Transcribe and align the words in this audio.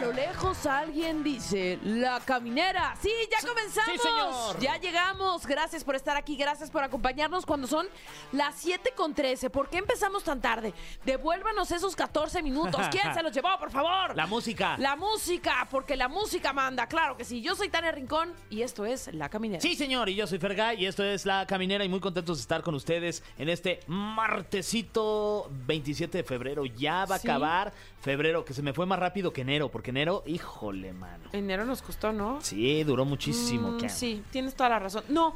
Lo 0.00 0.12
lejos 0.12 0.66
alguien 0.66 1.22
dice, 1.22 1.78
la 1.84 2.20
caminera. 2.20 2.94
Sí, 3.00 3.10
ya 3.30 3.46
comenzamos. 3.46 3.90
sí, 3.92 3.98
señor. 3.98 4.58
Ya 4.60 4.76
llegamos. 4.78 5.46
Gracias 5.46 5.84
por 5.84 5.94
estar 5.94 6.16
aquí, 6.16 6.36
gracias 6.36 6.70
por 6.70 6.82
acompañarnos 6.82 7.44
cuando 7.46 7.66
son 7.66 7.86
las 8.32 8.54
7 8.56 8.92
con 8.96 9.14
13. 9.14 9.50
¿Por 9.50 9.68
qué 9.68 9.78
empezamos 9.78 10.24
tan 10.24 10.40
tarde? 10.40 10.72
Devuélvanos 11.04 11.70
esos 11.70 11.94
14 11.96 12.42
minutos. 12.42 12.80
¿Quién 12.90 13.12
se 13.14 13.22
los 13.22 13.32
llevó, 13.32 13.48
por 13.58 13.70
favor? 13.70 14.16
La 14.16 14.26
música. 14.26 14.76
La 14.78 14.96
música, 14.96 15.66
porque 15.70 15.96
la 15.96 16.08
música 16.08 16.52
manda, 16.52 16.86
claro 16.86 17.16
que 17.16 17.24
sí. 17.24 17.40
Yo 17.42 17.54
soy 17.54 17.68
Tania 17.68 17.92
Rincón 17.92 18.32
y 18.48 18.62
esto 18.62 18.84
es 18.86 19.12
La 19.14 19.28
Caminera. 19.28 19.60
Sí, 19.60 19.74
señor, 19.76 20.08
y 20.08 20.14
yo 20.14 20.26
soy 20.26 20.38
Fergay 20.38 20.82
y 20.82 20.86
esto 20.86 21.04
es 21.04 21.26
La 21.26 21.46
Caminera 21.46 21.84
y 21.84 21.88
muy 21.88 22.00
contentos 22.00 22.38
de 22.38 22.42
estar 22.42 22.62
con 22.62 22.74
ustedes 22.74 23.22
en 23.38 23.48
este 23.48 23.80
martesito 23.86 25.50
27 25.66 26.18
de 26.18 26.24
febrero. 26.24 26.64
Ya 26.66 27.04
va 27.04 27.16
a 27.16 27.18
Sí. 27.18 27.28
acabar 27.28 27.72
febrero, 28.00 28.44
que 28.44 28.54
se 28.54 28.62
me 28.62 28.72
fue 28.72 28.86
más 28.86 28.98
rápido 28.98 29.32
que 29.32 29.42
enero, 29.42 29.68
porque 29.70 29.89
enero, 29.90 30.22
híjole, 30.26 30.92
mano. 30.92 31.24
Enero 31.32 31.64
nos 31.66 31.82
costó, 31.82 32.12
¿no? 32.12 32.40
Sí, 32.40 32.82
duró 32.84 33.04
muchísimo. 33.04 33.72
Mm, 33.72 33.88
sí, 33.88 34.22
tienes 34.30 34.54
toda 34.54 34.70
la 34.70 34.78
razón. 34.78 35.04
No, 35.08 35.34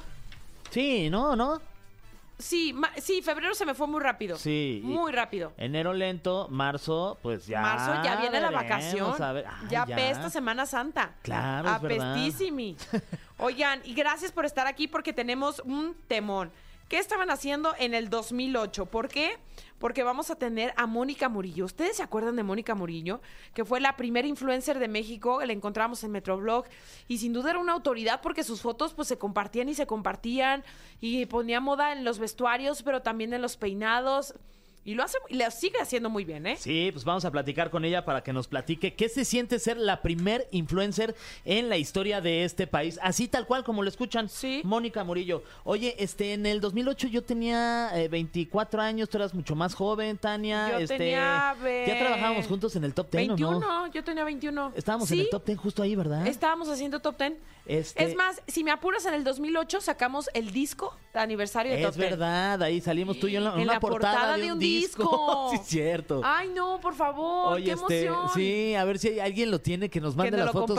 Sí, 0.70 1.08
no, 1.10 1.36
no. 1.36 1.60
sí, 2.38 2.72
ma- 2.72 2.90
sí, 2.96 3.22
febrero 3.22 3.54
se 3.54 3.64
me 3.64 3.74
fue 3.74 3.86
muy 3.86 4.00
rápido. 4.00 4.36
Sí. 4.36 4.80
Muy 4.82 5.12
rápido. 5.12 5.52
Enero 5.56 5.92
lento, 5.92 6.48
marzo, 6.50 7.16
pues 7.22 7.46
ya. 7.46 7.60
Marzo 7.60 8.02
ya 8.02 8.16
viene 8.16 8.40
la 8.40 8.50
vacación. 8.50 9.22
a 9.22 9.32
ver. 9.32 9.46
Ay, 9.46 9.68
ya 9.70 9.82
apesta 9.82 10.30
Semana 10.30 10.66
Santa. 10.66 11.12
Claro, 11.22 11.70
es 11.77 11.80
verdad. 11.83 12.12
Apestísimi. 12.12 12.77
Oigan, 13.39 13.80
y 13.84 13.94
gracias 13.94 14.33
por 14.33 14.44
estar 14.46 14.66
aquí 14.66 14.89
porque 14.89 15.12
tenemos 15.12 15.61
un 15.64 15.94
temón. 16.08 16.50
¿Qué 16.95 17.00
estaban 17.00 17.28
haciendo 17.28 17.75
en 17.77 17.92
el 17.92 18.09
2008? 18.09 18.87
¿Por 18.87 19.09
qué? 19.09 19.37
Porque 19.81 20.05
vamos 20.05 20.31
a 20.31 20.37
tener 20.37 20.73
a 20.77 20.87
Mónica 20.87 21.28
Murillo. 21.28 21.64
¿Ustedes 21.64 21.97
se 21.97 22.05
acuerdan 22.05 22.36
de 22.36 22.45
Mónica 22.45 22.77
Murillo? 22.77 23.20
Que 23.53 23.64
fue 23.64 23.81
la 23.81 23.97
primera 23.97 24.28
influencer 24.28 24.78
de 24.78 24.86
México, 24.86 25.45
la 25.45 25.53
encontramos 25.53 26.05
en 26.05 26.12
Metroblog 26.12 26.67
y 27.09 27.19
sin 27.19 27.33
duda 27.33 27.51
era 27.51 27.59
una 27.59 27.73
autoridad 27.73 28.20
porque 28.20 28.45
sus 28.45 28.62
fotos 28.62 28.95
pues 28.95 29.09
se 29.09 29.19
compartían 29.19 29.69
y 29.69 29.75
se 29.75 29.89
compartían 29.89 30.62
y 31.01 31.27
ponía 31.27 31.59
moda 31.59 31.91
en 31.91 32.05
los 32.05 32.20
vestuarios, 32.20 32.84
pero 32.84 33.03
también 33.03 33.33
en 33.33 33.42
los 33.42 33.56
peinados 33.56 34.36
y 34.84 34.94
lo 34.94 35.02
hace 35.02 35.18
y 35.28 35.36
lo 35.36 35.50
sigue 35.50 35.78
haciendo 35.80 36.10
muy 36.10 36.24
bien, 36.24 36.46
¿eh? 36.46 36.56
Sí, 36.58 36.90
pues 36.92 37.04
vamos 37.04 37.24
a 37.24 37.30
platicar 37.30 37.70
con 37.70 37.84
ella 37.84 38.04
para 38.04 38.22
que 38.22 38.32
nos 38.32 38.48
platique 38.48 38.94
qué 38.94 39.08
se 39.08 39.24
siente 39.24 39.58
ser 39.58 39.77
la 39.78 40.02
primer 40.02 40.46
influencer 40.50 41.14
en 41.44 41.68
la 41.68 41.77
historia 41.78 42.20
de 42.20 42.44
este 42.44 42.66
país. 42.66 42.98
Así 43.02 43.28
tal 43.28 43.46
cual 43.46 43.64
como 43.64 43.82
lo 43.82 43.88
escuchan. 43.88 44.28
Sí. 44.28 44.60
Mónica 44.64 45.02
Murillo. 45.05 45.42
Oye, 45.64 45.94
este, 45.98 46.34
en 46.34 46.46
el 46.46 46.60
2008 46.60 47.08
yo 47.08 47.22
tenía 47.22 47.90
eh, 47.94 48.08
24 48.08 48.82
años, 48.82 49.08
tú 49.08 49.16
eras 49.18 49.32
mucho 49.34 49.55
más 49.55 49.74
joven, 49.74 50.18
Tania. 50.18 50.70
Yo 50.72 50.78
este, 50.78 50.98
tenía 50.98 51.55
Ya 51.86 51.98
trabajábamos 51.98 52.46
juntos 52.46 52.77
en 52.77 52.84
el 52.84 52.92
Top 52.94 53.10
10, 53.10 53.28
21, 53.28 53.56
¿o 53.56 53.60
no? 53.60 53.86
yo 53.92 54.05
tenía 54.05 54.24
21. 54.24 54.72
Estábamos 54.77 55.10
en 55.10 55.20
el 55.20 55.30
Top 55.30 55.44
10 55.46 55.58
justo 55.58 55.82
ahí, 55.82 55.96
¿verdad? 55.96 56.27
Estábamos 56.27 56.68
haciendo 56.68 57.00
top 57.00 57.16
10. 57.18 57.32
Este- 57.66 58.05
Es 58.05 58.14
más, 58.14 58.42
si 58.46 58.62
me 58.62 58.70
apuras, 58.70 59.06
en 59.06 59.14
el 59.14 59.24
2008 59.24 59.80
sacamos 59.80 60.28
el 60.34 60.52
disco 60.52 60.94
de 61.14 61.20
aniversario 61.20 61.72
de 61.72 61.78
Es 61.80 61.86
top 61.86 61.94
10. 61.96 62.10
verdad, 62.10 62.62
ahí 62.62 62.80
salimos 62.82 63.18
tú 63.18 63.27
y 63.27 63.32
yo 63.32 63.38
en, 63.38 63.44
la- 63.44 63.50
en 63.55 63.56
En 63.60 63.62
una 63.64 63.72
la 63.74 63.80
portada 63.80 64.36
de 64.36 64.52
un 64.52 64.58
disco. 64.58 64.73
sí, 65.53 65.58
cierto. 65.64 66.20
Ay, 66.25 66.48
no, 66.55 66.80
por 66.80 66.94
favor, 66.94 67.55
Oye, 67.55 67.64
qué 67.67 67.72
este, 67.72 68.06
emoción. 68.06 68.28
sí, 68.34 68.75
a 68.75 68.84
ver 68.84 68.98
si 68.98 69.19
alguien 69.20 69.50
lo 69.50 69.61
tiene, 69.61 69.89
que 69.89 70.00
nos 70.00 70.17
mande 70.17 70.36
las 70.36 70.47
lo 70.47 70.53
fotos 70.53 70.78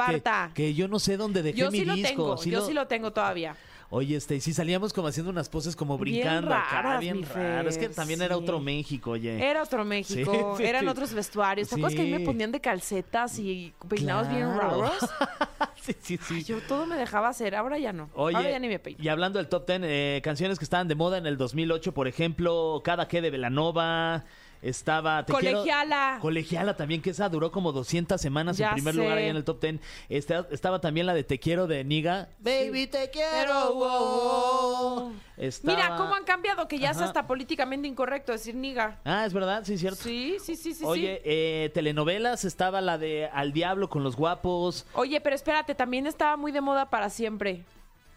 que, 0.53 0.73
yo 0.73 0.87
no 0.87 0.99
sé 0.99 1.17
dónde 1.17 1.41
dejé 1.43 1.57
yo 1.57 1.71
mi 1.71 1.79
sí 1.79 1.85
lo 1.85 1.93
disco. 1.95 2.07
tengo, 2.09 2.37
Sí 2.37 2.49
yo 2.49 2.59
lo- 2.59 2.65
sí 2.67 2.73
lo 2.73 2.87
tengo 2.87 3.11
todavía. 3.11 3.55
Oye, 3.91 4.15
este, 4.15 4.35
y 4.35 4.41
sí 4.41 4.51
salíamos 4.51 4.91
como 4.93 5.07
haciendo 5.07 5.29
unas 5.29 5.47
poses 5.47 5.75
como 5.75 5.97
Bien 5.99 6.15
brincando 6.23 6.53
acá, 6.55 6.81
raras, 6.81 6.99
bien 7.01 7.17
mi 7.17 7.23
raro. 7.23 7.69
Es 7.69 7.77
que 7.77 7.87
también 7.89 8.19
era 8.21 8.35
otro 8.35 8.59
México, 8.59 9.11
oye. 9.11 9.47
Era 9.47 9.61
otro 9.61 9.85
México, 9.85 10.55
Sí, 10.57 10.63
sí, 10.63 10.67
eran 10.69 10.87
otros 10.87 11.13
vestuarios. 11.13 11.69
¿Te 11.69 11.75
acuerdas 11.75 11.95
que 11.95 12.01
a 12.01 12.05
mí 12.05 12.11
me 12.11 12.19
ponían 12.21 12.51
de 12.51 12.59
calcetas 12.59 13.37
y 13.37 13.73
peinados 13.87 14.27
bien 14.29 14.47
raros? 14.57 14.91
sí, 15.85 15.95
sí, 16.01 16.17
sí. 16.17 16.43
Yo 16.43 16.61
todo 16.61 16.85
me 16.85 16.95
dejaba 16.95 17.29
hacer, 17.29 17.55
ahora 17.55 17.77
ya 17.77 17.93
no. 17.93 18.09
Oye, 18.13 18.35
ahora 18.35 18.51
ya 18.51 18.59
ni 18.59 18.67
me 18.67 18.79
peino. 18.79 19.03
y 19.03 19.07
hablando 19.07 19.39
del 19.39 19.47
top 19.47 19.67
10, 19.67 19.81
eh, 19.83 20.21
canciones 20.23 20.57
que 20.59 20.65
estaban 20.65 20.87
de 20.87 20.95
moda 20.95 21.17
en 21.17 21.25
el 21.25 21.37
2008, 21.37 21.93
por 21.93 22.07
ejemplo, 22.07 22.81
Cada 22.83 23.07
que 23.07 23.21
de 23.21 23.29
Velanova, 23.29 24.25
estaba... 24.69 25.25
Te 25.25 25.33
quiero- 25.33 25.59
Colegiala. 25.59 26.17
Colegiala 26.21 26.75
también, 26.75 27.01
que 27.01 27.11
esa 27.11 27.29
duró 27.29 27.51
como 27.51 27.71
200 27.71 28.19
semanas 28.19 28.57
Ya 28.57 28.69
en 28.69 28.73
primer 28.75 28.93
sé. 28.95 28.99
lugar 29.01 29.17
ahí 29.17 29.29
en 29.29 29.35
el 29.35 29.43
top 29.43 29.61
10. 29.61 29.79
Esta- 30.09 30.47
estaba 30.51 30.81
también 30.81 31.05
la 31.05 31.13
de 31.13 31.23
Te 31.23 31.39
quiero 31.39 31.67
de 31.67 31.83
Niga. 31.83 32.29
Baby, 32.39 32.87
te 32.87 33.09
quiero. 33.11 33.29
Pero, 33.41 33.73
wow, 33.73 33.79
wow. 33.79 34.99
wow. 34.99 35.13
Estaba- 35.37 35.75
Mira 35.75 35.95
cómo 35.97 36.15
han 36.15 36.23
cambiado, 36.23 36.67
que 36.67 36.79
ya 36.79 36.91
es 36.91 36.97
hasta 36.97 37.27
políticamente 37.27 37.87
incorrecto 37.87 38.31
decir 38.31 38.55
niga. 38.55 38.99
Ah, 39.03 39.25
es 39.25 39.33
verdad, 39.33 39.63
sí, 39.65 39.77
cierto. 39.77 40.01
Sí, 40.01 40.37
sí, 40.41 40.55
sí, 40.55 40.73
sí. 40.73 40.83
Oye, 40.85 41.17
sí. 41.17 41.21
eh, 41.25 41.71
telenovelas, 41.73 42.45
estaba 42.45 42.79
la 42.81 42.97
de 42.97 43.25
Al 43.27 43.51
Diablo 43.51 43.89
con 43.89 44.01
los 44.03 44.15
guapos. 44.15 44.85
Oye, 44.93 45.19
pero 45.21 45.35
espérate, 45.35 45.75
también 45.75 46.07
estaba 46.07 46.37
muy 46.37 46.51
de 46.53 46.61
moda 46.61 46.89
para 46.89 47.09
siempre. 47.09 47.65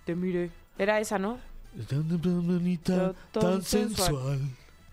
Te 0.04 0.14
mire. 0.14 0.50
Era 0.78 1.00
esa, 1.00 1.18
¿no? 1.18 1.38
Tan 1.88 2.06
bonita, 2.22 3.12
Tan 3.32 3.42
tan 3.42 3.62
sensual. 3.62 4.06
sensual. 4.08 4.40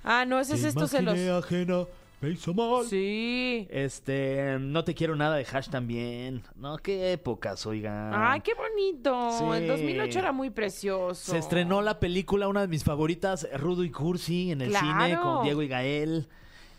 Ah, 0.06 0.24
no, 0.26 0.40
ese 0.40 0.54
es 0.56 0.64
esto 0.64 0.88
se 0.88 1.02
los. 1.02 1.16
imaginé 1.16 1.32
ajena, 1.36 1.86
me 2.22 2.30
hizo 2.30 2.54
mal. 2.54 2.86
Sí. 2.86 3.68
Este, 3.72 4.58
No 4.60 4.84
te 4.84 4.94
quiero 4.94 5.16
nada 5.16 5.36
de 5.36 5.46
Hash 5.52 5.68
también. 5.70 6.44
No, 6.56 6.78
qué 6.78 7.12
épocas, 7.14 7.66
oigan. 7.66 8.12
Ay, 8.14 8.42
qué 8.42 8.52
bonito. 8.54 9.32
Sí. 9.38 9.44
El 9.58 9.68
2008 9.68 10.20
era 10.20 10.32
muy 10.32 10.52
precioso. 10.52 11.32
Se 11.32 11.38
estrenó 11.40 11.82
la 11.82 12.00
película, 12.00 12.48
una 12.48 12.62
de 12.62 12.68
mis 12.68 12.84
favoritas, 12.84 13.48
Rudo 13.58 13.84
y 13.84 13.90
Cursi, 13.92 14.52
en 14.52 14.62
el 14.62 14.70
Claro. 14.70 14.86
cine 15.04 15.20
con 15.20 15.44
Diego 15.44 15.62
y 15.64 15.68
Gael. 15.68 16.28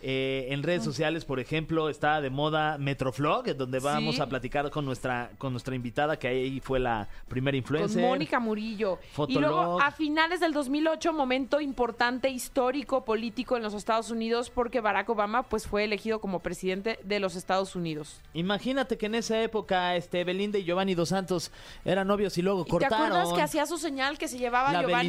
Eh, 0.09 0.47
en 0.53 0.62
redes 0.62 0.84
sociales, 0.84 1.25
por 1.25 1.41
ejemplo, 1.41 1.89
está 1.89 2.21
de 2.21 2.31
moda 2.31 2.78
Metroflog, 2.78 3.56
donde 3.56 3.81
vamos 3.81 4.15
Sí. 4.15 4.21
a 4.21 4.28
platicar 4.28 4.71
con 4.71 4.84
nuestra, 4.84 5.33
con 5.37 5.53
nuestra 5.53 5.75
invitada, 5.75 6.17
que 6.17 6.28
ahí 6.28 6.61
fue 6.61 6.78
la 6.78 7.09
primera 7.27 7.55
Con 7.56 7.59
influencer. 7.59 8.03
Mónica 8.03 8.39
Murillo. 8.39 9.00
Y 9.03 9.15
Fotolog. 9.15 9.41
luego, 9.50 9.81
a 9.81 9.91
finales 9.91 10.39
del 10.39 10.53
2008, 10.53 11.12
momento 11.12 11.61
importante, 11.61 12.28
histórico, 12.28 13.05
político 13.05 13.56
en 13.56 13.65
los 13.65 13.75
Estados 13.75 14.12
Unidos, 14.12 14.49
porque 14.49 14.81
Barack 14.81 15.09
Obama 15.11 15.43
pues 15.43 15.67
fue 15.67 15.83
elegido 15.83 16.21
como 16.21 16.38
presidente 16.38 17.00
de 17.03 17.19
los 17.19 17.34
Estados 17.34 17.75
Unidos. 17.75 18.21
Imagínate 18.33 18.97
que 18.99 19.06
en 19.06 19.17
esa 19.17 19.43
época 19.43 19.97
este 19.97 20.23
Belinda 20.23 20.56
y 20.59 20.62
Giovanni 20.65 20.94
Dos 20.94 21.09
Santos 21.09 21.50
eran 21.84 22.06
novios 22.06 22.38
y 22.38 22.43
luego 22.43 22.61
¿Y 22.61 22.65
¿Te 22.67 22.71
cortaron. 22.71 23.06
acuerdas 23.06 23.33
que 23.33 23.43
hacía 23.43 23.67
su 23.67 23.77
señal 23.77 24.19
que 24.19 24.28
se 24.28 24.38
llevaba 24.38 24.73
La 24.73 24.83
Giovanni. 24.83 25.09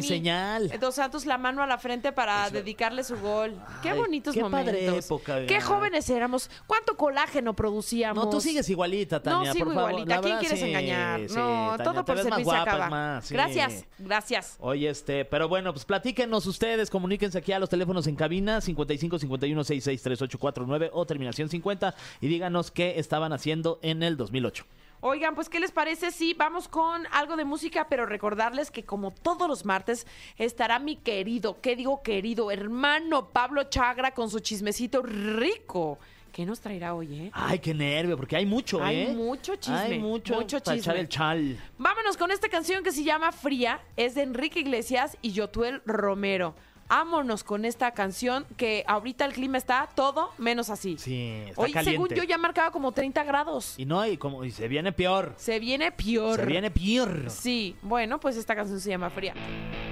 Dos 0.80 0.96
Santos 0.96 1.24
la 1.24 1.38
mano 1.38 1.62
a 1.62 1.68
la 1.68 1.78
frente 1.78 2.10
para 2.10 2.50
dedicarle 2.50 3.04
su 3.04 3.16
gol? 3.20 3.54
Qué 3.80 3.92
bonitos 3.92 4.34
qué 4.34 4.42
momentos. 4.42 4.72
padre 4.74 4.87
época, 4.96 5.46
Qué 5.46 5.60
jóvenes 5.60 6.08
éramos. 6.10 6.50
¿Cuánto 6.66 6.96
colágeno 6.96 7.54
producíamos? 7.54 8.24
No, 8.24 8.30
tú 8.30 8.40
sigues 8.40 8.68
igualita, 8.70 9.22
Tania, 9.22 9.48
No, 9.48 9.52
sigo 9.52 9.64
por 9.66 9.74
favor. 9.74 9.90
igualita. 9.90 10.16
¿A 10.16 10.20
quién 10.20 10.38
quieres 10.38 10.60
sí, 10.60 10.66
engañar? 10.66 11.20
sí, 11.28 11.34
no, 11.36 11.74
Tania, 11.76 11.84
todo 11.84 12.04
por 12.04 12.16
más 12.16 12.24
servicio 12.24 12.36
se 12.36 12.42
guapa, 12.44 12.62
acaba. 12.62 12.88
más, 12.90 13.24
sí. 13.26 13.34
Gracias, 13.34 13.84
gracias. 13.98 14.56
Oye, 14.60 14.88
este, 14.88 15.24
pero 15.24 15.48
bueno, 15.48 15.72
pues 15.72 15.84
platíquenos 15.84 16.46
ustedes, 16.46 16.90
comuníquense 16.90 17.38
aquí 17.38 17.52
a 17.52 17.58
los 17.58 17.68
teléfonos 17.68 18.06
en 18.06 18.16
cabina 18.16 18.60
55 18.60 19.18
51 19.18 19.64
66 19.64 20.02
3849 20.02 20.90
o 20.92 21.06
terminación 21.06 21.48
50 21.48 21.94
y 22.20 22.28
díganos 22.28 22.70
qué 22.70 22.98
estaban 22.98 23.32
haciendo 23.32 23.78
en 23.82 24.02
el 24.02 24.16
2008. 24.16 24.64
Oigan, 25.00 25.34
pues, 25.36 25.48
¿qué 25.48 25.60
les 25.60 25.70
parece? 25.70 26.10
Sí, 26.10 26.34
vamos 26.36 26.66
con 26.66 27.06
algo 27.12 27.36
de 27.36 27.44
música, 27.44 27.86
pero 27.88 28.04
recordarles 28.04 28.70
que 28.72 28.84
como 28.84 29.12
todos 29.12 29.46
los 29.48 29.64
martes 29.64 30.06
estará 30.36 30.80
mi 30.80 30.96
querido, 30.96 31.60
¿qué 31.60 31.76
digo 31.76 32.02
querido? 32.02 32.50
Hermano 32.50 33.28
Pablo 33.28 33.64
Chagra 33.64 34.12
con 34.12 34.28
su 34.28 34.40
chismecito 34.40 35.02
rico. 35.02 35.98
¿Qué 36.32 36.44
nos 36.44 36.60
traerá 36.60 36.94
hoy, 36.94 37.14
eh? 37.14 37.30
Ay, 37.32 37.58
qué 37.60 37.74
nervio, 37.74 38.16
porque 38.16 38.36
hay 38.36 38.46
mucho, 38.46 38.82
Hay 38.82 39.02
¿eh? 39.02 39.08
mucho 39.14 39.56
chisme, 39.56 39.78
Hay 39.78 39.98
mucho, 39.98 40.34
mucho 40.34 40.60
para 40.60 40.76
echar 40.76 40.94
chisme. 40.94 41.00
el 41.00 41.08
chal. 41.08 41.58
Vámonos 41.78 42.16
con 42.16 42.30
esta 42.30 42.48
canción 42.48 42.82
que 42.84 42.92
se 42.92 43.02
llama 43.02 43.32
Fría, 43.32 43.80
es 43.96 44.14
de 44.14 44.22
Enrique 44.22 44.60
Iglesias 44.60 45.16
y 45.22 45.32
Yotuel 45.32 45.80
Romero. 45.86 46.54
Ámonos 46.90 47.44
con 47.44 47.64
esta 47.66 47.90
canción 47.92 48.46
que 48.56 48.82
ahorita 48.86 49.24
el 49.26 49.34
clima 49.34 49.58
está 49.58 49.88
todo 49.94 50.30
menos 50.38 50.70
así. 50.70 50.96
Sí, 50.98 51.44
está 51.48 51.60
Hoy, 51.60 51.72
caliente. 51.72 51.90
según 51.90 52.08
yo, 52.16 52.24
ya 52.24 52.38
marcaba 52.38 52.70
como 52.70 52.92
30 52.92 53.24
grados. 53.24 53.74
Y 53.78 53.84
no, 53.84 54.06
y 54.06 54.16
como 54.16 54.42
y 54.44 54.50
se 54.50 54.68
viene 54.68 54.92
peor. 54.92 55.34
Se 55.36 55.58
viene 55.58 55.92
peor. 55.92 56.40
Se 56.40 56.46
viene 56.46 56.70
peor. 56.70 57.30
Sí, 57.30 57.76
bueno, 57.82 58.18
pues 58.20 58.36
esta 58.36 58.56
canción 58.56 58.80
se 58.80 58.88
llama 58.88 59.10
Fría. 59.10 59.34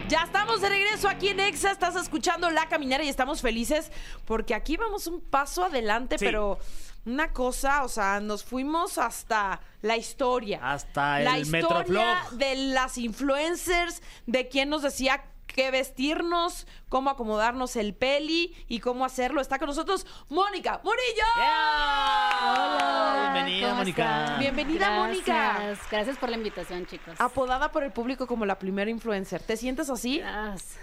Ya 0.08 0.22
estamos 0.22 0.60
de 0.60 0.68
regreso 0.70 1.08
aquí 1.08 1.28
en 1.28 1.40
Exa, 1.40 1.70
estás 1.70 1.96
escuchando 1.96 2.50
La 2.50 2.66
Caminera 2.68 3.04
y 3.04 3.08
estamos 3.08 3.42
felices 3.42 3.92
porque 4.24 4.54
aquí 4.54 4.76
vamos 4.76 5.06
un 5.06 5.20
paso 5.20 5.64
adelante, 5.64 6.16
Sí. 6.18 6.24
pero 6.24 6.58
una 7.04 7.32
cosa, 7.32 7.84
o 7.84 7.88
sea, 7.88 8.20
nos 8.20 8.42
fuimos 8.42 8.98
hasta 8.98 9.60
la 9.82 9.96
historia. 9.96 10.60
Hasta 10.62 11.20
la 11.20 11.36
el 11.36 11.42
historia 11.42 11.78
Metroflog. 12.24 12.30
de 12.38 12.54
las 12.72 12.96
influencers, 12.98 14.02
de 14.26 14.48
quién 14.48 14.70
nos 14.70 14.82
decía 14.82 15.22
qué 15.46 15.70
vestirnos, 15.70 16.66
cómo 16.88 17.10
acomodarnos 17.10 17.76
el 17.76 17.94
peli 17.94 18.54
y 18.68 18.80
cómo 18.80 19.04
hacerlo. 19.04 19.40
Está 19.40 19.58
con 19.58 19.68
nosotros 19.68 20.06
Mónica 20.28 20.80
Murillo. 20.84 21.24
¡Yeah! 21.36 22.52
Hola. 22.52 23.30
Bienvenida, 23.32 23.74
Mónica. 23.74 24.36
Bienvenida, 24.38 24.90
Mónica. 24.98 25.76
Gracias. 25.90 26.18
Por 26.18 26.30
la 26.30 26.36
invitación, 26.36 26.86
chicos. 26.86 27.20
Apodada 27.20 27.72
por 27.72 27.82
el 27.84 27.92
público 27.92 28.26
como 28.26 28.46
la 28.46 28.58
primera 28.58 28.90
influencer. 28.90 29.42
¿Te 29.42 29.56
sientes 29.56 29.90
así? 29.90 30.18
Gracias. 30.18 30.76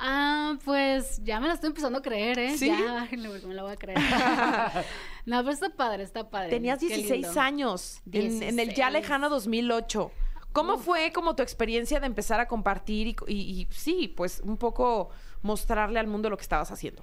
Ah, 0.00 0.56
pues 0.64 1.20
ya 1.24 1.40
me 1.40 1.48
la 1.48 1.54
estoy 1.54 1.68
empezando 1.68 1.98
a 1.98 2.02
creer, 2.02 2.38
¿eh? 2.38 2.56
¿Sí? 2.56 2.68
Ya, 2.68 3.08
me 3.46 3.54
la 3.54 3.62
voy 3.64 3.72
a 3.72 3.76
creer. 3.76 3.98
no, 5.26 5.38
pero 5.38 5.50
está 5.50 5.70
padre, 5.70 6.04
está 6.04 6.30
padre. 6.30 6.50
Tenías 6.50 6.78
Qué 6.78 6.86
16 6.86 7.26
lindo. 7.26 7.40
años 7.40 8.00
en, 8.12 8.42
en 8.42 8.60
el 8.60 8.68
ya 8.74 8.90
16. 8.90 8.92
lejano 8.92 9.28
2008. 9.28 10.12
¿Cómo 10.52 10.78
fue 10.78 11.12
como 11.12 11.36
tu 11.36 11.42
experiencia 11.42 12.00
de 12.00 12.06
empezar 12.06 12.40
a 12.40 12.48
compartir 12.48 13.06
y, 13.08 13.16
y- 13.28 13.60
y 13.62 13.68
sí, 13.70 14.12
pues 14.16 14.40
un 14.44 14.56
poco 14.56 15.10
mostrarle 15.42 16.00
al 16.00 16.06
mundo 16.06 16.30
lo 16.30 16.36
que 16.36 16.42
estabas 16.42 16.70
haciendo? 16.72 17.02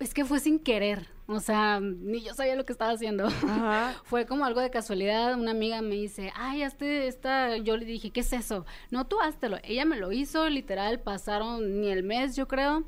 Es 0.00 0.12
que 0.12 0.24
fue 0.24 0.40
sin 0.40 0.58
querer. 0.58 1.08
O 1.28 1.38
sea, 1.38 1.78
ni 1.80 2.20
yo 2.22 2.34
sabía 2.34 2.56
lo 2.56 2.64
que 2.66 2.72
estaba 2.72 2.90
haciendo. 2.90 3.26
Ajá. 3.26 3.94
Fue 4.04 4.26
como 4.26 4.44
algo 4.44 4.60
de 4.60 4.68
casualidad. 4.70 5.38
Una 5.38 5.52
amiga 5.52 5.80
me 5.80 5.94
dice, 5.94 6.32
ay, 6.34 6.62
este, 6.62 7.06
esta. 7.06 7.56
Yo 7.58 7.76
le 7.76 7.84
dije, 7.84 8.10
¿qué 8.10 8.20
es 8.20 8.32
eso? 8.32 8.66
No, 8.90 9.06
tú 9.06 9.20
háztelo. 9.20 9.58
Ella 9.62 9.84
me 9.84 9.96
lo 9.96 10.10
hizo, 10.10 10.48
literal, 10.48 10.98
pasaron 10.98 11.80
ni 11.80 11.88
el 11.88 12.02
mes, 12.02 12.34
yo 12.34 12.48
creo. 12.48 12.82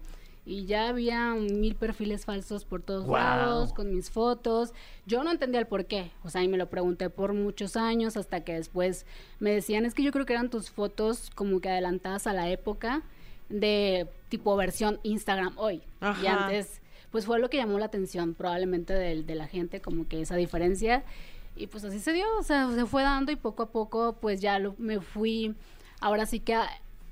Y 0.46 0.66
ya 0.66 0.88
había 0.88 1.32
mil 1.34 1.74
perfiles 1.74 2.26
falsos 2.26 2.64
por 2.66 2.82
todos 2.82 3.04
Guau. 3.06 3.22
lados, 3.22 3.72
con 3.72 3.94
mis 3.94 4.10
fotos. 4.10 4.74
Yo 5.06 5.24
no 5.24 5.30
entendía 5.30 5.58
el 5.60 5.66
por 5.66 5.86
qué. 5.86 6.10
O 6.22 6.28
sea, 6.28 6.42
y 6.42 6.48
me 6.48 6.58
lo 6.58 6.68
pregunté 6.68 7.08
por 7.08 7.32
muchos 7.32 7.76
años, 7.76 8.16
hasta 8.18 8.40
que 8.44 8.52
después 8.52 9.06
me 9.40 9.50
decían, 9.52 9.86
es 9.86 9.94
que 9.94 10.02
yo 10.02 10.12
creo 10.12 10.26
que 10.26 10.34
eran 10.34 10.50
tus 10.50 10.70
fotos 10.70 11.30
como 11.34 11.60
que 11.60 11.70
adelantadas 11.70 12.26
a 12.26 12.34
la 12.34 12.50
época 12.50 13.02
de 13.48 14.06
tipo 14.28 14.54
versión 14.56 15.00
Instagram 15.02 15.54
hoy. 15.56 15.82
Y 16.22 16.26
antes 16.26 16.80
pues 17.10 17.26
fue 17.26 17.38
lo 17.38 17.48
que 17.48 17.58
llamó 17.58 17.78
la 17.78 17.86
atención 17.86 18.34
probablemente 18.34 18.92
de, 18.92 19.22
de 19.22 19.34
la 19.36 19.46
gente, 19.46 19.80
como 19.80 20.08
que 20.08 20.20
esa 20.20 20.34
diferencia. 20.36 21.04
Y 21.56 21.68
pues 21.68 21.84
así 21.84 22.00
se 22.00 22.12
dio, 22.12 22.26
o 22.38 22.42
sea, 22.42 22.68
se 22.74 22.84
fue 22.86 23.02
dando 23.04 23.30
y 23.30 23.36
poco 23.36 23.62
a 23.62 23.66
poco 23.70 24.14
pues 24.20 24.40
ya 24.40 24.58
lo- 24.58 24.74
me 24.78 24.98
fui, 25.00 25.54
ahora 26.00 26.26
sí 26.26 26.40
que 26.40 26.54
a- 26.54 26.68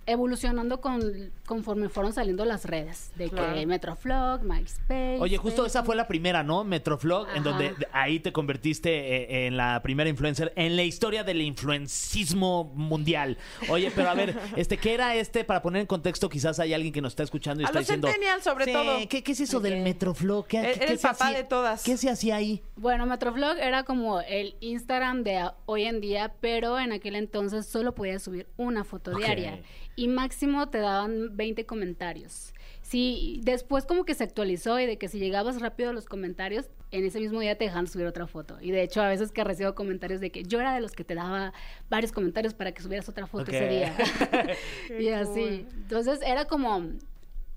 evolucionando 0.07 0.81
con, 0.81 1.31
conforme 1.47 1.89
fueron 1.89 2.13
saliendo 2.13 2.45
las 2.45 2.65
redes, 2.65 3.13
de 3.17 3.29
Claro. 3.31 3.55
que 3.55 3.67
Metroflog, 3.67 4.43
MySpace. 4.43 5.19
Oye, 5.21 5.37
justo 5.37 5.65
esa 5.67 5.83
fue 5.85 5.97
la 5.97 6.07
primera, 6.09 6.43
¿no? 6.43 6.65
Metroflog, 6.65 7.29
en 7.35 7.43
donde 7.43 7.73
de- 7.75 7.87
ahí 7.93 8.21
te 8.21 8.33
convertiste 8.33 8.91
eh, 8.91 9.47
en 9.47 9.57
la 9.57 9.81
primera 9.83 10.09
influencer 10.11 10.53
en 10.57 10.77
la 10.77 10.83
historia 10.83 11.25
del 11.25 11.41
influencismo 11.43 12.65
mundial. 12.75 13.39
Oye, 13.69 13.91
pero 13.95 14.11
a 14.11 14.15
ver, 14.15 14.37
este, 14.57 14.77
¿qué 14.79 14.95
era 14.95 15.15
este? 15.15 15.45
Para 15.45 15.63
poner 15.63 15.81
en 15.83 15.87
contexto, 15.87 16.29
quizás 16.29 16.59
hay 16.61 16.73
alguien 16.75 16.93
que 16.93 17.01
nos 17.01 17.13
está 17.13 17.23
escuchando 17.23 17.63
y 17.63 17.65
A 17.65 17.69
está 17.69 17.79
los 17.81 17.87
diciendo. 17.87 18.09
sobre 18.43 18.65
Sí, 18.67 18.73
todo. 18.73 18.99
¿qué, 19.09 19.23
qué 19.23 19.33
es 19.33 19.41
eso 19.41 19.61
del. 19.61 19.83
Metroflog? 19.83 20.47
¿Qué, 20.47 20.73
el 20.73 20.79
qué 20.79 20.97
se 20.97 21.03
papá 21.03 21.27
hacía- 21.27 21.39
de 21.39 21.45
todas. 21.45 21.83
¿Qué 21.83 21.97
se 21.97 22.09
hacía 22.11 22.37
ahí? 22.37 22.63
Bueno, 22.77 23.07
Metroflog 23.07 23.57
era 23.59 23.85
como 23.85 24.21
el 24.21 24.57
Instagram 24.61 25.23
de 25.25 25.51
hoy 25.67 25.85
en 25.85 26.01
día, 26.01 26.35
pero 26.41 26.79
en 26.79 26.93
aquel 26.93 27.17
entonces 27.17 27.67
solo 27.67 27.95
podías 27.95 28.23
subir 28.23 28.47
una 28.57 28.85
foto 28.85 29.11
Ok. 29.13 29.19
diaria 29.19 29.61
y 29.97 30.09
máximo 30.09 30.69
te 30.69 30.79
daban 30.79 31.37
20 31.37 31.67
comentarios. 31.67 32.53
Sí, 32.81 33.41
después 33.43 33.87
como 33.87 34.05
que 34.05 34.15
se 34.15 34.25
actualizó 34.25 34.79
y 34.79 34.87
de 34.87 34.99
que 34.99 35.09
si 35.09 35.19
llegabas 35.19 35.61
rápido 35.61 35.91
a 35.91 35.93
los 35.93 36.07
comentarios, 36.07 36.69
en 36.91 37.05
ese 37.05 37.21
mismo 37.21 37.41
día 37.41 37.57
te 37.57 37.65
dejaban 37.65 37.87
subir 37.87 38.07
otra 38.07 38.27
foto. 38.27 38.59
Y 38.61 38.71
de 38.71 38.83
hecho 38.83 39.01
a 39.01 39.09
veces 39.09 39.33
que 39.33 39.45
recibo 39.45 39.75
comentarios 39.75 40.21
de 40.21 40.31
que 40.31 40.43
yo 40.43 40.61
era 40.61 40.75
de 40.75 40.81
los 40.81 40.93
que 40.93 41.05
te 41.05 41.15
daba 41.15 41.53
varios 41.89 42.13
comentarios 42.13 42.55
para 42.55 42.73
que 42.73 42.83
subieras 42.83 43.09
otra 43.09 43.27
foto 43.27 43.45
Ok. 43.45 43.49
ese 43.55 43.69
día. 43.69 43.97
y 45.01 45.09
así. 45.09 45.67
Entonces 45.75 46.21
era 46.25 46.47
como 46.47 46.89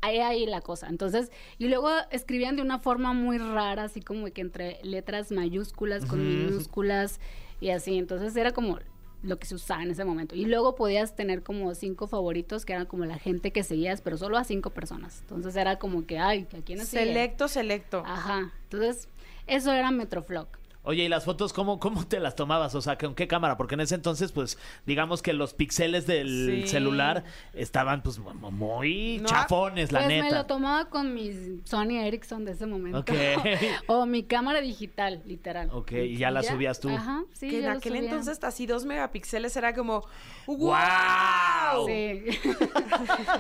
ahí 0.02 0.20
ahí 0.20 0.46
la 0.46 0.62
cosa. 0.62 0.88
Entonces, 0.88 1.32
y 1.58 1.68
luego 1.68 1.90
escribían 2.12 2.56
de 2.56 2.62
una 2.62 2.80
forma 2.80 3.14
muy 3.14 3.38
rara, 3.38 3.84
así 3.84 4.02
como 4.02 4.28
que 4.32 4.42
entre 4.42 4.80
letras 4.84 5.32
mayúsculas 5.32 6.06
con 6.06 6.20
minúsculas 6.20 7.20
y 7.60 7.72
así. 7.72 7.98
Entonces 7.98 8.36
era 8.36 8.52
como 8.52 8.80
lo 9.26 9.40
que 9.40 9.46
se 9.46 9.56
usaba 9.56 9.84
en 9.84 9.92
ese 9.92 10.06
momento. 10.06 10.36
Y 10.36 10.46
luego 10.46 10.76
podías 10.76 11.16
tener 11.16 11.44
como 11.44 11.74
cinco 11.76 12.08
favoritos 12.08 12.66
que 12.66 12.74
eran 12.74 12.86
como 12.86 13.06
la 13.06 13.18
gente 13.18 13.52
que 13.52 13.64
seguías, 13.64 14.02
pero 14.02 14.18
solo 14.18 14.38
a 14.38 14.44
cinco 14.44 14.70
personas. 14.70 15.20
Entonces 15.22 15.56
era 15.56 15.78
como 15.78 16.06
que, 16.06 16.20
ay, 16.20 16.48
¿a 16.58 16.62
quién 16.62 16.80
sigue? 16.86 17.06
Selecto, 17.06 17.48
selecto. 17.48 18.04
Ajá. 18.06 18.52
Entonces, 18.64 19.08
eso 19.48 19.72
era 19.72 19.92
Metroflog. 19.92 20.48
Oye, 20.86 21.04
¿y 21.04 21.10
las 21.10 21.26
fotos 21.26 21.52
cómo, 21.52 21.80
cómo 21.80 22.06
te 22.08 22.20
las 22.20 22.36
tomabas? 22.36 22.76
O 22.76 22.82
sea, 22.82 22.98
¿con 22.98 23.16
qué 23.16 23.28
cámara? 23.28 23.58
Porque 23.58 23.74
en 23.76 23.82
ese 23.82 23.96
entonces, 23.96 24.32
pues, 24.32 24.58
digamos 24.86 25.22
que 25.22 25.34
los 25.34 25.54
píxeles 25.54 26.06
del 26.08 26.62
Sí. 26.64 26.68
celular 26.70 27.24
estaban, 27.54 28.04
pues, 28.04 28.20
mu- 28.20 28.34
muy 28.52 29.18
No, 29.20 29.28
chafones, 29.28 29.92
la 29.92 30.00
pues 30.00 30.08
me 30.10 30.22
neta. 30.22 30.36
lo 30.38 30.46
tomaba 30.46 30.86
con 30.90 31.14
mi 31.14 31.60
Sony 31.66 31.98
Ericsson 32.04 32.46
de 32.46 32.52
ese 32.54 32.66
momento. 32.66 33.00
Ok. 33.00 33.10
o 33.88 34.06
mi 34.06 34.24
cámara 34.24 34.62
digital, 34.62 35.22
literal. 35.26 35.70
Ok, 35.74 35.92
y 35.94 36.18
ya 36.18 36.32
la 36.32 36.44
subías 36.44 36.80
tú. 36.80 36.90
Ajá, 36.90 37.24
sí. 37.34 37.50
que 37.50 37.60
en 37.60 37.66
lo 37.66 37.72
aquel 37.72 37.94
subía. 37.94 38.04
entonces 38.10 38.44
así 38.44 38.66
dos 38.66 38.86
megapíxeles 38.86 39.56
era 39.58 39.74
como 39.74 40.06
¡Wow! 40.46 40.58
¡Guau! 40.58 41.88
Sí. 41.88 42.24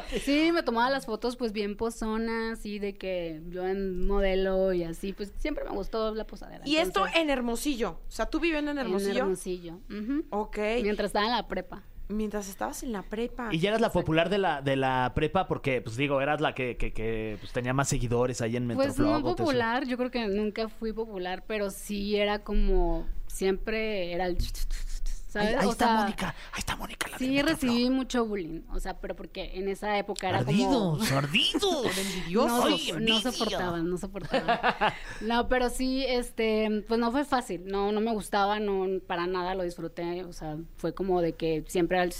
sí, 0.24 0.52
me 0.52 0.64
tomaba 0.64 0.90
las 0.90 1.06
fotos 1.06 1.36
pues 1.36 1.52
bien 1.52 1.76
pozonas 1.78 2.66
y 2.66 2.80
de 2.80 2.96
que 2.96 3.42
yo 3.50 3.66
en 3.68 4.08
modelo 4.08 4.74
y 4.74 4.84
así, 4.84 5.14
pues 5.14 5.32
siempre 5.38 5.64
me 5.64 5.72
gustó 5.72 6.14
la 6.16 6.26
posadera. 6.26 6.64
Y 6.66 6.78
esto 6.78 7.02
Entonces, 7.06 7.22
en 7.22 7.30
Hermosillo. 7.38 8.00
O 8.08 8.12
sea, 8.12 8.26
tú 8.28 8.40
viviendo 8.40 8.72
en 8.72 8.78
Hermosillo. 8.80 9.12
En 9.12 9.18
Hermosillo. 9.18 9.80
Ok. 10.30 10.58
Mientras 10.82 11.08
estaba 11.08 11.26
en 11.26 11.32
la 11.32 11.48
prepa. 11.48 11.84
Mientras 12.08 12.48
estabas 12.50 12.84
en 12.84 12.92
la 12.92 13.02
prepa. 13.02 13.50
Y 13.52 13.58
ya 13.60 13.70
eras 13.70 13.82
la 13.82 13.92
popular 13.92 14.30
de 14.30 14.38
la, 14.38 14.62
de 14.62 14.76
la 14.76 15.12
prepa 15.16 15.48
porque, 15.48 15.82
pues 15.82 15.98
digo, 15.98 16.22
eras 16.22 16.40
la 16.40 16.54
que, 16.54 16.78
que, 16.78 16.94
que, 16.94 17.38
pues, 17.40 17.52
tenía 17.52 17.74
más 17.74 17.90
seguidores 17.90 18.42
ahí 18.42 18.56
en 18.56 18.68
Pues 18.68 18.78
Metroflog. 18.90 19.24
no 19.24 19.30
o 19.32 19.36
te- 19.36 19.42
popular, 19.44 19.86
yo 19.88 19.98
creo 19.98 20.12
que 20.12 20.28
nunca 20.28 20.70
fui 20.70 20.94
popular, 20.94 21.44
pero 21.48 21.72
sí 21.72 22.16
era 22.16 22.44
como, 22.44 23.08
siempre 23.26 24.14
era 24.14 24.28
el... 24.28 24.38
¿Sabes? 25.36 25.50
Ahí, 25.50 25.56
ahí 25.62 25.68
O 25.68 25.72
está 25.72 25.86
sea, 25.86 25.96
Mónica, 26.02 26.36
ahí 26.54 26.60
está 26.60 26.76
Mónica. 26.78 27.08
La 27.12 27.18
Sí, 27.18 27.42
recibí 27.42 27.90
mucho 27.90 28.26
bullying, 28.26 28.62
o 28.72 28.80
sea, 28.80 29.00
pero 29.00 29.16
porque 29.16 29.52
en 29.56 29.68
esa 29.68 29.98
época 29.98 30.30
era 30.30 30.40
Ardidos, 30.40 31.08
como... 31.08 31.18
ardidos. 31.18 31.88
No, 32.32 32.64
Ay, 32.66 32.80
so- 32.80 33.00
no 33.00 33.20
soportaban, 33.20 33.90
no 33.90 33.98
soportaban. 33.98 34.60
No, 35.22 35.48
pero 35.50 35.70
sí, 35.70 36.06
este, 36.08 36.84
pues 36.88 37.00
no 37.00 37.12
fue 37.12 37.26
fácil, 37.26 37.66
no, 37.66 37.92
no 37.92 38.00
me 38.02 38.12
gustaba, 38.14 38.60
no, 38.60 38.86
para 39.06 39.28
nada 39.28 39.56
lo 39.56 39.64
disfruté, 39.64 40.24
o 40.24 40.32
sea, 40.34 40.58
fue 40.78 40.94
como 40.94 41.22
de 41.22 41.34
que 41.34 41.64
siempre 41.68 41.98
era 41.98 42.06
el 42.06 42.14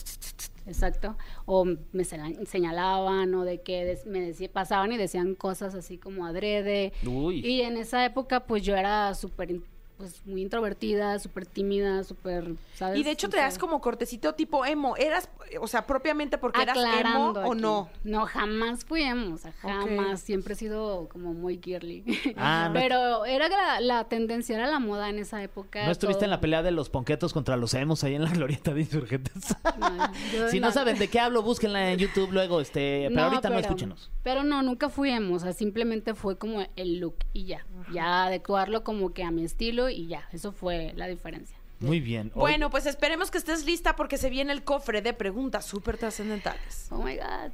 exacto, 0.68 1.16
o 1.46 1.66
me 1.92 2.04
señalaban, 2.04 3.34
o 3.36 3.44
de 3.44 3.62
que 3.62 3.98
me 4.06 4.20
decía, 4.22 4.52
pasaban 4.52 4.92
y 4.92 4.98
decían 4.98 5.36
cosas 5.36 5.76
así 5.76 5.98
como 5.98 6.26
adrede, 6.26 6.92
Uy. 7.06 7.46
y 7.46 7.62
en 7.62 7.78
esa 7.78 8.04
época, 8.06 8.46
pues 8.46 8.64
yo 8.64 8.76
era 8.76 9.14
súper, 9.14 9.60
pues 9.98 10.22
muy 10.26 10.42
introvertida, 10.42 11.18
súper 11.20 11.46
tímida, 11.46 12.04
súper, 12.04 12.56
¿sabes? 12.74 13.00
Y 13.00 13.04
de 13.04 13.12
hecho 13.12 13.28
O 13.28 13.30
te 13.30 13.38
das 13.38 13.58
como 13.58 13.80
cortecito 13.82 14.34
tipo 14.36 14.66
emo. 14.66 14.98
¿Eras, 14.98 15.30
o 15.62 15.68
sea, 15.68 15.88
propiamente 15.88 16.38
porque 16.38 16.62
eras 16.62 16.78
emo 16.78 17.30
o 17.32 17.56
no? 17.56 17.90
No, 18.04 18.26
jamás 18.26 18.84
fui 18.86 19.04
emo, 19.04 19.36
o 19.36 19.38
sea, 19.38 19.54
jamás. 19.54 20.20
Siempre 20.22 20.54
he 20.54 20.58
sido 20.58 21.08
como 21.10 21.34
muy 21.34 21.60
girly. 21.64 22.04
Ah, 22.38 22.66
no- 22.68 22.74
Pero 22.80 23.26
era 23.26 23.48
la, 23.48 23.80
la 23.80 24.04
tendencia, 24.10 24.56
era 24.56 24.68
la 24.68 24.80
moda 24.80 25.10
en 25.10 25.20
esa 25.20 25.42
época. 25.42 25.86
¿No 25.86 25.92
estuviste 25.92 26.20
todo- 26.20 26.26
en 26.26 26.32
la 26.32 26.42
pelea 26.42 26.62
de 26.64 26.72
los 26.72 26.90
ponquetos 26.90 27.32
contra 27.34 27.56
los 27.58 27.74
emos 27.74 28.04
ahí 28.04 28.16
en 28.16 28.24
la 28.24 28.32
glorieta 28.32 28.74
de 28.74 28.82
insurgentes? 28.82 29.56
No, 29.80 30.50
si 30.50 30.60
no 30.60 30.68
no. 30.68 30.74
saben 30.74 30.98
de 30.98 31.08
qué 31.10 31.20
hablo, 31.20 31.42
búsquenla 31.42 31.92
en 31.92 32.00
YouTube 32.00 32.32
luego, 32.32 32.60
este, 32.62 33.08
pero 33.10 33.24
ahorita 33.24 33.50
no 33.50 33.60
escúchenos. 33.60 34.10
Pero 34.24 34.44
no, 34.44 34.62
nunca 34.62 34.90
fui 34.90 35.10
emo, 35.12 35.36
o 35.36 35.40
sea, 35.40 35.54
simplemente 35.54 36.14
fue 36.16 36.38
como 36.38 36.66
el 36.76 37.00
look 37.00 37.16
y 37.34 37.46
ya. 37.46 37.66
Ya 37.94 38.26
adecuarlo 38.26 38.84
como 38.84 39.14
que 39.14 39.24
a 39.24 39.32
mi 39.32 39.44
estilo 39.44 39.85
y 39.90 40.08
ya. 40.08 40.28
Eso 40.32 40.52
fue 40.52 40.94
la 40.96 41.08
diferencia. 41.08 41.58
Muy 41.80 42.00
bien. 42.00 42.32
Hoy- 42.36 42.40
Bueno, 42.52 42.70
pues 42.70 42.86
esperemos 42.86 43.30
que 43.32 43.38
estés 43.38 43.66
lista 43.66 43.96
porque 43.98 44.18
se 44.18 44.30
viene 44.30 44.54
el 44.54 44.64
cofre 44.64 45.02
de 45.02 45.14
preguntas 45.14 45.66
súper 45.66 45.98
trascendentales. 45.98 46.88
Oh 46.90 46.98
my 47.04 47.18
God. 47.18 47.52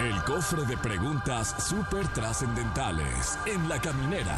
El 0.00 0.22
cofre 0.24 0.64
de 0.64 0.76
preguntas 0.76 1.54
súper 1.68 2.08
trascendentales 2.12 3.38
en 3.46 3.68
la 3.68 3.80
caminera. 3.80 4.36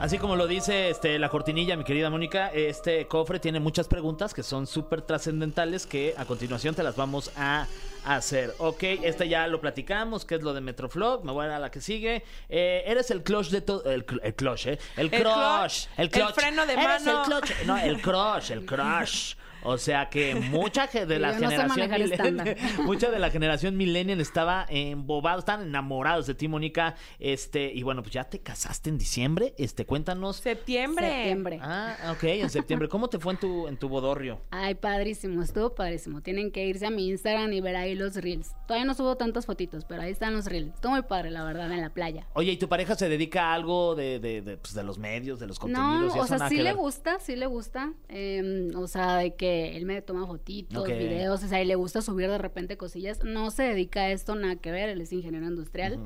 Así 0.00 0.16
como 0.18 0.36
lo 0.36 0.46
dice 0.46 0.90
este, 0.90 1.18
la 1.18 1.28
cortinilla, 1.28 1.76
mi 1.76 1.82
querida 1.84 2.08
Mónica, 2.08 2.48
este 2.52 3.06
cofre 3.08 3.40
tiene 3.40 3.58
muchas 3.60 3.88
preguntas 3.88 4.32
que 4.32 4.44
son 4.44 4.66
súper 4.68 5.02
trascendentales 5.02 5.86
que 5.86 6.14
a 6.16 6.24
continuación 6.24 6.74
te 6.74 6.82
las 6.84 6.94
vamos 6.96 7.32
a 7.36 7.66
hacer. 8.16 8.54
Ok, 8.58 8.82
este 9.02 9.28
ya 9.28 9.46
lo 9.46 9.60
platicamos, 9.60 10.24
que 10.24 10.36
es 10.36 10.42
lo 10.42 10.54
de 10.54 10.60
Metroflog, 10.60 11.24
me 11.24 11.32
voy 11.32 11.46
a 11.46 11.58
la 11.58 11.70
que 11.70 11.80
sigue. 11.80 12.24
Eh, 12.48 12.82
eres 12.86 13.10
el 13.10 13.22
clutch 13.22 13.48
de 13.50 13.60
todo... 13.60 13.84
El, 13.90 14.06
cl- 14.06 14.20
el 14.22 14.34
clutch, 14.34 14.66
¿eh? 14.66 14.78
El 14.96 15.12
El 15.12 15.22
crush. 15.22 15.86
El, 15.96 16.04
el 16.04 16.10
clutch. 16.10 16.34
freno 16.34 16.66
de 16.66 16.72
Eres 16.74 17.02
mano. 17.04 17.20
el 17.20 17.26
clutch. 17.26 17.50
No, 17.66 17.78
el 17.78 18.00
crush, 18.00 18.50
el 18.52 18.64
crush. 18.66 19.34
O 19.62 19.76
sea 19.78 20.08
que 20.08 20.34
mucha 20.34 20.86
de 20.86 21.18
la 21.18 21.32
no 21.32 21.38
generación 21.48 21.90
millennial, 21.90 22.56
mucha 22.84 23.10
de 23.10 23.18
la 23.18 23.30
generación 23.30 23.76
millennial 23.76 24.20
estaba 24.20 24.66
embobado, 24.68 25.40
estaban 25.40 25.66
enamorados 25.68 26.26
de 26.26 26.34
ti, 26.34 26.48
Mónica. 26.48 26.94
Este, 27.18 27.72
y 27.72 27.82
bueno, 27.82 28.02
pues 28.02 28.12
ya 28.14 28.24
te 28.24 28.40
casaste 28.40 28.90
en 28.90 28.98
diciembre. 28.98 29.54
Este, 29.58 29.84
cuéntanos. 29.86 30.36
Septiembre. 30.36 31.06
Septiembre. 31.08 31.58
Ah, 31.62 32.12
ok, 32.12 32.24
en 32.24 32.50
septiembre. 32.50 32.88
¿Cómo 32.88 33.08
te 33.08 33.18
fue 33.18 33.32
en 33.34 33.38
tu, 33.40 33.68
en 33.68 33.76
tu 33.76 33.88
bodorrio? 33.88 34.40
Ay, 34.50 34.74
padrísimo, 34.74 35.42
estuvo 35.42 35.74
padrísimo. 35.74 36.20
Tienen 36.22 36.50
que 36.52 36.64
irse 36.66 36.86
a 36.86 36.90
mi 36.90 37.08
Instagram 37.08 37.52
y 37.52 37.60
ver 37.60 37.76
ahí 37.76 37.94
los 37.94 38.14
reels. 38.16 38.52
Todavía 38.66 38.84
no 38.86 38.94
subo 38.94 39.16
tantas 39.16 39.46
fotitos, 39.46 39.84
pero 39.84 40.02
ahí 40.02 40.12
están 40.12 40.34
los 40.34 40.46
reels. 40.46 40.74
Estuvo 40.74 40.92
muy 40.92 41.02
padre, 41.02 41.30
la 41.30 41.44
verdad, 41.44 41.70
en 41.72 41.80
la 41.80 41.90
playa. 41.90 42.26
Oye, 42.34 42.52
¿y 42.52 42.56
tu 42.56 42.68
pareja 42.68 42.94
se 42.94 43.08
dedica 43.08 43.46
a 43.50 43.54
algo 43.54 43.94
de, 43.94 44.18
de, 44.20 44.42
de, 44.42 44.56
pues, 44.56 44.74
de 44.74 44.84
los 44.84 44.98
medios, 44.98 45.40
de 45.40 45.46
los 45.46 45.58
No, 45.58 45.62
contenidos? 45.62 46.16
y 46.16 46.18
o 46.20 46.26
sea, 46.26 46.48
sí 46.48 46.56
le 46.58 46.72
gusta, 46.72 47.18
sí 47.18 47.36
le 47.36 47.46
gusta. 47.46 47.92
eh, 48.08 48.70
o 48.76 48.86
sea, 48.86 49.16
de 49.16 49.34
que 49.34 49.47
él 49.76 49.84
me 49.84 50.00
toma 50.02 50.26
fotitos, 50.26 50.86
videos, 50.86 51.42
o 51.42 51.48
sea, 51.48 51.62
y 51.62 51.64
le 51.64 51.74
gusta 51.74 52.02
subir 52.02 52.28
de 52.28 52.38
repente 52.38 52.76
cosillas. 52.76 53.22
No 53.24 53.50
se 53.50 53.64
dedica 53.64 54.00
a 54.00 54.10
esto, 54.10 54.34
nada 54.34 54.56
que 54.56 54.70
ver, 54.70 54.88
él 54.88 55.00
es 55.00 55.12
ingeniero 55.12 55.46
industrial. 55.46 55.98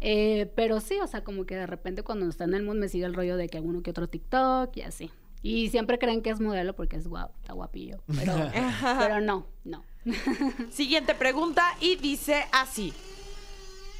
Eh, 0.00 0.50
pero 0.54 0.80
sí, 0.80 0.98
o 1.02 1.06
sea, 1.06 1.24
como 1.24 1.44
que 1.44 1.56
de 1.56 1.66
repente 1.66 2.02
cuando 2.02 2.28
está 2.28 2.44
en 2.44 2.54
el 2.54 2.62
mood 2.62 2.76
me 2.76 2.88
sigue 2.88 3.04
el 3.04 3.14
rollo 3.14 3.36
de 3.36 3.48
que 3.48 3.58
alguno 3.58 3.82
que 3.82 3.90
otro 3.90 4.08
TikTok 4.08 4.76
y 4.76 4.82
así. 4.82 5.10
Y 5.42 5.70
siempre 5.70 5.98
creen 5.98 6.22
que 6.22 6.30
es 6.30 6.40
modelo 6.40 6.74
porque 6.74 6.96
es 6.96 7.06
guapo, 7.06 7.34
está 7.40 7.52
guapillo. 7.52 7.98
Pero, 8.16 8.34
pero 8.98 9.20
no, 9.20 9.46
no. 9.64 9.84
Siguiente 10.70 11.14
pregunta 11.14 11.64
y 11.80 11.96
dice 11.96 12.44
así. 12.52 12.92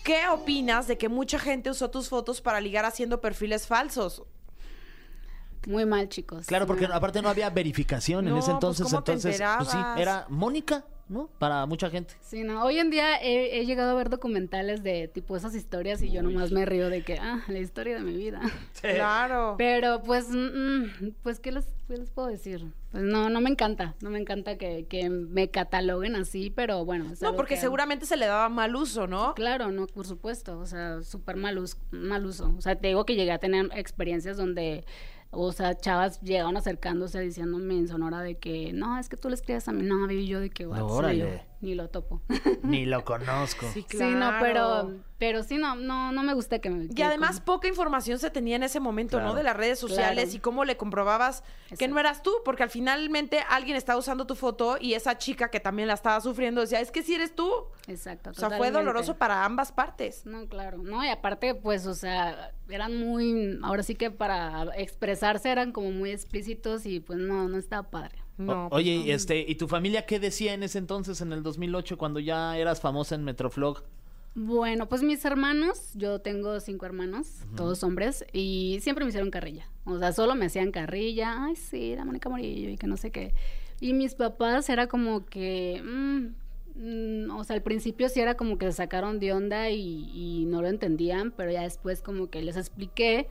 ¿Qué 0.05 0.27
opinas 0.29 0.87
de 0.87 0.97
que 0.97 1.09
mucha 1.09 1.39
gente 1.39 1.71
usó 1.71 1.91
tus 1.91 2.09
fotos 2.09 2.41
para 2.41 2.61
ligar 2.61 2.85
haciendo 2.85 3.21
perfiles 3.21 3.67
falsos? 3.67 4.23
Muy 5.67 5.85
mal, 5.87 6.09
chicos. 6.09 6.47
Claro, 6.47 6.67
porque 6.67 6.87
Muy- 6.87 6.97
aparte 6.97 7.21
no 7.23 7.29
había 7.29 7.51
verificación 7.51 8.27
en 8.27 8.33
No, 8.35 8.39
ese 8.39 8.47
pues, 8.47 8.55
entonces. 8.55 8.87
¿cómo 8.87 9.03
te 9.03 9.13
entonces, 9.13 9.43
pues 9.59 9.69
sí, 9.71 9.79
era 9.97 10.27
Mónica, 10.29 10.85
¿no? 11.09 11.29
Para 11.39 11.65
mucha 11.67 11.89
gente. 11.91 12.15
Sí, 12.21 12.45
no. 12.45 12.63
Hoy 12.63 12.79
en 12.79 12.91
día 12.91 13.17
he, 13.23 13.59
he 13.61 13.65
llegado 13.67 13.91
a 13.93 13.95
ver 13.95 14.11
documentales 14.11 14.83
de 14.83 15.09
tipo 15.09 15.37
esas 15.37 15.55
historias 15.55 16.03
y 16.03 16.11
yo 16.11 16.23
nomás 16.23 16.53
me 16.53 16.67
río 16.67 16.91
de 16.91 17.03
que, 17.03 17.19
ah, 17.19 17.43
la 17.49 17.59
historia 17.59 17.95
de 17.97 18.03
mi 18.03 18.17
vida. 18.17 18.41
Claro. 18.81 19.55
Pero 19.59 20.03
pues, 20.03 20.29
mm, 20.31 21.09
pues, 21.23 21.41
¿qué 21.41 21.51
les, 21.53 21.67
qué 21.89 21.97
les 21.97 22.11
puedo 22.11 22.29
decir? 22.29 22.65
Pues 22.93 23.03
no, 23.03 23.29
no 23.31 23.41
me 23.41 23.51
encanta. 23.51 23.95
No 24.01 24.11
me 24.11 24.19
encanta 24.19 24.57
que, 24.59 24.87
que 24.87 25.09
me 25.11 25.49
cataloguen 25.51 26.15
así, 26.17 26.51
pero 26.51 26.85
bueno. 26.85 27.11
es 27.13 27.21
No, 27.23 27.35
porque 27.35 27.55
que- 27.55 27.61
seguramente 27.61 28.07
se 28.07 28.17
le 28.17 28.27
daba 28.27 28.49
mal 28.51 28.75
uso, 28.77 29.07
¿no? 29.07 29.35
Claro, 29.35 29.71
no, 29.73 29.87
por 29.87 30.07
supuesto. 30.07 30.59
O 30.59 30.67
sea, 30.67 31.03
súper 31.03 31.37
mal, 31.37 31.59
us- 31.59 31.79
mal 31.91 32.25
uso. 32.27 32.55
O 32.57 32.61
sea, 32.61 32.77
te 32.77 32.89
digo 32.89 33.05
que 33.07 33.15
llegué 33.17 33.33
a 33.33 33.39
tener 33.39 33.69
experiencias 33.75 34.37
donde, 34.37 34.85
o 35.31 35.53
sea, 35.53 35.77
chavas 35.77 36.21
llegaron 36.21 36.57
acercándose 36.57 37.21
diciéndome 37.21 37.77
en 37.77 37.89
Sonora 37.89 38.23
de 38.23 38.37
que, 38.37 38.73
no, 38.73 38.99
es 38.99 39.09
que 39.09 39.17
tú 39.17 39.29
le 39.29 39.35
escribes 39.35 39.69
a 39.69 39.73
mi 39.73 39.83
novio 39.83 40.19
y 40.19 40.27
yo 40.27 40.41
de 40.41 40.51
que, 40.51 40.67
"What?" 40.67 40.83
Órale. 40.83 41.48
Sí, 41.61 41.67
ni 41.67 41.75
lo 41.75 41.89
topo. 41.89 42.23
Ni 42.63 42.87
lo 42.87 43.05
conozco. 43.05 43.67
Sí, 43.73 43.85
Sí, 43.89 43.99
no, 43.99 44.33
pero, 44.41 44.93
pero 45.19 45.43
sí, 45.43 45.57
no, 45.59 45.75
no, 45.75 46.13
no 46.13 46.23
me 46.23 46.35
gusta 46.35 46.59
que 46.61 46.71
me... 46.71 46.89
Y 46.95 47.03
además 47.03 47.41
como- 47.41 47.45
poca 47.57 47.69
información 47.69 48.19
se 48.19 48.31
tenía 48.31 48.57
en 48.57 48.63
ese 48.63 48.79
momento, 48.81 49.19
¿no? 49.19 49.25
Claro. 49.25 49.37
De 49.39 49.43
las 49.43 49.57
redes 49.57 49.79
sociales 49.79 50.25
Claro. 50.27 50.37
y 50.37 50.41
cómo 50.41 50.65
le 50.65 50.77
comprobabas 50.77 51.43
que 51.79 51.89
no 51.89 51.99
eras 51.99 52.23
tú, 52.23 52.33
porque 52.45 52.63
al 52.63 52.71
finalmente 52.71 53.41
alguien 53.49 53.77
estaba 53.77 53.99
usando 53.99 54.27
tu 54.27 54.35
foto 54.35 54.77
y 54.81 54.95
esa 54.95 55.19
chica 55.19 55.51
que 55.51 55.61
también 55.61 55.89
la 55.89 55.95
estaba 55.95 56.21
sufriendo 56.21 56.61
decía, 56.61 56.81
es 56.81 56.91
que 56.91 57.03
si 57.03 57.15
eres 57.15 57.35
tú. 57.35 57.51
Exacto. 57.87 58.31
O 58.31 58.35
sea, 58.35 58.51
fue 58.51 58.71
doloroso 58.71 59.17
para 59.17 59.45
ambas 59.45 59.73
partes. 59.73 60.27
No, 60.27 60.47
claro, 60.47 60.79
no, 60.79 61.05
y 61.05 61.09
aparte, 61.09 61.55
pues, 61.55 61.87
o 61.87 61.95
sea, 61.95 62.53
eran 62.69 62.99
muy, 63.01 63.59
ahora 63.63 63.83
sí 63.83 63.95
que 63.95 64.11
para 64.11 64.65
expresarse 64.77 65.51
eran 65.51 65.73
como 65.73 65.91
muy 65.91 66.11
explícitos 66.11 66.87
y 66.87 67.01
pues 67.01 67.19
no, 67.19 67.49
no 67.49 67.57
estaba 67.59 67.89
padre. 67.91 68.19
No, 68.39 68.67
O- 68.67 68.71
pues 68.71 68.85
Oye, 68.85 68.97
no. 68.97 69.05
y 69.05 69.11
este, 69.11 69.41
¿y 69.47 69.55
tu 69.57 69.69
familia 69.69 70.07
qué 70.07 70.19
decía 70.21 70.55
en 70.55 70.63
ese 70.63 70.79
entonces, 70.79 71.21
en 71.21 71.33
el 71.33 71.43
2008, 71.43 71.99
cuando 71.99 72.21
ya 72.21 72.57
eras 72.57 72.81
famosa 72.81 73.15
en 73.15 73.25
Metroflog? 73.25 73.83
Bueno, 74.35 74.89
pues 74.89 75.03
mis 75.03 75.25
hermanos, 75.25 75.91
yo 75.95 76.21
tengo 76.21 76.61
cinco 76.61 76.87
hermanos, 76.87 77.41
todos 77.57 77.83
hombres, 77.83 78.25
y 78.33 78.79
siempre 78.83 79.05
me 79.05 79.09
hicieron 79.09 79.31
carrilla. 79.33 79.69
O 79.85 79.99
sea, 79.99 80.13
solo 80.13 80.37
me 80.37 80.47
hacían 80.47 80.71
carrilla, 80.71 81.45
ay, 81.45 81.57
sí, 81.57 81.97
la 81.97 82.05
Mónica 82.05 82.29
Morillo 82.29 82.69
y 82.71 82.77
que 82.77 82.87
no 82.87 82.97
sé 82.97 83.11
qué. 83.11 83.35
Y 83.81 83.95
mis 83.95 84.15
papás 84.15 84.69
era 84.69 84.87
como 84.87 85.25
que, 85.27 85.83
mm, 85.85 86.27
mm, 87.27 87.31
o 87.37 87.43
sea, 87.43 87.57
al 87.57 87.63
principio 87.63 88.09
sí 88.09 88.21
era 88.21 88.37
como 88.37 88.59
que 88.59 88.67
se 88.67 88.73
sacaron 88.75 89.19
de 89.19 89.33
onda 89.33 89.71
y, 89.71 90.09
y 90.15 90.45
no 90.47 90.63
lo 90.63 90.69
entendían, 90.69 91.33
pero 91.33 91.51
ya 91.51 91.63
después 91.63 92.01
como 92.01 92.31
que 92.31 92.41
les 92.43 92.57
expliqué 92.57 93.27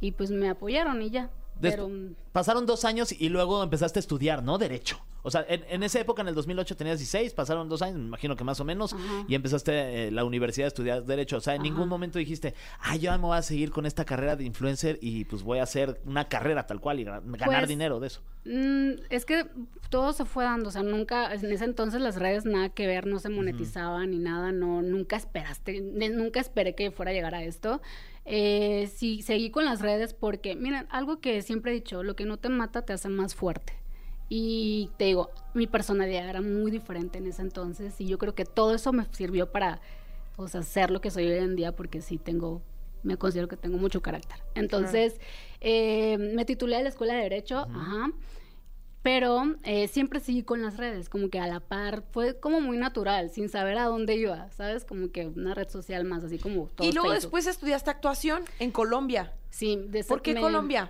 y 0.00 0.12
pues 0.12 0.30
me 0.30 0.48
apoyaron 0.48 1.02
y 1.02 1.10
ya. 1.10 1.30
Pero 1.60 1.88
Pasaron 2.32 2.66
dos 2.66 2.84
años 2.84 3.12
y 3.18 3.28
luego 3.30 3.62
empezaste 3.62 3.98
a 3.98 4.00
estudiar, 4.00 4.42
¿no? 4.42 4.58
Derecho. 4.58 4.98
O 5.22 5.30
sea, 5.30 5.44
en, 5.48 5.64
en 5.70 5.82
esa 5.82 5.98
época, 5.98 6.20
en 6.22 6.28
el 6.28 6.34
2008, 6.34 6.76
tenías 6.76 6.98
16, 6.98 7.32
pasaron 7.34 7.68
dos 7.68 7.80
años, 7.82 7.96
me 7.98 8.04
imagino 8.04 8.36
que 8.36 8.44
más 8.44 8.60
o 8.60 8.64
menos, 8.64 8.92
Ajá. 8.92 9.24
y 9.26 9.34
empezaste 9.34 10.08
eh, 10.08 10.10
la 10.12 10.24
universidad 10.24 10.66
a 10.66 10.68
estudiar 10.68 11.04
Derecho. 11.04 11.38
O 11.38 11.40
sea, 11.40 11.54
en 11.54 11.62
Ajá. 11.62 11.70
ningún 11.70 11.88
momento 11.88 12.18
dijiste, 12.18 12.54
ah, 12.80 12.94
yo 12.96 13.10
me 13.12 13.18
voy 13.18 13.36
a 13.38 13.42
seguir 13.42 13.70
con 13.70 13.86
esta 13.86 14.04
carrera 14.04 14.36
de 14.36 14.44
influencer 14.44 14.98
y 15.00 15.24
pues 15.24 15.42
voy 15.42 15.58
a 15.58 15.62
hacer 15.64 16.00
una 16.04 16.28
carrera 16.28 16.66
tal 16.66 16.80
cual 16.80 17.00
y 17.00 17.04
ga- 17.04 17.22
ganar 17.24 17.60
Pues, 17.60 17.68
dinero 17.68 17.98
de 18.00 18.06
eso. 18.08 18.20
Mm, 18.44 19.00
es 19.10 19.24
que 19.24 19.46
todo 19.88 20.12
se 20.12 20.26
fue 20.26 20.44
dando, 20.44 20.68
o 20.68 20.72
sea, 20.72 20.82
nunca, 20.82 21.32
en 21.34 21.50
ese 21.50 21.64
entonces 21.64 22.00
las 22.00 22.16
redes 22.16 22.44
nada 22.44 22.68
que 22.68 22.86
ver, 22.86 23.06
no 23.06 23.18
se 23.18 23.30
monetizaban 23.30 24.10
ni 24.10 24.18
nada, 24.18 24.52
no, 24.52 24.82
nunca 24.82 25.16
esperaste, 25.16 25.80
nunca 25.80 26.38
esperé 26.38 26.74
que 26.76 26.90
fuera 26.92 27.10
a 27.10 27.14
llegar 27.14 27.34
a 27.34 27.42
esto. 27.42 27.80
Eh, 28.26 28.90
sí, 28.92 29.22
seguí 29.22 29.50
con 29.50 29.64
las 29.64 29.80
redes 29.80 30.12
porque, 30.12 30.56
miren, 30.56 30.86
algo 30.90 31.20
que 31.20 31.42
siempre 31.42 31.70
he 31.70 31.74
dicho, 31.74 32.02
lo 32.02 32.16
que 32.16 32.24
no 32.24 32.36
te 32.36 32.48
mata 32.48 32.82
te 32.82 32.92
hace 32.92 33.08
más 33.08 33.34
fuerte. 33.34 33.72
Y 34.28 34.90
te 34.96 35.04
digo, 35.04 35.30
mi 35.54 35.68
personalidad 35.68 36.28
era 36.28 36.40
muy 36.40 36.72
diferente 36.72 37.18
en 37.18 37.26
ese 37.28 37.42
entonces 37.42 38.00
y 38.00 38.06
yo 38.08 38.18
creo 38.18 38.34
que 38.34 38.44
todo 38.44 38.74
eso 38.74 38.92
me 38.92 39.06
sirvió 39.12 39.52
para, 39.52 39.80
o 40.36 40.48
sea, 40.48 40.62
ser 40.62 40.90
lo 40.90 41.00
que 41.00 41.10
soy 41.12 41.28
hoy 41.28 41.38
en 41.38 41.54
día 41.54 41.76
porque 41.76 42.02
sí 42.02 42.18
tengo, 42.18 42.60
me 43.04 43.16
considero 43.16 43.46
que 43.46 43.56
tengo 43.56 43.78
mucho 43.78 44.02
carácter. 44.02 44.38
Entonces, 44.56 45.20
eh, 45.60 46.18
me 46.18 46.44
titulé 46.44 46.78
de 46.78 46.82
la 46.82 46.88
Escuela 46.88 47.14
de 47.14 47.22
Derecho, 47.22 47.58
ajá, 47.72 48.10
pero 49.06 49.54
eh, 49.62 49.86
siempre 49.86 50.18
seguí 50.18 50.42
con 50.42 50.62
las 50.62 50.78
redes, 50.78 51.08
como 51.08 51.30
que 51.30 51.38
a 51.38 51.46
la 51.46 51.60
par, 51.60 52.02
fue 52.10 52.40
como 52.40 52.60
muy 52.60 52.76
natural, 52.76 53.30
sin 53.30 53.48
saber 53.48 53.78
a 53.78 53.84
dónde 53.84 54.16
iba, 54.16 54.50
¿sabes? 54.50 54.84
Como 54.84 55.12
que 55.12 55.28
una 55.28 55.54
red 55.54 55.68
social 55.68 56.02
más, 56.04 56.24
así 56.24 56.38
como 56.40 56.66
todo 56.74 56.88
Y 56.88 56.90
luego 56.90 57.10
Facebook. 57.10 57.22
después 57.22 57.46
estudiaste 57.46 57.88
actuación 57.88 58.42
en 58.58 58.72
Colombia. 58.72 59.32
Sí, 59.48 59.78
de 59.90 60.02
¿Por 60.02 60.22
qué 60.22 60.34
me- 60.34 60.40
Colombia? 60.40 60.88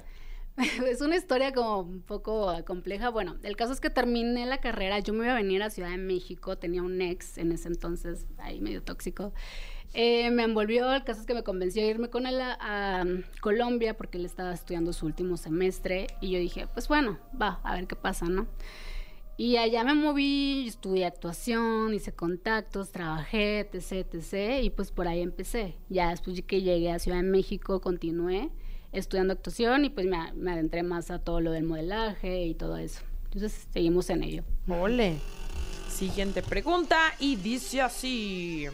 es 0.86 1.02
una 1.02 1.14
historia 1.16 1.52
como 1.52 1.80
un 1.80 2.00
poco 2.00 2.54
compleja. 2.64 3.10
Bueno, 3.10 3.36
el 3.42 3.54
caso 3.54 3.74
es 3.74 3.80
que 3.80 3.90
terminé 3.90 4.46
la 4.46 4.62
carrera, 4.62 4.98
yo 5.00 5.12
me 5.12 5.24
iba 5.26 5.34
a 5.34 5.36
venir 5.36 5.62
a 5.62 5.68
Ciudad 5.68 5.90
de 5.90 5.98
México, 5.98 6.56
tenía 6.56 6.82
un 6.82 7.02
ex 7.02 7.36
en 7.36 7.52
ese 7.52 7.68
entonces, 7.68 8.24
ahí 8.38 8.62
medio 8.62 8.82
tóxico. 8.82 9.34
Eh, 9.94 10.30
me 10.30 10.42
envolvió, 10.42 10.92
el 10.92 11.04
caso 11.04 11.20
es 11.20 11.26
que 11.26 11.34
me 11.34 11.42
convenció 11.42 11.82
a 11.82 11.86
irme 11.86 12.10
con 12.10 12.26
él 12.26 12.40
a, 12.40 12.52
a, 12.54 13.02
um, 13.02 13.22
Colombia 13.40 13.96
porque 13.96 14.18
él 14.18 14.26
estaba 14.26 14.52
estudiando 14.52 14.92
su 14.92 15.06
último 15.06 15.36
semestre 15.36 16.08
y 16.20 16.30
yo 16.30 16.38
dije, 16.38 16.66
pues 16.66 16.88
bueno, 16.88 17.18
va, 17.40 17.60
a 17.62 17.74
ver 17.74 17.86
qué 17.86 17.96
pasa, 17.96 18.26
¿no? 18.26 18.46
Y 19.38 19.58
allá 19.58 19.84
me 19.84 19.94
moví, 19.94 20.66
estudié 20.66 21.04
actuación, 21.04 21.92
hice 21.92 22.12
contactos, 22.12 22.90
trabajé, 22.90 23.60
etc, 23.60 24.06
etc, 24.14 24.62
y 24.62 24.70
pues 24.70 24.90
por 24.90 25.08
ahí 25.08 25.20
empecé. 25.20 25.76
Ya 25.90 26.10
después 26.10 26.40
que 26.42 26.62
llegué 26.62 26.90
a 26.90 26.98
Ciudad 26.98 27.18
de 27.18 27.28
México, 27.28 27.80
continué 27.80 28.50
estudiando 28.92 29.34
actuación 29.34 29.84
y 29.84 29.90
pues 29.90 30.06
me, 30.06 30.32
me 30.32 30.52
adentré 30.52 30.82
más 30.82 31.10
a 31.10 31.18
todo 31.18 31.40
lo 31.40 31.52
del 31.52 31.64
modelaje 31.64 32.46
y 32.46 32.54
todo 32.54 32.78
eso. 32.78 33.02
Entonces 33.24 33.66
seguimos 33.72 34.08
en 34.08 34.22
ello. 34.22 34.42
Ole. 34.68 35.18
Siguiente 35.88 36.42
pregunta 36.42 36.98
y 37.18 37.36
dice 37.36 37.82
así. 37.82 38.66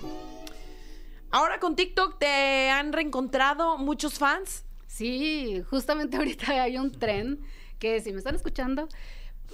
Ahora 1.34 1.58
con 1.60 1.76
TikTok 1.76 2.18
te 2.18 2.68
han 2.68 2.92
reencontrado 2.92 3.78
muchos 3.78 4.18
fans. 4.18 4.66
Sí, 4.86 5.62
justamente 5.70 6.18
ahorita 6.18 6.62
hay 6.62 6.76
un 6.76 6.92
tren 6.92 7.40
que 7.78 8.02
si 8.02 8.12
me 8.12 8.18
están 8.18 8.34
escuchando, 8.34 8.86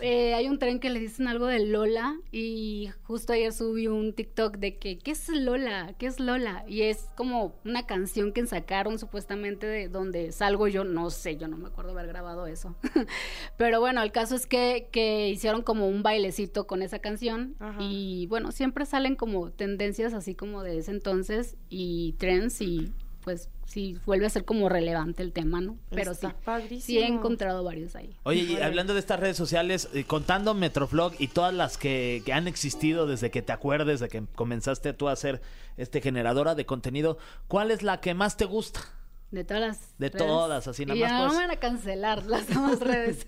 eh, 0.01 0.35
hay 0.35 0.49
un 0.49 0.59
tren 0.59 0.81
que 0.81 0.91
le 0.91 1.01
dicen 1.01 1.29
algo 1.29 1.47
de 1.47 1.65
Lola 1.67 2.17
y 2.31 2.91
justo 3.05 3.33
ayer 3.33 3.53
subí 3.53 3.87
un 3.87 4.13
TikTok 4.13 4.57
de 4.57 4.77
que, 4.77 4.99
¿qué 4.99 5.13
es 5.13 5.29
Lola? 5.29 5.95
¿Qué 5.99 6.07
es 6.07 6.21
Lola? 6.21 6.65
Y 6.67 6.83
es 6.83 7.09
como 7.17 7.55
una 7.65 7.87
canción 7.87 8.33
que 8.33 8.47
sacaron 8.47 8.99
supuestamente 8.99 9.67
de 9.67 9.89
donde 9.89 10.33
salgo 10.33 10.69
yo, 10.69 10.85
no 10.85 11.11
sé, 11.11 11.37
yo 11.37 11.49
no 11.49 11.57
me 11.57 11.69
acuerdo 11.69 11.93
haber 11.93 12.07
grabado 12.07 12.47
eso. 12.47 12.77
Pero 13.57 13.81
bueno, 13.81 14.03
el 14.03 14.13
caso 14.13 14.35
es 14.35 14.47
que, 14.47 14.89
que 14.93 15.29
hicieron 15.29 15.63
como 15.63 15.89
un 15.89 16.03
bailecito 16.03 16.67
con 16.67 16.83
esa 16.83 16.99
canción 16.99 17.57
Ajá. 17.59 17.79
y 17.81 18.27
bueno, 18.27 18.53
siempre 18.53 18.87
salen 18.87 19.17
como 19.17 19.51
tendencias 19.51 20.15
así 20.15 20.35
como 20.35 20.63
de 20.63 20.79
ese 20.79 20.91
entonces 20.91 21.57
y 21.69 22.15
trends 22.19 22.61
y 22.61 22.93
pues 23.23 23.49
sí 23.67 23.99
vuelve 24.07 24.27
a 24.27 24.31
ser 24.31 24.45
como 24.45 24.69
relevante 24.69 25.23
el 25.23 25.33
tema, 25.33 25.61
¿no? 25.61 25.77
Pero 25.91 26.13
Está 26.13 26.31
sí, 26.31 26.37
padrísimo. 26.45 26.81
sí 26.87 26.99
he 26.99 27.07
encontrado 27.07 27.63
varios 27.65 27.95
ahí. 27.97 28.17
Oye, 28.23 28.41
y 28.43 28.57
hablando 28.57 28.95
de 28.95 29.01
estas 29.01 29.21
redes 29.21 29.37
sociales, 29.37 29.89
eh, 29.93 30.05
contando 30.05 30.55
Metroflog 30.55 31.15
y 31.19 31.29
todas 31.29 31.53
las 31.53 31.77
que, 31.77 32.23
que 32.25 32.33
han 32.33 32.49
existido 32.49 33.07
desde 33.07 33.31
que 33.31 33.43
te 33.43 33.53
acuerdes, 33.53 34.01
de 34.01 34.09
que 34.09 34.25
comenzaste 34.35 34.93
tú 34.95 35.09
a 35.09 35.17
ser 35.17 35.41
este 35.77 36.01
generadora 36.01 36.55
de 36.55 36.67
contenido, 36.67 37.19
¿cuál 37.47 37.71
es 37.71 37.83
la 37.83 38.01
que 38.01 38.15
más 38.15 38.37
te 38.37 38.45
gusta? 38.47 38.81
De 39.31 39.45
todas 39.45 39.61
las 39.63 39.99
De 39.99 40.09
redes. 40.09 40.27
todas, 40.27 40.69
así, 40.69 40.87
nada 40.87 40.97
y 40.97 41.03
más 41.03 41.11
ya 41.11 41.19
no 41.27 41.33
me 41.33 41.39
van 41.41 41.51
a 41.51 41.57
cancelar 41.57 42.25
las 42.27 42.47
demás 42.49 42.81
redes. 42.81 43.27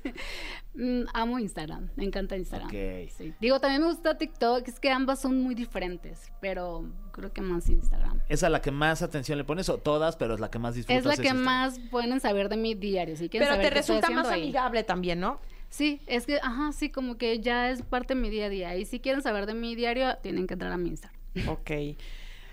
Mm, 0.75 1.02
Amo 1.12 1.38
Instagram, 1.38 1.90
me 1.97 2.04
encanta 2.04 2.37
Instagram. 2.37 2.69
Ok. 2.69 3.11
Sí. 3.16 3.35
Digo, 3.40 3.61
también 3.61 3.83
me 3.83 3.88
gusta 3.88 4.16
TikTok, 4.16 4.66
es 4.66 4.80
que 4.80 4.90
ambas 4.90 5.21
son 5.21 5.42
muy 5.42 5.54
diferentes, 5.54 6.33
pero 6.40 6.85
creo 7.12 7.33
que 7.33 7.42
más 7.42 7.69
Instagram. 7.69 8.19
¿Es 8.28 8.42
a 8.42 8.49
la 8.49 8.62
que 8.62 8.71
más 8.71 9.02
atención 9.02 9.37
le 9.37 9.45
pones 9.45 9.69
o 9.69 9.76
todas, 9.78 10.16
pero 10.16 10.35
es 10.35 10.40
la 10.40 10.50
que 10.50 10.59
más 10.59 10.75
disfrutas? 10.75 11.00
Es 11.00 11.04
la 11.04 11.16
que 11.16 11.28
Instagram? 11.28 11.45
más 11.45 11.78
pueden 11.90 12.19
saber 12.21 12.49
de 12.49 12.57
mi 12.57 12.75
diario. 12.75 13.16
Si 13.16 13.28
Pero 13.28 13.47
saber 13.47 13.69
te 13.69 13.71
resulta 13.71 14.09
más 14.11 14.28
ahí. 14.28 14.42
amigable 14.45 14.85
también, 14.85 15.21
¿no? 15.21 15.38
Sí, 15.69 16.00
es 16.07 16.25
que, 16.26 16.38
ajá, 16.42 16.73
sí, 16.73 16.88
como 16.90 17.19
que 17.19 17.40
ya 17.40 17.71
es 17.71 17.83
parte 17.83 18.14
de 18.14 18.21
mi 18.21 18.30
día 18.30 18.47
a 18.47 18.49
día. 18.49 18.76
Y 18.76 18.87
si 18.87 19.00
quieren 19.00 19.23
saber 19.23 19.47
de 19.47 19.54
mi 19.54 19.75
diario, 19.75 20.16
tienen 20.23 20.47
que 20.47 20.54
entrar 20.54 20.73
a 20.73 20.76
mi 20.76 20.88
Instagram. 20.88 21.21
Ok. 21.49 21.71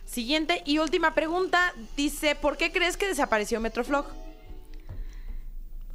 Siguiente 0.07 0.63
y 0.65 0.79
última 0.79 1.13
pregunta. 1.13 1.73
Dice, 1.97 2.33
¿por 2.35 2.55
qué 2.57 2.71
crees 2.71 2.95
que 2.97 3.05
desapareció 3.07 3.59
Metroflog? 3.59 4.05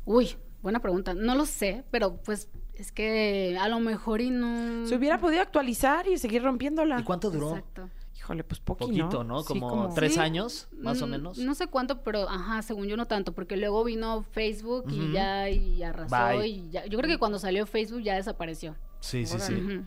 Uy, 0.05 0.37
buena 0.63 0.81
pregunta. 0.81 1.15
No 1.15 1.35
lo 1.35 1.47
sé, 1.47 1.83
pero 1.91 2.17
pues 2.17 2.49
es 2.75 2.93
que 2.93 3.57
a 3.61 3.69
lo 3.69 3.81
mejor 3.81 4.21
y 4.21 4.31
no. 4.31 4.87
Se 4.87 4.97
hubiera 4.97 5.19
podido 5.19 5.41
actualizar 5.43 6.07
y 6.09 6.19
seguir 6.19 6.43
rompiéndola. 6.43 7.01
¿Y 7.01 7.05
cuánto 7.05 7.31
duró? 7.31 7.51
Exacto. 7.57 7.89
Híjole, 8.17 8.45
pues 8.45 8.61
poquito, 8.61 8.87
Poquito, 8.87 9.25
¿no? 9.25 9.43
Sí, 9.43 9.49
Como, 9.49 9.93
tres 9.95 10.15
Sí. 10.15 10.21
años, 10.21 10.69
más 10.79 11.03
o 11.03 11.07
Mm, 11.07 11.11
menos. 11.11 11.39
No 11.39 11.55
sé 11.57 11.67
cuánto, 11.67 12.03
pero 12.05 12.29
ajá, 12.29 12.63
según 12.63 12.87
yo 12.87 12.97
no 12.97 13.07
tanto, 13.07 13.33
porque 13.33 13.57
luego 13.57 13.83
vino 13.83 14.23
Facebook 14.31 14.85
y 14.93 15.11
ya 15.13 15.49
y 15.51 15.83
arrasó 15.83 16.15
Bye. 16.39 16.47
y 16.47 16.71
ya. 16.71 16.87
Yo 16.87 16.99
creo 16.99 17.11
que 17.11 17.19
cuando 17.19 17.41
salió 17.41 17.67
Facebook 17.67 18.03
ya 18.03 18.15
desapareció. 18.15 18.77
Sí, 19.01 19.27
sí, 19.27 19.41
sí. 19.41 19.81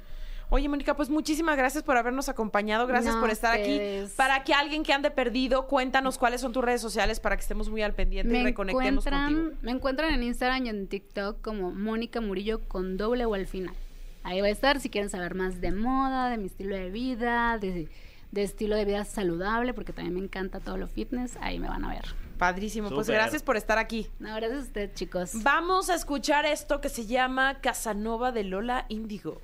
Oye, 0.50 0.70
Mónica, 0.70 0.96
pues 0.96 1.10
muchísimas 1.10 1.58
gracias 1.58 1.84
por 1.84 1.98
habernos 1.98 2.30
acompañado. 2.30 2.86
Gracias 2.88 3.16
No, 3.16 3.22
por 3.22 3.30
estar 3.30 3.58
ustedes. 3.60 4.06
aquí. 4.06 4.14
Para 4.16 4.44
que 4.44 4.54
alguien 4.54 4.84
que 4.84 4.94
ande 4.94 5.10
perdido, 5.12 5.68
cuéntanos 5.68 6.18
cuáles 6.18 6.42
son 6.42 6.54
tus 6.54 6.64
redes 6.64 6.82
sociales 6.82 7.20
para 7.20 7.36
que 7.36 7.42
estemos 7.42 7.70
muy 7.70 7.82
al 7.82 7.94
pendiente 7.94 8.38
y 8.38 8.44
reconectemos 8.44 9.06
contigo. 9.06 9.52
me 9.62 9.72
encuentran 9.72 10.14
en 10.14 10.24
Instagram 10.24 10.66
y 10.66 10.70
en 10.70 10.88
TikTok 10.88 11.42
como 11.42 11.72
Mónica 11.72 12.22
Murillo 12.22 12.62
con 12.68 12.98
doble 12.98 13.26
o 13.26 13.34
al 13.34 13.48
final. 13.48 13.74
Ahí 14.24 14.42
va 14.42 14.48
a 14.48 14.52
estar 14.52 14.80
si 14.80 14.90
quieren 14.90 15.10
saber 15.10 15.36
más 15.36 15.62
de 15.62 15.72
moda, 15.72 16.30
de 16.30 16.38
mi 16.38 16.46
estilo 16.48 16.76
de 16.76 16.90
vida, 16.90 17.58
de, 17.60 17.88
de 18.32 18.44
estilo 18.44 18.76
de 18.76 18.86
vida 18.86 19.06
saludable, 19.06 19.74
porque 19.74 19.94
también 19.94 20.16
me 20.16 20.20
encanta 20.22 20.60
todo 20.60 20.78
lo 20.78 20.88
fitness. 20.88 21.38
Ahí 21.42 21.60
me 21.60 21.68
van 21.68 21.86
a 21.86 21.90
ver. 21.90 22.06
Padrísimo. 22.40 22.90
Pues 22.90 23.08
gracias 23.08 23.44
por 23.44 23.56
estar 23.56 23.78
aquí. 23.78 24.08
No, 24.20 24.36
gracias 24.36 24.60
a 24.60 24.64
usted, 24.64 24.94
chicos. 24.94 25.32
Vamos 25.44 25.90
a 25.90 25.96
escuchar 25.96 26.46
esto 26.46 26.82
que 26.82 26.90
se 26.90 27.06
llama 27.06 27.60
Casanova 27.62 28.32
de 28.32 28.44
Lola 28.44 28.86
Índigo. 28.90 29.40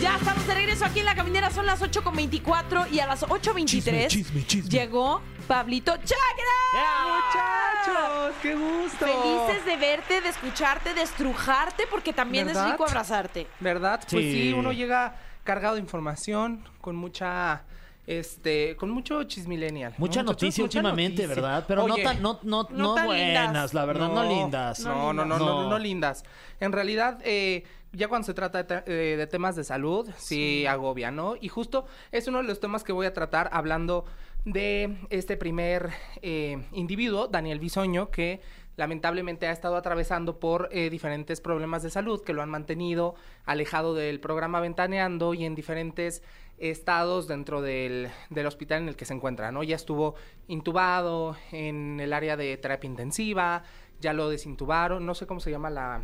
Ya 0.00 0.16
estamos 0.16 0.46
de 0.46 0.54
regreso 0.54 0.84
aquí 0.84 0.98
en 1.00 1.06
la 1.06 1.14
caminera, 1.14 1.50
son 1.50 1.66
las 1.66 1.80
8.24 1.80 2.90
y 2.90 3.00
a 3.00 3.06
las 3.06 3.22
8.23 3.22 3.64
Chisme, 3.64 4.06
chisme, 4.08 4.46
chisme. 4.46 4.70
llegó 4.70 5.22
Pablito 5.46 5.92
Chagra. 5.96 7.14
Muchachos, 7.16 8.34
qué 8.42 8.54
gusto. 8.54 9.06
Felices 9.06 9.64
de 9.64 9.76
verte, 9.76 10.20
de 10.20 10.28
escucharte, 10.28 10.92
de 10.94 11.02
estrujarte, 11.02 11.84
porque 11.90 12.12
también 12.12 12.48
es 12.48 12.62
rico 12.64 12.84
abrazarte. 12.86 13.46
¿Verdad? 13.60 14.00
Pues 14.10 14.24
Sí. 14.24 14.32
sí, 14.32 14.52
uno 14.52 14.72
llega 14.72 15.16
cargado 15.44 15.74
de 15.76 15.80
información, 15.80 16.66
con 16.80 16.96
mucha 16.96 17.62
este, 18.06 18.76
con 18.76 18.90
mucho 18.90 19.22
chismillennial. 19.24 19.92
¿no, 19.92 19.98
Mucha 19.98 20.22
noticia 20.22 20.62
Mucha 20.62 20.78
últimamente, 20.78 21.22
noticia. 21.22 21.42
¿verdad? 21.42 21.64
Pero 21.66 21.88
no 21.88 21.96
tan, 21.96 22.20
no, 22.20 22.38
no, 22.42 22.68
no 22.70 22.76
no 22.76 22.94
tan 22.94 23.06
buenas, 23.06 23.44
lindas. 23.46 23.72
la 23.74 23.84
verdad, 23.86 24.08
no, 24.10 24.24
lindas. 24.24 24.80
No, 24.80 25.12
no, 25.14 25.24
no, 25.24 25.38
no, 25.38 25.62
No. 25.62 25.70
no 25.70 25.78
lindas. 25.78 26.22
En 26.60 26.72
realidad, 26.72 27.18
eh, 27.24 27.64
ya 27.94 28.08
cuando 28.08 28.26
se 28.26 28.34
trata 28.34 28.62
de, 28.62 28.82
eh, 28.86 29.16
de 29.16 29.26
temas 29.26 29.56
de 29.56 29.64
salud, 29.64 30.10
sí, 30.16 30.66
agobia, 30.66 31.10
¿no? 31.10 31.36
Y 31.40 31.48
justo 31.48 31.86
es 32.12 32.26
uno 32.28 32.38
de 32.38 32.44
los 32.44 32.60
temas 32.60 32.84
que 32.84 32.92
voy 32.92 33.06
a 33.06 33.12
tratar 33.12 33.48
hablando 33.52 34.04
de 34.44 34.98
este 35.10 35.36
primer 35.36 35.90
eh, 36.20 36.66
individuo, 36.72 37.28
Daniel 37.28 37.60
Bisoño, 37.60 38.10
que 38.10 38.40
lamentablemente 38.76 39.46
ha 39.46 39.52
estado 39.52 39.76
atravesando 39.76 40.40
por 40.40 40.68
eh, 40.72 40.90
diferentes 40.90 41.40
problemas 41.40 41.82
de 41.82 41.90
salud 41.90 42.22
que 42.22 42.32
lo 42.32 42.42
han 42.42 42.50
mantenido 42.50 43.14
alejado 43.46 43.94
del 43.94 44.20
programa 44.20 44.60
Ventaneando 44.60 45.32
y 45.32 45.44
en 45.44 45.54
diferentes 45.54 46.22
estados 46.58 47.26
dentro 47.26 47.62
del, 47.62 48.10
del 48.30 48.46
hospital 48.46 48.82
en 48.82 48.88
el 48.88 48.96
que 48.96 49.04
se 49.04 49.14
encuentra, 49.14 49.52
¿no? 49.52 49.62
Ya 49.62 49.76
estuvo 49.76 50.14
intubado 50.48 51.36
en 51.52 52.00
el 52.00 52.12
área 52.12 52.36
de 52.36 52.56
terapia 52.56 52.88
intensiva, 52.88 53.62
ya 54.00 54.12
lo 54.12 54.28
desintubaron, 54.28 55.06
no 55.06 55.14
sé 55.14 55.26
cómo 55.26 55.40
se 55.40 55.50
llama 55.50 55.70
la... 55.70 56.02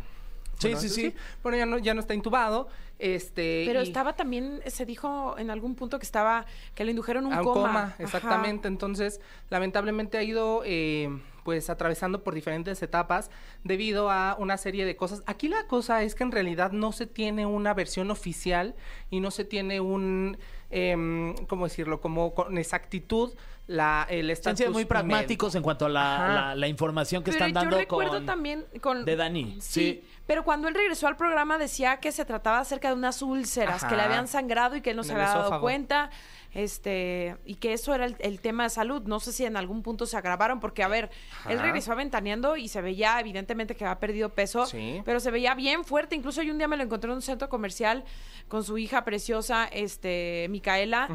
Sí, 0.61 0.67
bueno, 0.69 0.81
sí, 0.81 0.89
sí. 0.89 1.13
Bueno, 1.43 1.57
ya 1.57 1.65
no, 1.65 1.77
ya 1.77 1.93
no 1.93 1.99
está 1.99 2.13
intubado, 2.13 2.67
este... 2.99 3.63
Pero 3.65 3.81
y- 3.81 3.83
estaba 3.83 4.15
también, 4.15 4.61
se 4.67 4.85
dijo 4.85 5.35
en 5.37 5.49
algún 5.49 5.75
punto 5.75 5.97
que 5.99 6.05
estaba, 6.05 6.45
que 6.75 6.83
le 6.85 6.91
indujeron 6.91 7.25
un 7.25 7.33
a 7.33 7.39
un 7.39 7.45
coma. 7.45 7.67
coma, 7.67 7.81
Ajá. 7.83 7.95
exactamente. 8.03 8.67
Entonces, 8.67 9.19
lamentablemente 9.49 10.17
ha 10.17 10.23
ido 10.23 10.61
eh, 10.65 11.09
pues 11.43 11.69
atravesando 11.69 12.23
por 12.23 12.35
diferentes 12.35 12.81
etapas 12.83 13.31
debido 13.63 14.11
a 14.11 14.35
una 14.37 14.57
serie 14.57 14.85
de 14.85 14.95
cosas. 14.95 15.23
Aquí 15.25 15.47
la 15.47 15.65
cosa 15.67 16.03
es 16.03 16.13
que 16.15 16.23
en 16.23 16.31
realidad 16.31 16.71
no 16.71 16.91
se 16.91 17.07
tiene 17.07 17.45
una 17.45 17.73
versión 17.73 18.11
oficial 18.11 18.75
y 19.09 19.19
no 19.19 19.31
se 19.31 19.45
tiene 19.45 19.79
un, 19.81 20.37
em, 20.71 21.35
¿cómo 21.47 21.65
decirlo? 21.65 22.01
Como 22.01 22.33
con 22.33 22.57
exactitud 22.57 23.33
la, 23.67 24.05
el 24.09 24.25
Han 24.25 24.29
estatus 24.31 24.57
sido 24.59 24.71
muy 24.71 24.85
pragmáticos 24.85 25.49
médico. 25.53 25.57
en 25.57 25.63
cuanto 25.63 25.85
a 25.85 25.89
la, 25.89 26.27
la- 26.33 26.55
la 26.55 26.67
información 26.67 27.23
que 27.23 27.31
Pero 27.31 27.45
están 27.45 27.53
yo 27.53 27.59
dando 27.61 27.77
recuerdo 27.77 28.13
con... 28.13 28.25
también 28.25 28.65
con... 28.81 29.05
de 29.05 29.15
Dani, 29.15 29.57
Sí, 29.61 30.01
sí. 30.01 30.09
pero 30.25 30.43
cuando 30.43 30.67
él 30.67 30.73
regresó 30.75 31.07
al 31.07 31.15
programa 31.15 31.57
decía 31.57 31.97
que 31.97 32.11
se 32.11 32.25
trataba 32.25 32.59
acerca 32.59 32.89
de 32.89 32.95
unas 32.95 33.21
úlceras, 33.21 33.85
que 33.85 33.95
le 33.95 34.01
habían 34.01 34.27
sangrado 34.27 34.75
y 34.75 34.81
que 34.81 34.89
él 34.91 34.97
no 34.97 35.03
se 35.03 35.13
había 35.13 35.25
dado 35.25 35.61
cuenta, 35.61 36.09
este, 36.53 37.37
y 37.45 37.55
que 37.55 37.73
eso 37.73 37.93
era 37.95 38.05
el, 38.05 38.15
el 38.19 38.39
tema 38.41 38.63
de 38.63 38.69
salud. 38.69 39.01
No 39.03 39.19
sé 39.19 39.31
si 39.31 39.45
en 39.45 39.57
algún 39.57 39.83
punto 39.83 40.05
se 40.05 40.17
agravaron, 40.17 40.59
porque 40.59 40.83
a 40.83 40.87
ver, 40.87 41.09
él 41.49 41.59
regresó 41.59 41.91
aventaneando 41.93 42.57
y 42.57 42.67
se 42.67 42.81
veía 42.81 43.19
evidentemente 43.19 43.75
que 43.75 43.85
había 43.85 43.99
perdido 43.99 44.29
peso, 44.29 44.65
Sí. 44.65 45.01
pero 45.05 45.19
se 45.19 45.31
veía 45.31 45.55
bien 45.55 45.83
fuerte. 45.85 46.15
Incluso 46.15 46.41
yo 46.41 46.51
un 46.51 46.57
día 46.57 46.67
me 46.67 46.77
lo 46.77 46.83
encontré 46.83 47.09
en 47.09 47.15
un 47.15 47.21
centro 47.21 47.49
comercial 47.49 48.03
con 48.47 48.63
su 48.63 48.77
hija 48.77 49.03
preciosa, 49.05 49.65
este, 49.65 50.47
Micaela, 50.49 51.07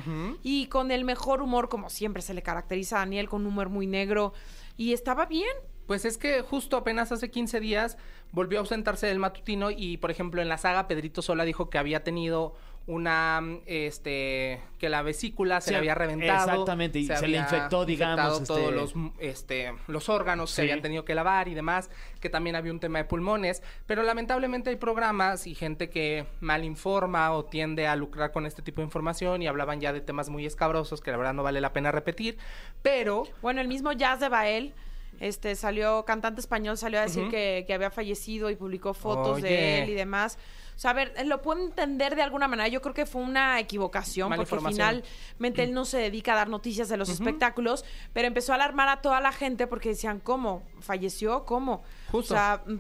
y 0.43 0.67
con 0.67 0.91
el 0.91 1.05
mejor 1.05 1.43
humor, 1.43 1.69
como 1.69 1.91
siempre 1.91 2.23
se 2.23 2.35
le 2.35 2.43
caracteriza 2.43 2.97
a 2.97 2.99
Daniel, 3.01 3.29
con 3.29 3.43
un 3.43 3.49
humor 3.49 3.69
muy 3.69 3.87
negro, 3.87 4.33
y 4.77 4.93
estaba 4.93 5.27
bien. 5.27 5.49
Pues 5.87 6.05
es 6.05 6.19
que 6.19 6.41
justo 6.43 6.77
apenas 6.77 7.13
hace 7.13 7.31
15 7.31 7.61
días 7.61 7.97
volvió 8.33 8.59
a 8.59 8.63
ausentarse 8.63 9.07
del 9.07 9.21
matutino 9.21 9.71
y, 9.71 9.99
por 9.99 10.11
ejemplo, 10.11 10.43
en 10.43 10.49
la 10.49 10.59
saga 10.59 10.89
Pedrito 10.89 11.23
Sola 11.23 11.45
dijo 11.45 11.71
que 11.71 11.79
había 11.79 12.03
tenido 12.03 12.55
una, 12.89 13.43
este, 13.67 14.61
que 14.79 14.89
la 14.89 15.03
vesícula 15.03 15.61
se 15.61 15.67
Sí, 15.69 15.71
le 15.73 15.79
había 15.79 15.95
reventado. 15.97 16.51
exactamente, 16.51 17.01
y 17.01 17.07
se 17.07 17.13
le 17.15 17.19
había 17.19 17.41
infectó, 17.41 17.85
digamos, 17.85 18.39
infectado 18.41 18.43
este- 18.43 18.47
todos 18.47 18.73
los, 18.73 19.13
este, 19.19 19.75
los 19.89 20.09
órganos 20.09 20.51
Sí. 20.51 20.57
se 20.57 20.63
habían 20.63 20.83
tenido 20.83 21.05
que 21.05 21.15
lavar 21.17 21.49
y 21.49 21.55
demás, 21.55 21.91
que 22.21 22.31
también 22.31 22.55
había 22.55 22.71
un 22.73 22.79
tema 22.79 22.99
de 22.99 23.05
pulmones, 23.05 23.61
pero 23.87 24.05
lamentablemente 24.05 24.71
hay 24.71 24.77
programas 24.77 25.49
y 25.49 25.55
gente 25.57 25.91
que 25.91 26.27
mal 26.41 26.63
informa 26.65 27.33
o 27.33 27.45
tiende 27.45 27.89
a 27.89 27.97
lucrar 27.97 28.31
con 28.31 28.47
este 28.47 28.63
tipo 28.63 28.81
de 28.81 28.85
información 28.85 29.43
y 29.43 29.49
hablaban 29.49 29.81
ya 29.81 29.93
de 29.93 30.01
temas 30.01 30.29
muy 30.29 30.47
escabrosos 30.47 31.01
que 31.01 31.11
la 31.11 31.17
verdad 31.17 31.35
no 31.35 31.43
vale 31.43 31.61
la 31.61 31.73
pena 31.73 31.91
repetir, 31.91 32.39
pero 32.83 33.25
Bueno, 33.43 33.61
el 33.61 33.69
mismo 33.69 33.91
Jazz 33.93 34.21
de 34.21 34.29
Bael, 34.29 34.75
este, 35.19 35.55
salió, 35.57 36.05
cantante 36.05 36.41
español, 36.41 36.77
salió 36.77 36.99
a 37.01 37.03
decir 37.03 37.29
que, 37.31 37.65
que 37.67 37.75
había 37.75 37.91
fallecido 37.91 38.51
y 38.51 38.55
publicó 38.57 38.93
fotos 38.95 39.41
de 39.43 39.83
él 39.83 39.89
y 39.91 39.95
demás. 39.95 40.39
O 40.77 40.79
sea, 40.79 40.91
a 40.91 40.95
ver, 40.95 41.15
lo 41.25 41.41
puedo 41.41 41.59
entender 41.65 42.17
de 42.17 42.23
alguna 42.23 42.49
manera. 42.49 42.69
Yo 42.69 42.83
creo 42.83 42.93
que 42.93 43.07
fue 43.07 43.23
una 43.23 43.59
equivocación, 43.59 44.29
Mala 44.29 44.45
porque 44.45 44.63
finalmente 44.69 45.63
él 45.63 45.73
no 45.73 45.87
se 45.87 45.97
dedica 45.97 46.35
a 46.35 46.37
dar 46.37 46.51
noticias 46.51 46.91
de 46.91 46.99
los 46.99 47.09
espectáculos, 47.09 47.85
pero 48.13 48.29
empezó 48.29 48.53
a 48.53 48.57
alarmar 48.57 48.89
a 48.91 49.01
toda 49.01 49.21
la 49.23 49.33
gente 49.33 49.67
porque 49.67 49.89
decían, 49.91 50.21
¿cómo? 50.21 50.63
¿Falleció? 50.81 51.47
¿Cómo? 51.47 51.83
Justo. 52.13 52.35
O 52.35 52.37
sea, 52.37 52.63
mm, 52.67 52.77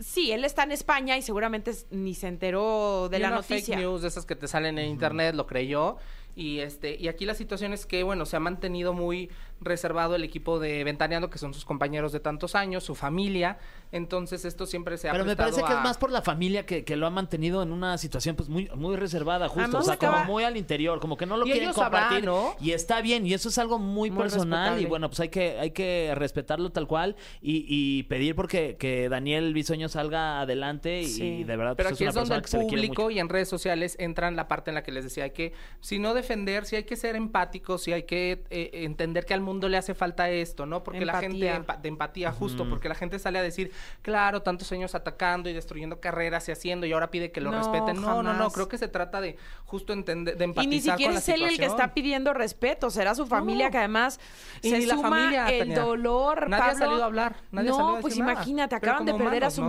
sí, 0.00 0.30
él 0.30 0.44
está 0.44 0.62
en 0.62 0.70
España 0.70 1.16
y 1.16 1.22
seguramente 1.22 1.72
ni 1.90 2.14
se 2.14 2.28
enteró 2.28 3.08
de 3.10 3.18
Y 3.18 3.20
la 3.20 3.28
una 3.28 3.36
noticia. 3.38 3.74
fake 3.74 3.78
news 3.78 4.02
de 4.02 4.08
esas 4.08 4.24
que 4.24 4.36
te 4.36 4.46
salen 4.46 4.78
en 4.78 4.88
internet, 4.88 5.34
lo 5.34 5.46
creyó. 5.48 5.96
Y 6.34 6.60
este, 6.60 6.96
y 6.98 7.08
aquí 7.08 7.26
la 7.26 7.34
situación 7.34 7.72
es 7.72 7.84
que, 7.86 8.02
bueno, 8.02 8.24
se 8.24 8.36
ha 8.36 8.40
mantenido 8.40 8.94
muy 8.94 9.30
reservado 9.60 10.14
el 10.16 10.24
equipo 10.24 10.58
de 10.58 10.82
Ventaneando, 10.82 11.30
que 11.30 11.38
son 11.38 11.54
sus 11.54 11.64
compañeros 11.64 12.10
de 12.12 12.20
tantos 12.20 12.54
años, 12.54 12.82
su 12.84 12.94
familia. 12.94 13.58
Entonces, 13.92 14.44
esto 14.46 14.64
siempre 14.66 14.96
se 14.96 15.08
ha 15.08 15.12
Pero 15.12 15.24
me 15.26 15.36
parece 15.36 15.62
que 15.62 15.72
es 15.72 15.80
más 15.80 15.98
por 15.98 16.10
la 16.10 16.22
familia 16.22 16.64
que, 16.64 16.84
que 16.84 16.96
lo 16.96 17.06
ha 17.06 17.10
mantenido 17.10 17.62
en 17.62 17.70
una 17.70 17.98
situación 17.98 18.34
pues 18.34 18.48
muy, 18.48 18.68
muy 18.74 18.96
reservada, 18.96 19.48
justo. 19.48 19.60
Además, 19.62 19.82
o 19.82 19.84
sea, 19.84 19.94
acaba- 19.94 20.22
como 20.22 20.32
muy 20.32 20.44
al 20.44 20.56
interior, 20.56 20.98
como 20.98 21.16
que 21.18 21.26
no 21.26 21.36
lo 21.36 21.46
Y 21.46 21.52
quieren 21.52 21.74
sabrán, 21.74 22.02
compartir. 22.04 22.24
¿no? 22.24 22.54
Y 22.60 22.72
está 22.72 23.02
bien, 23.02 23.26
y 23.26 23.34
eso 23.34 23.50
es 23.50 23.58
algo 23.58 23.78
muy, 23.78 24.10
Muy 24.10 24.22
personal. 24.22 24.58
respetable. 24.60 24.82
Y 24.82 24.86
bueno, 24.86 25.08
pues 25.10 25.20
hay 25.20 25.28
que, 25.28 25.58
hay 25.60 25.70
que 25.72 26.12
respetarlo 26.16 26.70
tal 26.70 26.86
cual 26.88 27.14
y, 27.42 27.66
y 27.68 28.04
pedir 28.04 28.34
porque 28.34 28.76
que 28.78 29.10
Daniel 29.10 29.52
Bisoño 29.52 29.88
salga 29.90 30.40
adelante 30.40 31.02
y, 31.02 31.44
de 31.44 31.56
verdad 31.56 31.74
Pero 31.76 31.90
pues, 31.90 32.00
aquí 32.00 32.04
es, 32.08 32.16
una 32.16 32.24
donde 32.24 32.36
el 32.36 32.66
público 32.66 33.10
y 33.10 33.18
en 33.18 33.28
redes 33.28 33.48
sociales 33.50 33.96
entran 34.00 34.34
la 34.34 34.48
parte 34.48 34.70
en 34.70 34.76
la 34.76 34.82
que 34.82 34.92
les 34.92 35.04
decía, 35.04 35.32
que, 35.34 35.52
si 35.80 35.98
no 35.98 36.14
defender, 36.22 36.64
si 36.64 36.76
hay 36.76 36.84
que 36.84 36.96
ser 36.96 37.14
empáticos, 37.16 37.82
si 37.82 37.92
hay 37.92 38.04
que 38.04 38.42
eh, 38.50 38.70
entender 38.72 39.26
que 39.26 39.34
al 39.34 39.40
mundo 39.42 39.68
le 39.68 39.76
hace 39.76 39.94
falta 39.94 40.30
esto, 40.30 40.64
¿no? 40.64 40.82
Porque 40.82 41.04
la 41.04 41.20
gente 41.20 41.52
empa- 41.54 41.78
de 41.80 41.88
empatía 41.88 42.32
justo, 42.32 42.66
porque 42.68 42.88
la 42.88 42.94
gente 42.94 43.18
sale 43.18 43.38
a 43.38 43.42
decir, 43.42 43.70
claro, 44.00 44.42
tantos 44.42 44.72
años 44.72 44.94
atacando 44.94 45.50
y 45.50 45.52
destruyendo 45.52 46.00
carreras 46.00 46.48
y 46.48 46.52
haciendo 46.52 46.86
y 46.86 46.92
ahora 46.92 47.10
pide 47.10 47.30
que 47.30 47.40
lo 47.40 47.50
No, 47.50 47.58
respeten. 47.58 48.00
No, 48.00 48.22
no, 48.22 48.32
no, 48.32 48.50
creo 48.50 48.68
que 48.68 48.78
se 48.78 48.88
trata 48.88 49.20
de 49.20 49.36
justo 49.66 49.92
entender, 49.92 50.36
de 50.36 50.44
Y 50.44 50.48
empatizar 50.48 50.70
ni 50.70 50.80
siquiera 50.80 51.10
con 51.10 51.14
la 51.14 51.18
es 51.20 51.28
él 51.28 51.42
el 51.42 51.58
que 51.58 51.66
está 51.66 51.92
pidiendo 51.94 52.32
respeto, 52.32 52.90
será 52.90 53.14
su 53.14 53.26
familia 53.26 53.66
No. 53.66 53.70
que 53.72 53.78
además 53.78 54.20
Y 54.62 54.70
se 54.70 54.78
ni 54.78 54.86
la 54.86 54.94
suma 54.94 55.08
familia, 55.10 55.48
el 55.48 55.58
Tania. 55.58 55.80
dolor. 55.80 56.48
Nadie 56.48 56.70
ha 56.70 56.74
salido 56.74 57.02
a 57.02 57.06
hablar, 57.06 57.36
nadie 57.50 57.68
ha 57.68 57.72
no, 57.72 57.76
salido 57.76 57.96
a 57.96 58.00
pues 58.00 58.12
decir 58.14 58.24
nada. 58.24 58.32
imagínate, 58.34 58.74
acaban 58.76 59.04
de 59.04 59.14
perder 59.14 59.44
a 59.44 59.50
su 59.50 59.62
¿no? 59.62 59.68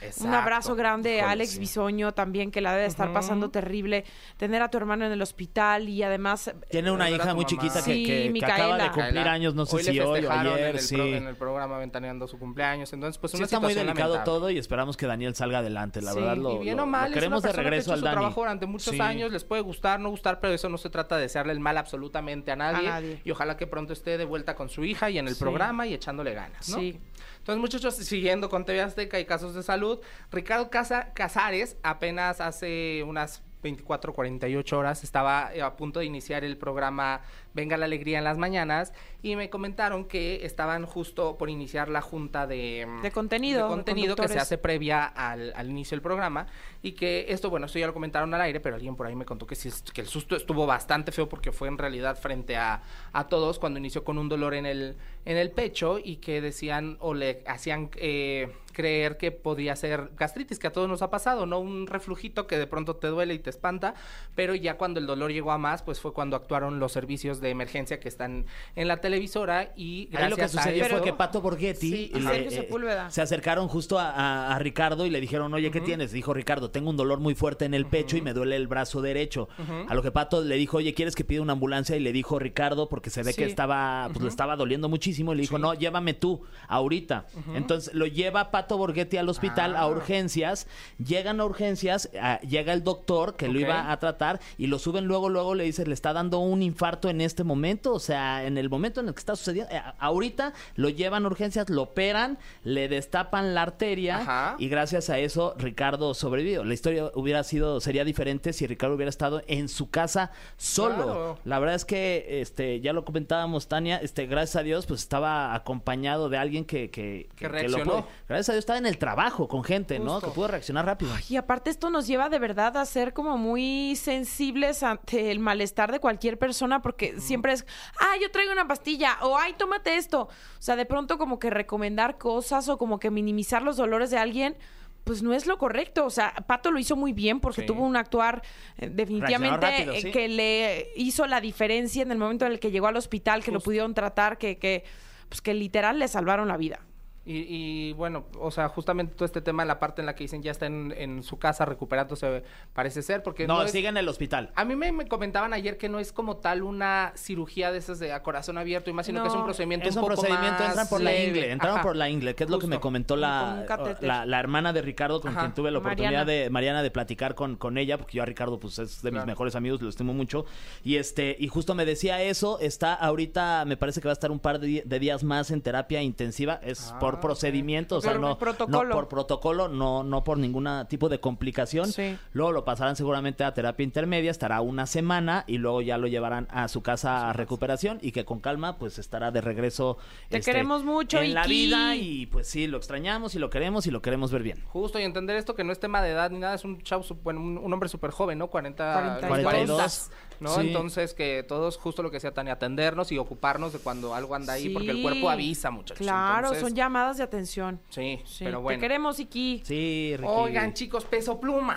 Mamá. 0.00 0.06
Un 0.06 0.06
Exacto. 0.08 0.36
abrazo 0.36 0.74
grande 0.76 1.20
a 1.20 1.30
Alex 1.30 1.52
sí. 1.52 1.58
Bisoño 1.58 2.12
también, 2.12 2.50
que 2.50 2.60
la 2.60 2.72
debe 2.72 2.86
estar 2.86 3.12
pasando 3.12 3.50
terrible. 3.50 4.04
Tener 4.36 4.62
a 4.62 4.70
tu 4.70 4.76
hermano 4.78 5.04
en 5.06 5.12
el 5.12 5.22
hospital 5.22 5.88
y 5.88 6.02
además 6.02 6.52
Tiene 6.70 6.90
una 6.90 7.10
hija 7.10 7.34
muy 7.34 7.44
mamá. 7.44 7.46
chiquita 7.46 7.74
que, 7.84 7.94
Sí, 7.94 8.04
que- 8.04 8.32
que 8.38 8.44
acaba 8.44 8.76
de 8.76 8.84
cumplir 8.90 9.04
Micaela. 9.06 9.32
años, 9.32 9.54
no 9.54 9.66
sé 9.66 9.76
Hoy 9.76 9.82
si 9.84 10.00
hoy 10.00 10.24
o 10.24 10.30
ayer, 10.30 10.58
en 10.70 10.76
el, 10.76 10.80
sí. 10.80 10.94
pro- 10.96 11.04
en 11.06 11.26
el 11.26 11.36
programa 11.36 11.78
ventaneando 11.78 12.26
su 12.28 12.38
cumpleaños. 12.38 12.92
Entonces, 12.92 13.18
pues 13.18 13.30
Sí, 13.32 13.36
una 13.38 13.44
está 13.46 13.58
muy 13.60 13.74
delicado 13.74 14.14
lamentable. 14.14 14.24
todo 14.24 14.50
y 14.50 14.58
esperamos 14.58 14.96
que 14.96 15.06
Daniel 15.06 15.34
salga 15.34 15.58
adelante, 15.58 16.02
la 16.02 16.12
Sí, 16.12 16.18
verdad 16.20 16.36
lo, 16.36 16.60
y 16.60 16.64
bien 16.64 16.76
lo- 16.76 16.82
o 16.82 16.86
mal, 16.86 17.02
lo 17.02 17.08
es 17.08 17.14
queremos 17.14 17.42
una 17.42 17.48
de 17.52 17.54
que 17.56 17.62
regreso 17.62 17.90
hecho 17.90 17.94
al 17.94 18.00
Dani. 18.02 18.14
trabajo 18.14 18.40
durante 18.40 18.66
muchos 18.66 18.94
Sí. 18.94 19.00
años, 19.00 19.32
les 19.32 19.44
puede 19.44 19.62
gustar, 19.62 19.98
no 20.00 20.10
gustar, 20.10 20.40
pero 20.40 20.52
eso 20.52 20.68
no 20.68 20.78
se 20.78 20.90
trata 20.90 21.16
de 21.16 21.22
desearle 21.22 21.52
el 21.52 21.60
mal 21.60 21.78
absolutamente 21.78 22.50
a 22.52 22.56
nadie. 22.56 22.88
A 22.88 22.90
nadie. 22.92 23.20
Y 23.24 23.30
ojalá 23.30 23.56
que 23.56 23.66
pronto 23.66 23.92
esté 23.92 24.18
de 24.18 24.24
vuelta 24.24 24.54
con 24.54 24.68
su 24.68 24.84
hija 24.84 25.10
y 25.10 25.18
en 25.18 25.28
el 25.28 25.34
Sí. 25.34 25.40
programa 25.40 25.86
y 25.86 25.94
echándole 25.94 26.34
ganas, 26.34 26.68
¿no? 26.68 26.78
Sí. 26.78 26.98
Entonces, 27.46 27.60
muchachos, 27.60 27.94
siguiendo 27.94 28.48
con 28.50 28.64
TV 28.64 28.80
Azteca 28.80 29.20
y 29.20 29.24
casos 29.24 29.54
de 29.54 29.62
salud, 29.62 30.00
Ricardo 30.32 30.68
Casa- 30.68 31.12
Casares 31.14 31.76
apenas 31.84 32.40
hace 32.40 33.04
unas 33.06 33.44
24, 33.62 34.12
48 34.12 34.78
horas 34.78 35.04
estaba 35.04 35.50
eh, 35.54 35.62
a 35.62 35.76
punto 35.76 36.00
de 36.00 36.06
iniciar 36.06 36.44
el 36.44 36.56
programa 36.56 37.22
Venga 37.54 37.76
la 37.76 37.86
Alegría 37.86 38.18
en 38.18 38.24
las 38.24 38.38
mañanas 38.38 38.92
y 39.22 39.34
me 39.34 39.50
comentaron 39.50 40.04
que 40.04 40.44
estaban 40.44 40.84
justo 40.86 41.36
por 41.36 41.50
iniciar 41.50 41.88
la 41.88 42.00
junta 42.00 42.46
de, 42.46 42.86
De 43.02 43.10
contenido, 43.10 43.62
de 43.62 43.64
de 43.64 43.68
contenido 43.70 44.16
que 44.16 44.28
se 44.28 44.38
hace 44.38 44.58
previa 44.58 45.04
al, 45.04 45.52
al 45.56 45.70
inicio 45.70 45.96
del 45.96 46.02
programa 46.02 46.46
y 46.82 46.92
que 46.92 47.26
esto, 47.28 47.50
bueno, 47.50 47.66
esto 47.66 47.78
ya 47.78 47.86
lo 47.86 47.94
comentaron 47.94 48.32
al 48.34 48.40
aire, 48.42 48.60
pero 48.60 48.76
alguien 48.76 48.94
por 48.94 49.06
ahí 49.06 49.16
me 49.16 49.24
contó 49.24 49.46
que, 49.46 49.56
sí, 49.56 49.70
que 49.92 50.02
el 50.02 50.06
susto 50.06 50.36
estuvo 50.36 50.66
bastante 50.66 51.12
feo 51.12 51.28
porque 51.28 51.50
fue 51.50 51.68
en 51.68 51.78
realidad 51.78 52.18
frente 52.18 52.56
a, 52.56 52.82
a 53.12 53.26
todos 53.26 53.58
cuando 53.58 53.78
inició 53.78 54.04
con 54.04 54.18
un 54.18 54.28
dolor 54.28 54.54
en 54.54 54.66
el, 54.66 54.96
en 55.24 55.36
el 55.36 55.50
pecho 55.50 55.98
y 56.02 56.16
que 56.16 56.40
decían 56.40 56.96
o 57.00 57.14
le 57.14 57.42
hacían 57.46 57.90
eh, 57.96 58.52
creer 58.76 59.16
que 59.16 59.30
podría 59.32 59.74
ser 59.74 60.10
gastritis, 60.18 60.58
que 60.58 60.66
a 60.66 60.70
todos 60.70 60.86
nos 60.86 61.00
ha 61.00 61.08
pasado, 61.08 61.46
¿no? 61.46 61.58
Un 61.60 61.86
reflujito 61.86 62.46
que 62.46 62.58
de 62.58 62.66
pronto 62.66 62.96
te 62.96 63.06
duele 63.06 63.32
y 63.32 63.38
te 63.38 63.48
espanta, 63.48 63.94
pero 64.34 64.54
ya 64.54 64.76
cuando 64.76 65.00
el 65.00 65.06
dolor 65.06 65.32
llegó 65.32 65.50
a 65.50 65.56
más, 65.56 65.82
pues 65.82 65.98
fue 65.98 66.12
cuando 66.12 66.36
actuaron 66.36 66.78
los 66.78 66.92
servicios 66.92 67.40
de 67.40 67.48
emergencia 67.48 67.98
que 68.00 68.08
están 68.08 68.44
en 68.74 68.86
la 68.86 68.98
televisora 68.98 69.72
y 69.76 69.86
Ahí 70.02 70.08
gracias 70.10 70.30
lo 70.30 70.36
que 70.36 70.42
a 70.42 70.48
sucedió 70.48 70.84
eso- 70.84 70.96
fue 70.98 71.04
que 71.04 71.12
Pato 71.14 71.40
Borghetti 71.40 71.90
Sí, 71.90 72.12
y 72.14 72.20
le- 72.20 72.28
Sergio 72.28 72.50
Sepúlveda. 72.50 73.10
se 73.10 73.22
acercaron 73.22 73.66
justo 73.68 73.98
a, 73.98 74.10
a- 74.10 74.54
a 74.54 74.58
Ricardo 74.58 75.06
y 75.06 75.10
le 75.10 75.22
dijeron, 75.22 75.54
oye, 75.54 75.70
¿qué 75.70 75.80
tienes? 75.80 76.12
Dijo 76.12 76.34
Ricardo, 76.34 76.70
tengo 76.70 76.90
un 76.90 76.98
dolor 76.98 77.18
muy 77.18 77.34
fuerte 77.34 77.64
en 77.64 77.72
el 77.72 77.86
pecho 77.86 78.18
y 78.18 78.20
me 78.20 78.34
duele 78.34 78.56
el 78.56 78.66
brazo 78.66 79.00
derecho. 79.00 79.48
A 79.88 79.94
lo 79.94 80.02
que 80.02 80.10
Pato 80.10 80.42
le 80.44 80.56
dijo, 80.56 80.76
oye, 80.76 80.92
¿quieres 80.92 81.14
que 81.14 81.24
pida 81.24 81.40
una 81.40 81.54
ambulancia? 81.54 81.96
Y 81.96 82.00
le 82.00 82.12
dijo 82.12 82.38
Ricardo, 82.38 82.90
porque 82.90 83.08
se 83.08 83.22
ve 83.22 83.32
que 83.32 83.44
estaba, 83.46 84.08
pues 84.12 84.20
le 84.22 84.28
estaba 84.28 84.54
doliendo 84.56 84.90
muchísimo, 84.90 85.32
y 85.32 85.36
le 85.36 85.40
dijo, 85.42 85.58
no, 85.58 85.72
llévame 85.72 86.12
tú, 86.12 86.42
ahorita. 86.68 87.26
Entonces 87.54 87.94
lo 87.94 88.06
lleva 88.06 88.50
Pato 88.50 88.65
Borghetti 88.74 89.16
al 89.16 89.28
hospital 89.28 89.76
Ah. 89.76 89.80
a 89.82 89.86
urgencias, 89.88 90.66
llegan 90.98 91.40
a 91.40 91.44
urgencias, 91.44 92.10
ah, 92.20 92.40
llega 92.40 92.72
el 92.72 92.82
doctor 92.84 93.36
que 93.36 93.48
lo 93.48 93.60
iba 93.60 93.92
a 93.92 93.98
tratar 93.98 94.40
y 94.58 94.66
lo 94.66 94.78
suben 94.78 95.04
luego, 95.06 95.28
luego 95.28 95.54
le 95.54 95.64
dice, 95.64 95.86
le 95.86 95.94
está 95.94 96.12
dando 96.12 96.38
un 96.40 96.62
infarto 96.62 97.08
en 97.08 97.20
este 97.20 97.44
momento, 97.44 97.92
o 97.94 98.00
sea, 98.00 98.44
en 98.44 98.58
el 98.58 98.68
momento 98.68 99.00
en 99.00 99.08
el 99.08 99.14
que 99.14 99.20
está 99.20 99.36
sucediendo, 99.36 99.72
eh, 99.72 99.80
ahorita 99.98 100.52
lo 100.74 100.88
llevan 100.88 101.24
a 101.24 101.28
urgencias, 101.28 101.70
lo 101.70 101.82
operan, 101.82 102.38
le 102.64 102.88
destapan 102.88 103.54
la 103.54 103.62
arteria 103.62 104.18
Ajá. 104.18 104.56
y 104.58 104.68
gracias 104.68 105.10
a 105.10 105.18
eso 105.18 105.54
Ricardo 105.58 106.14
sobrevivió. 106.14 106.64
La 106.64 106.74
historia 106.74 107.10
hubiera 107.14 107.44
sido, 107.44 107.80
sería 107.80 108.04
diferente 108.04 108.52
si 108.52 108.66
Ricardo 108.66 108.96
hubiera 108.96 109.10
estado 109.10 109.42
en 109.46 109.68
su 109.68 109.90
casa 109.90 110.30
solo. 110.56 110.94
Claro. 111.04 111.38
La 111.44 111.58
verdad 111.58 111.74
es 111.76 111.84
que, 111.84 112.40
este, 112.40 112.80
ya 112.80 112.92
lo 112.92 113.04
comentábamos, 113.04 113.68
Tania, 113.68 113.98
este, 113.98 114.26
gracias 114.26 114.56
a 114.56 114.62
Dios, 114.62 114.86
pues 114.86 115.00
estaba 115.00 115.54
acompañado 115.54 116.28
de 116.28 116.38
alguien 116.38 116.64
que, 116.64 116.90
que, 116.90 117.28
Que 117.36 117.44
lo 117.46 117.50
reaccionó. 117.52 117.84
puede- 117.84 118.04
gracias 118.28 118.48
a 118.50 118.54
Dios 118.56 118.62
estaba 118.62 118.78
en 118.78 118.86
el 118.86 118.96
trabajo 118.98 119.48
con 119.48 119.62
gente, 119.62 119.98
¿no? 119.98 120.20
Que 120.20 120.28
pudo 120.28 120.48
reaccionar 120.48 120.86
rápido. 120.86 121.12
Y 121.28 121.36
aparte 121.36 121.68
esto 121.70 121.90
nos 121.90 122.06
lleva 122.06 122.28
de 122.30 122.38
verdad 122.38 122.76
a 122.78 122.84
ser 122.86 123.12
como 123.12 123.36
muy 123.36 123.96
sensibles 123.96 124.82
ante 124.82 125.30
el 125.30 125.38
malestar 125.40 125.92
de 125.92 126.00
cualquier 126.00 126.38
persona 126.38 126.80
porque 126.80 127.20
siempre 127.20 127.52
es, 127.52 127.66
ah, 128.00 128.14
yo 128.20 128.30
traigo 128.30 128.52
una 128.52 128.66
pastilla 128.66 129.18
o 129.22 129.36
ay, 129.36 129.52
tómate 129.58 129.96
esto. 129.96 130.22
O 130.22 130.30
sea, 130.62 130.74
de 130.76 130.86
pronto 130.86 131.18
como 131.18 131.38
que 131.38 131.50
recomendar 131.50 132.16
cosas 132.18 132.68
o 132.68 132.78
como 132.78 132.98
que 132.98 133.10
minimizar 133.10 133.62
los 133.62 133.76
dolores 133.76 134.10
de 134.10 134.18
alguien. 134.18 134.56
Pues 135.04 135.22
no 135.22 135.34
es 135.34 135.46
lo 135.46 135.56
correcto. 135.58 136.04
O 136.06 136.10
sea, 136.10 136.32
Pato 136.48 136.70
lo 136.72 136.78
hizo 136.80 136.96
muy 136.96 137.12
bien 137.12 137.38
porque 137.40 137.60
Sí. 137.60 137.66
tuvo 137.66 137.84
un 137.84 137.94
actuar 137.96 138.42
eh, 138.78 138.88
definitivamente 138.90 139.66
rápido, 139.70 139.92
eh, 139.92 140.00
sí. 140.00 140.10
que 140.10 140.28
le 140.28 140.88
hizo 140.96 141.26
la 141.26 141.40
diferencia 141.40 142.02
en 142.02 142.10
el 142.10 142.18
momento 142.18 142.44
en 142.46 142.52
el 142.52 142.58
que 142.58 142.70
llegó 142.72 142.88
al 142.88 142.96
hospital, 142.96 143.44
que 143.44 143.52
lo 143.52 143.60
pudieron 143.60 143.94
tratar, 143.94 144.36
que, 144.38 144.58
que, 144.58 144.82
pues 145.28 145.40
que 145.42 145.54
literal 145.54 145.98
le 146.00 146.08
salvaron 146.08 146.48
la 146.48 146.56
vida. 146.56 146.80
Y, 147.28 147.44
y, 147.48 147.92
bueno, 147.94 148.26
o 148.38 148.52
sea, 148.52 148.68
justamente 148.68 149.14
todo 149.16 149.24
este 149.24 149.40
tema, 149.40 149.64
la 149.64 149.80
parte 149.80 150.00
en 150.00 150.06
la 150.06 150.14
que 150.14 150.22
dicen 150.24 150.44
ya 150.44 150.52
está 150.52 150.66
en, 150.66 150.94
en 150.96 151.24
su 151.24 151.38
casa 151.40 151.64
recuperándose, 151.64 152.44
parece 152.72 153.02
ser, 153.02 153.24
porque 153.24 153.48
No, 153.48 153.62
es- 153.64 153.72
sigue 153.72 153.88
en 153.88 153.96
el 153.96 154.08
hospital. 154.08 154.52
A 154.54 154.64
mí 154.64 154.76
me, 154.76 154.92
me 154.92 155.08
comentaban 155.08 155.52
ayer 155.52 155.76
que 155.76 155.88
no 155.88 155.98
es 155.98 156.12
como 156.12 156.36
tal 156.36 156.62
una 156.62 157.12
cirugía 157.16 157.72
de 157.72 157.78
esas 157.78 157.98
de 157.98 158.12
a 158.12 158.22
corazón 158.22 158.58
abierto 158.58 158.90
y 158.90 158.92
más, 158.92 159.06
sino 159.06 159.22
que 159.22 159.28
es 159.28 159.34
un 159.34 159.40
No, 159.40 159.44
procedimiento 159.46 159.88
Es 159.88 159.96
un 159.96 160.04
un 160.04 160.08
poco 160.08 160.20
procedimiento, 160.22 160.60
más 160.60 160.68
entran 160.70 160.88
por 160.88 161.00
la 161.00 161.16
ingle, 161.16 161.50
entraron 161.50 161.78
Ajá. 161.78 161.86
por 161.86 161.96
la 161.96 162.08
ingle, 162.08 162.34
que 162.36 162.44
es 162.44 162.50
lo 162.50 162.58
que 162.60 162.66
me 162.68 162.78
comentó 162.78 163.16
la, 163.16 163.66
la, 164.00 164.24
la 164.24 164.38
hermana 164.40 164.72
de 164.72 164.82
Ricardo, 164.82 165.20
con 165.20 165.32
Ajá. 165.32 165.40
quien 165.40 165.54
tuve 165.54 165.70
la 165.72 165.78
oportunidad 165.78 166.24
Mariana. 166.26 166.44
de, 166.44 166.50
Mariana, 166.50 166.82
de 166.84 166.90
platicar 166.92 167.34
con, 167.34 167.56
con 167.56 167.76
ella, 167.76 167.98
porque 167.98 168.18
yo 168.18 168.22
a 168.22 168.26
Ricardo, 168.26 168.60
pues 168.60 168.78
es 168.78 169.02
de 169.02 169.10
mis 169.10 169.16
Claro. 169.16 169.26
mejores 169.26 169.56
amigos, 169.56 169.82
lo 169.82 169.88
estimo 169.88 170.14
mucho. 170.14 170.44
Y 170.84 170.96
este, 170.96 171.34
y 171.40 171.48
justo 171.48 171.74
me 171.74 171.84
decía 171.84 172.22
eso, 172.22 172.60
está 172.60 172.94
ahorita, 172.94 173.64
me 173.66 173.76
parece 173.76 174.00
que 174.00 174.06
va 174.06 174.12
a 174.12 174.14
estar 174.14 174.30
un 174.30 174.38
par 174.38 174.60
de 174.60 174.98
días 175.00 175.24
más 175.24 175.50
en 175.50 175.60
terapia 175.60 176.02
intensiva, 176.02 176.60
es 176.62 176.92
Ah, 176.92 176.98
por 177.00 177.15
procedimiento, 177.20 177.96
o 177.96 178.00
sea, 178.00 178.12
Por 178.12 178.20
no, 178.20 178.38
protocolo. 178.38 178.84
no 178.88 178.94
por 178.94 179.08
protocolo, 179.08 179.68
no, 179.68 180.02
no 180.02 180.24
por 180.24 180.38
ningún 180.38 180.68
tipo 180.88 181.08
de 181.08 181.20
complicación. 181.20 181.92
Sí. 181.92 182.16
Luego 182.32 182.52
lo 182.52 182.64
pasarán 182.64 182.96
seguramente 182.96 183.44
a 183.44 183.54
terapia 183.54 183.84
intermedia, 183.84 184.30
estará 184.30 184.60
una 184.60 184.86
semana 184.86 185.44
y 185.46 185.58
luego 185.58 185.82
ya 185.82 185.98
lo 185.98 186.06
llevarán 186.06 186.48
a 186.50 186.68
su 186.68 186.82
casa 186.82 187.28
a 187.28 187.32
recuperación 187.32 187.98
y 188.02 188.12
que 188.12 188.24
con 188.24 188.40
calma 188.40 188.78
pues 188.78 188.98
estará 188.98 189.30
de 189.30 189.40
regreso. 189.40 189.98
este, 190.24 190.38
Te 190.40 190.44
queremos 190.44 190.84
mucho, 190.84 191.20
en 191.20 191.34
la 191.34 191.46
vida 191.46 191.94
y 191.96 192.26
pues 192.26 192.48
sí, 192.48 192.66
lo 192.66 192.76
extrañamos 192.78 193.34
y 193.34 193.38
lo 193.38 193.50
queremos 193.50 193.86
y 193.86 193.90
lo 193.90 194.02
queremos 194.02 194.32
ver 194.32 194.42
bien. 194.42 194.62
Justo, 194.66 194.98
y 194.98 195.02
entender 195.02 195.36
esto 195.36 195.54
que 195.54 195.64
no 195.64 195.72
es 195.72 195.80
tema 195.80 196.02
de 196.02 196.10
edad 196.10 196.30
ni 196.30 196.38
nada, 196.38 196.54
es 196.54 196.64
un 196.64 196.80
chavo, 196.82 197.04
bueno, 197.22 197.40
un, 197.40 197.58
un 197.58 197.72
hombre 197.72 197.88
súper 197.88 198.10
joven, 198.10 198.38
¿no? 198.38 198.48
40, 198.48 199.18
42. 199.28 199.42
42, 199.42 200.10
¿no? 200.40 200.54
sí. 200.54 200.60
Entonces, 200.68 201.14
que 201.14 201.44
todos, 201.46 201.76
justo 201.76 202.02
lo 202.02 202.10
que 202.10 202.20
sea 202.20 202.32
Tania, 202.32 202.54
atendernos 202.54 203.12
y 203.12 203.18
ocuparnos 203.18 203.72
de 203.72 203.78
cuando 203.78 204.14
algo 204.14 204.34
anda 204.34 204.54
ahí, 204.54 204.68
porque 204.70 204.90
el 204.90 205.02
cuerpo 205.02 205.30
avisa, 205.30 205.70
muchachos. 205.70 205.98
Claro, 205.98 206.48
Entonces, 206.48 206.62
son 206.62 206.74
llamadas 206.74 207.16
de 207.18 207.22
atención. 207.24 207.80
Sí, 207.90 208.20
Sí, 208.24 208.44
pero 208.44 208.58
Te 208.58 208.62
bueno. 208.62 208.80
queremos, 208.80 209.18
Iki. 209.20 209.62
Sí, 209.64 210.14
Ricky. 210.16 210.28
Oigan, 210.30 210.74
chicos, 210.74 211.04
peso 211.04 211.40
pluma. 211.40 211.76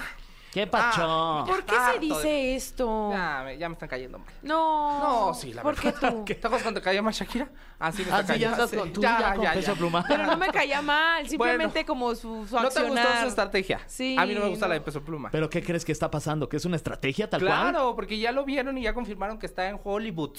¿Qué 0.51 0.65
pacho? 0.65 1.01
Ah, 1.03 1.43
¿Por 1.45 1.63
qué 1.63 1.75
se 1.93 1.99
dice 1.99 2.27
de- 2.27 2.55
esto? 2.55 3.11
Ya, 3.11 3.43
me, 3.45 3.57
ya 3.57 3.69
me 3.69 3.73
están 3.73 3.87
cayendo 3.87 4.17
mal. 4.17 4.27
No. 4.41 5.27
No, 5.27 5.33
sí, 5.35 5.53
la 5.53 5.61
¿Por 5.61 5.75
qué 5.75 5.91
verdad. 5.91 6.09
tú? 6.11 6.25
¿Te 6.25 6.33
acuerdas 6.33 6.63
cuando 6.63 6.81
caía 6.81 7.01
mal 7.03 7.13
Shakira? 7.13 7.49
Ah, 7.77 7.91
sí, 7.91 8.03
me 8.03 8.11
Ah, 8.11 8.21
está 8.21 8.33
sí, 8.33 8.39
ya 8.39 8.47
cayendo. 8.49 8.63
andas 8.63 8.79
con 8.79 8.93
tú 8.93 9.01
ya 9.01 9.35
con 9.35 9.45
peso 9.53 9.75
pluma. 9.75 10.03
Pero 10.07 10.25
no 10.25 10.37
me 10.37 10.47
caía 10.51 10.81
mal, 10.81 11.27
simplemente 11.29 11.83
Bueno, 11.83 11.87
como 11.87 12.15
su, 12.15 12.47
su 12.47 12.55
¿No 12.55 12.61
te 12.61 12.67
accionar. 12.79 13.05
gustó 13.05 13.21
su 13.21 13.27
estrategia? 13.27 13.79
Sí, 13.85 14.15
A 14.17 14.25
mí 14.25 14.33
no 14.33 14.41
me 14.41 14.49
gusta 14.49 14.65
no. 14.65 14.69
la 14.69 14.73
de 14.75 14.81
peso 14.81 15.01
pluma. 15.03 15.29
¿Pero 15.31 15.49
qué 15.51 15.61
crees 15.63 15.85
que 15.85 15.91
está 15.91 16.09
pasando? 16.09 16.49
¿Que 16.49 16.57
es 16.57 16.65
una 16.65 16.77
estrategia 16.77 17.29
tal 17.29 17.41
cual? 17.41 17.51
Claro, 17.71 17.95
porque 17.95 18.17
ya 18.17 18.31
lo 18.31 18.43
vieron 18.43 18.75
y 18.77 18.81
ya 18.81 18.93
confirmaron 18.95 19.37
que 19.37 19.45
está 19.45 19.69
en 19.69 19.79
Hollywood. 19.83 20.35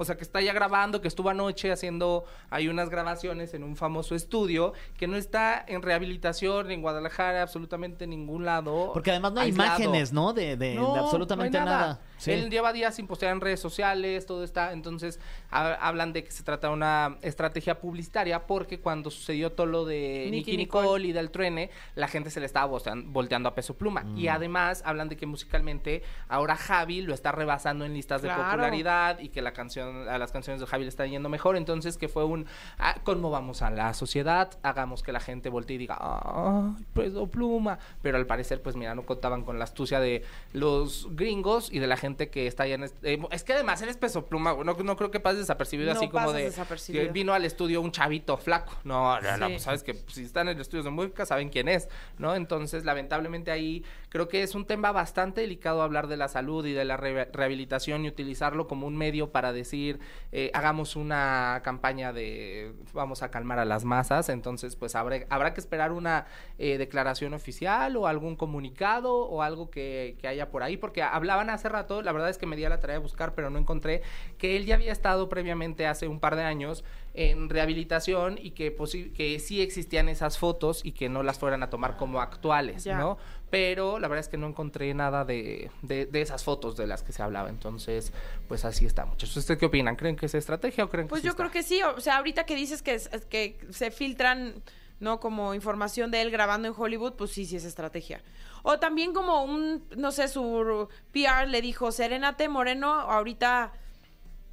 O 0.00 0.04
sea, 0.06 0.16
que 0.16 0.22
está 0.22 0.40
ya 0.40 0.54
grabando, 0.54 1.00
que 1.02 1.08
estuvo 1.08 1.28
anoche 1.28 1.70
haciendo 1.70 2.24
hay 2.48 2.68
unas 2.68 2.88
grabaciones 2.88 3.52
en 3.52 3.62
un 3.62 3.76
famoso 3.76 4.14
estudio, 4.14 4.72
que 4.96 5.06
no 5.06 5.16
está 5.16 5.62
en 5.68 5.82
rehabilitación 5.82 6.70
en 6.70 6.80
Guadalajara, 6.80 7.42
absolutamente 7.42 8.04
en 8.04 8.10
ningún 8.10 8.44
lado. 8.46 8.92
Porque 8.94 9.10
además 9.10 9.32
no 9.34 9.40
hay 9.40 9.48
aislado. 9.50 9.68
imágenes, 9.80 10.12
¿no? 10.12 10.32
De, 10.32 10.56
de- 10.56 10.70
de 10.76 10.78
absolutamente 10.98 11.58
no 11.58 11.64
hay 11.64 11.70
nada. 11.70 12.00
Sí. 12.16 12.32
Él 12.32 12.50
lleva 12.50 12.72
días 12.72 12.94
sin 12.94 13.06
postear 13.06 13.32
en 13.32 13.40
redes 13.40 13.60
sociales, 13.60 14.26
todo 14.26 14.42
está. 14.44 14.72
Entonces, 14.72 15.20
ha- 15.50 15.74
hablan 15.74 16.12
de 16.12 16.24
que 16.24 16.30
se 16.30 16.42
trata 16.42 16.68
de 16.68 16.74
una 16.74 17.18
estrategia 17.22 17.78
publicitaria 17.80 18.46
porque 18.46 18.80
cuando 18.80 19.10
sucedió 19.10 19.52
todo 19.52 19.66
lo 19.66 19.84
de 19.84 20.28
Nicky 20.30 20.56
Nicole. 20.56 20.82
Nicole 20.86 21.08
y 21.08 21.12
del 21.12 21.30
truene, 21.30 21.70
la 21.94 22.08
gente 22.08 22.30
se 22.30 22.40
le 22.40 22.46
estaba 22.46 22.66
voltean- 22.66 23.12
volteando 23.12 23.48
a 23.48 23.54
peso 23.54 23.76
pluma. 23.76 24.04
Y 24.16 24.26
Mm. 24.28 24.32
además, 24.32 24.82
hablan 24.84 25.08
de 25.08 25.16
que 25.16 25.26
musicalmente 25.26 26.02
ahora 26.28 26.56
Javi 26.56 27.02
lo 27.02 27.14
está 27.14 27.32
rebasando 27.32 27.84
en 27.84 27.94
listas 27.94 28.22
de 28.22 28.28
popularidad 28.30 29.18
y 29.20 29.28
que 29.30 29.42
la 29.42 29.52
canción, 29.52 29.89
a 30.08 30.18
las 30.18 30.32
canciones 30.32 30.60
de 30.60 30.66
Javi 30.66 30.84
le 30.84 30.88
están 30.88 31.10
yendo 31.10 31.28
mejor. 31.28 31.56
Entonces, 31.56 31.96
que 31.96 32.08
fue 32.08 32.24
un 32.24 32.46
ah, 32.78 32.96
conmovamos 33.04 33.62
a 33.62 33.70
la 33.70 33.94
sociedad, 33.94 34.50
hagamos 34.62 35.02
que 35.02 35.12
la 35.12 35.20
gente 35.20 35.48
voltee 35.48 35.76
y 35.76 35.78
diga, 35.78 35.98
¡ay, 36.00 36.84
peso 36.94 37.26
pluma! 37.26 37.78
Pero 38.02 38.16
al 38.16 38.26
parecer, 38.26 38.62
pues 38.62 38.76
mira, 38.76 38.94
no 38.94 39.02
contaban 39.04 39.42
con 39.44 39.58
la 39.58 39.64
astucia 39.64 40.00
de 40.00 40.24
los 40.52 41.08
gringos 41.12 41.72
y 41.72 41.78
de 41.78 41.86
la 41.86 41.96
gente 41.96 42.28
que 42.28 42.46
está 42.46 42.64
allá 42.64 42.74
en... 42.76 42.84
est- 42.84 43.04
eh, 43.04 43.18
es 43.30 43.44
que 43.44 43.52
además 43.52 43.80
eres 43.82 43.96
peso 43.96 44.26
pluma. 44.26 44.54
No, 44.64 44.74
no 44.74 44.96
creo 44.96 45.10
que 45.10 45.20
pases 45.20 45.40
desapercibido 45.40 45.92
No 45.92 45.98
así 45.98 46.08
como 46.08 46.32
de... 46.32 46.52
que 46.92 47.08
vino 47.08 47.32
al 47.34 47.44
estudio 47.44 47.80
un 47.80 47.92
chavito 47.92 48.36
flaco. 48.36 48.72
No, 48.84 49.20
no, 49.20 49.36
no, 49.36 49.46
Sí. 49.46 49.52
pues 49.52 49.62
sabes 49.62 49.82
que 49.82 49.94
si 50.08 50.22
están 50.24 50.48
en 50.48 50.56
el 50.56 50.60
estudio 50.62 50.82
de 50.84 50.90
música 50.90 51.24
saben 51.26 51.48
quién 51.48 51.68
es, 51.68 51.88
¿no? 52.18 52.34
Entonces, 52.34 52.84
lamentablemente 52.84 53.50
ahí 53.50 53.84
creo 54.10 54.28
que 54.28 54.42
es 54.42 54.54
un 54.54 54.66
tema 54.66 54.92
bastante 54.92 55.40
delicado 55.40 55.80
hablar 55.80 56.06
de 56.06 56.18
la 56.18 56.28
salud 56.28 56.66
y 56.66 56.72
de 56.74 56.84
la 56.84 56.98
re- 56.98 57.24
rehabilitación 57.32 58.04
y 58.04 58.08
utilizarlo 58.08 58.66
como 58.66 58.86
un 58.86 58.96
medio 58.96 59.30
para 59.32 59.52
decir, 59.54 59.98
eh, 60.32 60.50
hagamos 60.52 60.96
una 60.96 61.62
campaña 61.64 62.12
de 62.12 62.74
vamos 62.92 63.22
a 63.22 63.30
calmar 63.30 63.58
a 63.58 63.64
las 63.64 63.84
masas. 63.84 64.28
Entonces, 64.28 64.76
pues 64.76 64.94
habrá, 64.94 65.20
habrá 65.30 65.54
que 65.54 65.60
esperar 65.60 65.92
una 65.92 66.26
eh, 66.58 66.76
declaración 66.76 67.32
oficial 67.34 67.96
o 67.96 68.06
algún 68.06 68.36
comunicado 68.36 69.14
o 69.16 69.42
algo 69.42 69.70
que, 69.70 70.16
que 70.20 70.28
haya 70.28 70.50
por 70.50 70.62
ahí, 70.62 70.76
porque 70.76 71.02
hablaban 71.02 71.48
hace 71.48 71.68
rato, 71.68 72.02
la 72.02 72.12
verdad 72.12 72.28
es 72.28 72.36
que 72.38 72.46
me 72.46 72.56
di 72.56 72.64
a 72.64 72.68
la 72.68 72.80
tarea 72.80 72.96
de 72.96 73.02
buscar, 73.02 73.34
pero 73.34 73.48
no 73.48 73.58
encontré, 73.58 74.02
que 74.38 74.56
él 74.56 74.66
ya 74.66 74.74
había 74.74 74.92
estado 74.92 75.28
previamente 75.28 75.86
hace 75.86 76.08
un 76.08 76.20
par 76.20 76.36
de 76.36 76.42
años 76.42 76.84
en 77.14 77.48
rehabilitación 77.48 78.38
y 78.40 78.52
que, 78.52 78.74
que 79.14 79.38
sí 79.40 79.60
existían 79.62 80.08
esas 80.08 80.38
fotos 80.38 80.84
y 80.84 80.92
que 80.92 81.08
no 81.08 81.22
las 81.22 81.38
fueran 81.38 81.62
a 81.62 81.70
tomar 81.70 81.96
como 81.96 82.20
actuales, 82.20 82.84
Ya. 82.84 82.98
¿no? 82.98 83.18
Pero 83.50 83.98
la 83.98 84.06
verdad 84.06 84.20
es 84.20 84.28
que 84.28 84.36
no 84.36 84.46
encontré 84.46 84.94
nada 84.94 85.24
de, 85.24 85.70
de, 85.82 86.06
de 86.06 86.22
esas 86.22 86.44
fotos 86.44 86.76
de 86.76 86.86
las 86.86 87.02
que 87.02 87.12
se 87.12 87.22
hablaba, 87.22 87.48
entonces, 87.48 88.12
pues 88.46 88.64
así 88.64 88.86
está, 88.86 89.04
muchachos. 89.06 89.36
¿Ustedes 89.36 89.58
qué 89.58 89.66
opinan? 89.66 89.96
¿Creen 89.96 90.14
que 90.16 90.26
es 90.26 90.34
estrategia 90.34 90.84
o 90.84 90.88
creen 90.88 91.08
que 91.08 91.10
Pues 91.10 91.22
yo 91.22 91.30
está? 91.30 91.42
creo 91.42 91.50
que 91.50 91.62
sí, 91.64 91.82
o 91.82 92.00
sea, 92.00 92.18
ahorita 92.18 92.44
que 92.46 92.54
dices 92.54 92.80
que, 92.82 93.00
que 93.28 93.58
se 93.70 93.90
filtran, 93.90 94.62
¿no? 95.00 95.18
Como 95.18 95.52
información 95.54 96.10
de 96.12 96.22
él 96.22 96.30
grabando 96.30 96.68
en 96.68 96.74
Hollywood, 96.76 97.14
pues 97.14 97.32
sí, 97.32 97.44
sí 97.44 97.56
es 97.56 97.64
estrategia. 97.64 98.22
O 98.62 98.78
también 98.78 99.12
como 99.14 99.42
un, 99.42 99.84
no 99.96 100.12
sé, 100.12 100.28
su 100.28 100.88
PR 101.12 101.48
le 101.48 101.60
dijo, 101.62 101.90
Serénate 101.90 102.48
Moreno, 102.48 102.92
ahorita 102.92 103.72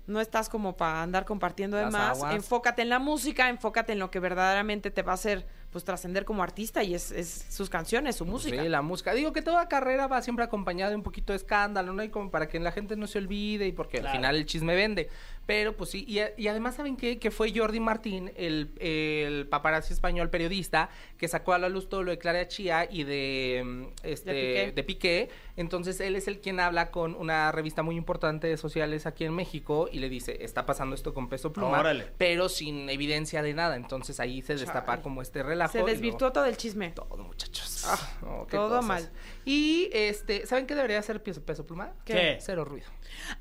no 0.08 0.22
estás 0.22 0.48
como 0.48 0.78
para 0.78 1.04
andar 1.04 1.26
compartiendo 1.26 1.76
de 1.76 1.88
más, 1.88 2.24
enfócate 2.32 2.82
en 2.82 2.90
la 2.90 2.98
música, 3.00 3.50
enfócate 3.50 3.92
en 3.92 4.00
lo 4.00 4.10
que 4.10 4.22
verdaderamente 4.22 4.90
te 4.90 5.02
va 5.02 5.12
a 5.12 5.16
hacer, 5.16 5.46
pues, 5.78 5.86
trascender 5.86 6.26
como 6.26 6.42
artista 6.42 6.82
y 6.84 6.96
es, 6.96 7.12
es 7.12 7.46
sus 7.50 7.70
canciones, 7.70 8.16
su 8.16 8.26
música. 8.26 8.62
Sí, 8.64 8.68
la 8.68 8.82
música. 8.82 9.14
Digo 9.14 9.32
que 9.32 9.44
toda 9.44 9.68
carrera 9.68 10.08
va 10.08 10.22
siempre 10.24 10.44
acompañada 10.44 10.90
de 10.90 10.96
un 10.96 11.04
poquito 11.04 11.34
de 11.34 11.38
escándalo, 11.38 11.94
¿no? 11.94 12.04
Y 12.04 12.10
como 12.10 12.32
para 12.32 12.48
que 12.48 12.60
la 12.60 12.72
gente 12.72 12.96
no 12.96 13.06
se 13.06 13.20
olvide 13.20 13.68
y 13.68 13.72
porque 13.72 14.00
Claro. 14.00 14.10
al 14.10 14.16
final 14.18 14.36
el 14.36 14.46
chisme 14.48 14.74
vende. 14.76 15.10
Pero 15.48 15.76
pues 15.76 15.90
sí, 15.92 16.06
y, 16.08 16.20
y 16.40 16.48
además 16.50 16.76
saben 16.76 16.96
qué? 16.98 17.18
que 17.18 17.32
fue 17.32 17.52
Jordi 17.58 17.80
Martín, 17.80 18.32
el, 18.36 18.70
el 18.80 19.48
paparazzi 19.48 19.94
español 19.94 20.30
periodista, 20.30 20.90
que 21.18 21.28
sacó 21.30 21.54
a 21.54 21.58
la 21.58 21.70
luz 21.70 21.88
todo 21.90 22.04
lo 22.04 22.12
de 22.12 22.18
Clara 22.20 22.48
Chía 22.50 22.86
y 22.92 23.04
de, 23.06 23.64
mm, 23.66 23.84
este, 24.04 24.32
De 24.34 24.42
Piqué. 24.44 24.72
de 24.74 24.84
Piqué. 24.84 25.30
Entonces 25.56 26.00
él 26.02 26.16
es 26.18 26.28
el 26.28 26.40
quien 26.42 26.60
habla 26.60 26.92
con 26.92 27.16
una 27.16 27.52
revista 27.52 27.82
muy 27.82 27.96
importante 27.96 28.46
de 28.48 28.58
sociales 28.58 29.06
aquí 29.08 29.24
en 29.24 29.34
México 29.34 29.88
y 29.92 30.00
le 30.00 30.10
dice, 30.10 30.38
está 30.44 30.66
pasando 30.66 30.94
esto 30.96 31.14
con 31.14 31.30
peso 31.30 31.52
pluma, 31.54 31.80
Órale. 31.80 32.08
pero 32.18 32.50
sin 32.50 32.90
evidencia 32.90 33.42
de 33.42 33.54
nada. 33.54 33.76
Entonces 33.78 34.20
ahí 34.20 34.42
se 34.42 34.56
destapa 34.56 34.86
Chale. 34.94 35.02
como 35.02 35.22
este 35.22 35.44
relajo. 35.44 35.72
Se 35.72 35.78
luego- 35.80 35.92
desvirtuó 35.94 36.32
todo 36.34 36.46
el 36.46 36.58
chisme. 36.58 36.90
todo, 36.92 37.18
muchachos. 37.24 37.86
Ah, 37.88 38.46
qué 38.50 38.58
todo 38.58 38.68
cosas. 38.70 38.86
mal. 38.86 39.10
Y 39.46 39.90
este, 39.94 40.46
¿saben 40.46 40.68
qué 40.68 40.76
debería 40.76 41.00
hacer 41.00 41.24
peso, 41.24 41.42
peso 41.42 41.66
pluma? 41.66 41.94
¿Qué? 42.04 42.38
Cero 42.42 42.66
ruido. 42.66 42.88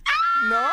¡Ah! 0.04 0.12
¿No? 0.44 0.66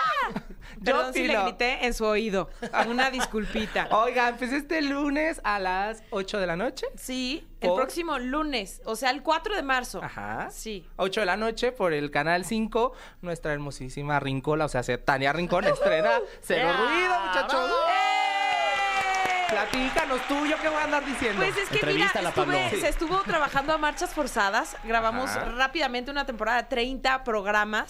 Perdón 0.84 1.14
si 1.14 1.28
le 1.28 1.42
grité 1.44 1.86
en 1.86 1.94
su 1.94 2.04
oído. 2.04 2.50
Una 2.88 3.10
disculpita. 3.10 3.88
Oigan, 3.92 4.36
pues 4.38 4.52
este 4.52 4.82
lunes 4.82 5.40
a 5.44 5.60
las 5.60 6.04
8 6.10 6.40
de 6.40 6.48
la 6.48 6.56
noche. 6.58 6.88
Sí, 6.98 7.48
el 7.62 7.74
próximo 7.74 8.20
lunes, 8.20 8.82
o 8.86 8.96
sea, 8.98 9.12
el 9.12 9.22
4 9.24 9.56
de 9.56 9.64
marzo. 9.64 10.04
Ajá. 10.04 10.50
Sí. 10.52 10.86
8 10.98 11.22
de 11.22 11.26
la 11.26 11.38
noche 11.38 11.72
por 11.72 11.94
el 11.94 12.12
canal 12.12 12.44
5, 12.44 12.94
nuestra 13.22 13.54
hermosísima 13.54 14.20
Rincola, 14.20 14.66
o 14.66 14.70
sea, 14.70 14.84
se- 14.84 14.98
Tania 14.98 15.32
Rincón 15.32 15.64
estrena 15.66 16.20
Cero 16.42 16.70
¡Ya! 16.70 16.78
Ruido, 16.78 17.20
muchachos. 17.28 17.70
¡Eh! 17.70 19.50
Platícanos 19.50 20.20
tú, 20.28 20.46
yo 20.48 20.58
qué 20.60 20.68
voy 20.68 20.78
a 20.80 20.84
andar 20.86 21.06
diciendo. 21.06 21.42
Pues 21.44 21.56
es 21.58 21.70
que 21.70 21.86
mira, 21.86 22.08
estuve- 22.08 22.70
Sí. 22.72 22.82
se 22.82 22.90
estuvo 22.90 23.22
trabajando 23.22 23.72
a 23.74 23.78
marchas 23.78 24.14
forzadas. 24.14 24.76
Grabamos 24.84 25.30
Ajá. 25.30 25.46
rápidamente 25.56 26.10
una 26.10 26.26
temporada 26.26 26.64
de 26.64 26.68
30 26.70 27.24
programas 27.24 27.88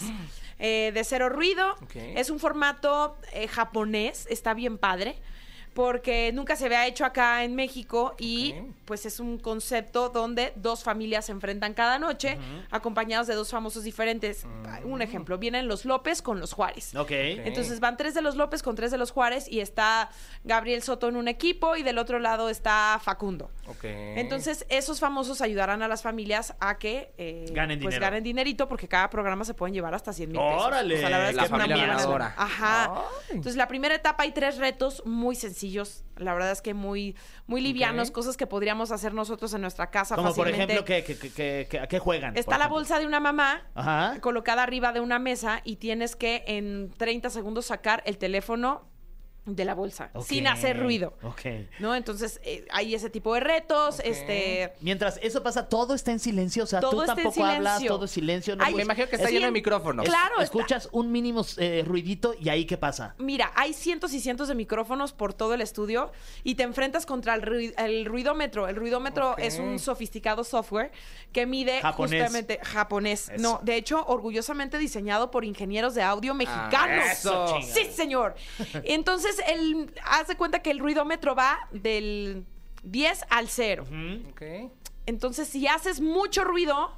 eh, 0.58 0.92
de 0.94 1.04
cero 1.04 1.28
ruido. 1.28 1.76
Es 1.94 2.30
un 2.30 2.38
formato 2.38 3.18
eh, 3.32 3.48
japonés, 3.48 4.26
está 4.30 4.54
bien 4.54 4.78
padre. 4.78 5.20
Porque 5.74 6.30
nunca 6.32 6.54
se 6.56 6.66
había 6.66 6.86
hecho 6.86 7.04
acá 7.04 7.42
en 7.44 7.54
México 7.56 8.14
y 8.18 8.54
pues 8.84 9.06
es 9.06 9.18
un 9.18 9.38
concepto 9.38 10.08
donde 10.08 10.52
dos 10.56 10.84
familias 10.84 11.26
se 11.26 11.32
enfrentan 11.32 11.74
cada 11.74 11.98
noche, 11.98 12.38
acompañados 12.70 13.26
de 13.26 13.34
dos 13.34 13.50
famosos 13.50 13.82
diferentes. 13.82 14.44
Mm. 14.44 14.90
Un 14.90 15.02
ejemplo, 15.02 15.36
vienen 15.38 15.66
los 15.66 15.84
López 15.84 16.22
con 16.22 16.38
los 16.38 16.52
Juárez. 16.52 16.94
Ok. 16.94 17.10
Entonces 17.10 17.80
van 17.80 17.96
tres 17.96 18.14
de 18.14 18.22
los 18.22 18.36
López 18.36 18.62
con 18.62 18.76
tres 18.76 18.90
de 18.92 18.98
los 18.98 19.10
Juárez 19.10 19.48
y 19.50 19.60
está 19.60 20.10
Gabriel 20.44 20.82
Soto 20.82 21.08
en 21.08 21.16
un 21.16 21.26
equipo 21.28 21.74
y 21.76 21.82
del 21.82 21.98
otro 21.98 22.18
lado 22.20 22.48
está 22.48 23.00
Facundo. 23.02 23.50
Ok. 23.66 23.84
Entonces 23.84 24.66
esos 24.68 25.00
famosos 25.00 25.40
ayudarán 25.40 25.82
a 25.82 25.88
las 25.88 26.02
familias 26.02 26.54
a 26.60 26.78
que 26.78 27.12
eh, 27.18 27.46
Ganen 27.50 27.80
pues 27.80 27.94
dinero. 27.94 28.02
ganen 28.10 28.22
dinerito 28.22 28.68
porque 28.68 28.86
cada 28.86 29.10
programa 29.10 29.44
se 29.44 29.54
pueden 29.54 29.74
llevar 29.74 29.94
hasta 29.94 30.12
100 30.12 30.30
mil 30.30 30.40
pesos. 30.40 30.62
¡Órale! 30.62 30.94
O 30.94 30.98
sea, 30.98 31.10
la 31.10 31.16
verdad 31.18 31.30
es 31.30 31.36
La 31.36 31.42
que 31.42 31.46
es 31.46 31.52
una 31.52 31.58
familia 31.64 31.76
muy 31.76 31.86
buena 31.86 32.02
ganadora. 32.02 32.24
lana. 32.30 32.42
Ajá. 32.42 32.94
Ay. 32.94 33.02
Entonces 33.30 33.56
la 33.56 33.66
primera 33.66 33.94
etapa 33.94 34.22
hay 34.22 34.30
tres 34.32 34.58
retos 34.58 35.02
muy 35.04 35.34
sencillos. 35.34 35.63
La 36.16 36.32
verdad 36.34 36.50
es 36.52 36.62
que 36.62 36.74
muy, 36.74 37.16
muy 37.46 37.60
livianos, 37.60 38.10
cosas 38.10 38.36
que 38.36 38.46
podríamos 38.46 38.92
hacer 38.92 39.14
nosotros 39.14 39.52
en 39.54 39.60
nuestra 39.62 39.90
casa 39.90 40.14
Como 40.16 40.34
por 40.34 40.48
ejemplo, 40.48 40.84
¿qué, 40.84 41.02
qué, 41.04 41.16
qué- 41.18 41.30
qué- 41.32 41.66
qué- 41.68 41.78
a 41.80 41.86
qué 41.88 41.98
juegan? 41.98 42.36
Está 42.36 42.56
la 42.58 42.68
bolsa 42.68 42.98
de 42.98 43.06
una 43.06 43.20
mamá 43.20 43.62
Ajá. 43.74 44.20
colocada 44.20 44.62
arriba 44.62 44.92
de 44.92 45.00
una 45.00 45.18
mesa 45.18 45.60
y 45.64 45.76
tienes 45.76 46.16
que 46.16 46.44
en 46.46 46.90
30 46.96 47.30
segundos 47.30 47.66
sacar 47.66 48.02
el 48.06 48.18
teléfono 48.18 48.88
de 49.46 49.64
la 49.66 49.74
bolsa 49.74 50.10
sin 50.26 50.46
hacer 50.46 50.80
ruido. 50.80 51.14
Ok. 51.22 51.40
¿No? 51.78 51.94
Entonces 51.94 52.40
eh, 52.44 52.66
hay 52.70 52.94
ese 52.94 53.10
tipo 53.10 53.34
de 53.34 53.40
retos, 53.40 54.00
este 54.02 54.72
Mientras 54.80 55.18
eso 55.22 55.42
pasa, 55.42 55.68
todo 55.68 55.94
está 55.94 56.12
en 56.12 56.18
silencio. 56.18 56.64
O 56.64 56.66
sea, 56.66 56.80
Todo 56.80 56.90
tú 56.92 57.00
está 57.02 57.12
en 57.12 57.16
tampoco 57.24 57.44
hablas, 57.44 57.74
silencio. 57.76 57.94
todo 57.94 58.04
es 58.06 58.10
silencio. 58.10 58.56
No 58.56 58.64
Me 58.70 58.82
imagino 58.82 59.06
que 59.08 59.16
está 59.16 59.28
es- 59.28 59.34
lleno 59.34 59.46
de 59.46 59.52
micrófonos. 59.52 60.04
es- 60.06 60.10
Claro, 60.10 60.32
está- 60.34 60.44
Escuchas 60.44 60.88
un 60.92 61.12
mínimo 61.12 61.44
eh, 61.58 61.82
ruidito 61.86 62.34
y 62.40 62.48
ahí 62.48 62.64
qué 62.64 62.78
pasa. 62.78 63.14
Mira, 63.18 63.52
hay 63.54 63.74
cientos 63.74 64.14
y 64.14 64.20
cientos 64.20 64.48
de 64.48 64.54
micrófonos 64.54 65.12
por 65.12 65.34
todo 65.34 65.52
el 65.54 65.60
estudio 65.60 66.10
y 66.42 66.54
te 66.54 66.62
enfrentas 66.62 67.04
contra 67.04 67.34
el, 67.34 67.42
rui- 67.42 67.74
el 67.76 68.06
ruidómetro. 68.06 68.66
El 68.68 68.76
ruidómetro 68.76 69.36
es 69.36 69.58
un 69.58 69.78
sofisticado 69.78 70.42
software 70.44 70.90
que 71.32 71.44
mide 71.46 71.80
Japonés. 71.82 72.22
justamente 72.22 72.60
japonés. 72.62 73.28
Eso. 73.28 73.42
No, 73.42 73.60
de 73.62 73.76
hecho, 73.76 74.04
orgullosamente 74.06 74.78
diseñado 74.78 75.30
por 75.30 75.44
ingenieros 75.44 75.94
de 75.94 76.02
audio 76.02 76.32
mexicanos. 76.34 77.04
eso, 77.10 77.58
sí, 77.60 77.84
señor. 77.92 78.34
Entonces, 78.84 79.33
el, 79.40 79.92
haz 80.04 80.28
de 80.28 80.36
cuenta 80.36 80.60
que 80.60 80.70
el 80.70 80.78
ruidómetro 80.78 81.34
va 81.34 81.68
del 81.70 82.44
10 82.84 83.24
al 83.30 83.48
0. 83.48 83.86
Ok. 84.30 84.42
Entonces, 85.06 85.48
si 85.48 85.66
haces 85.66 86.00
mucho 86.00 86.44
ruido, 86.44 86.92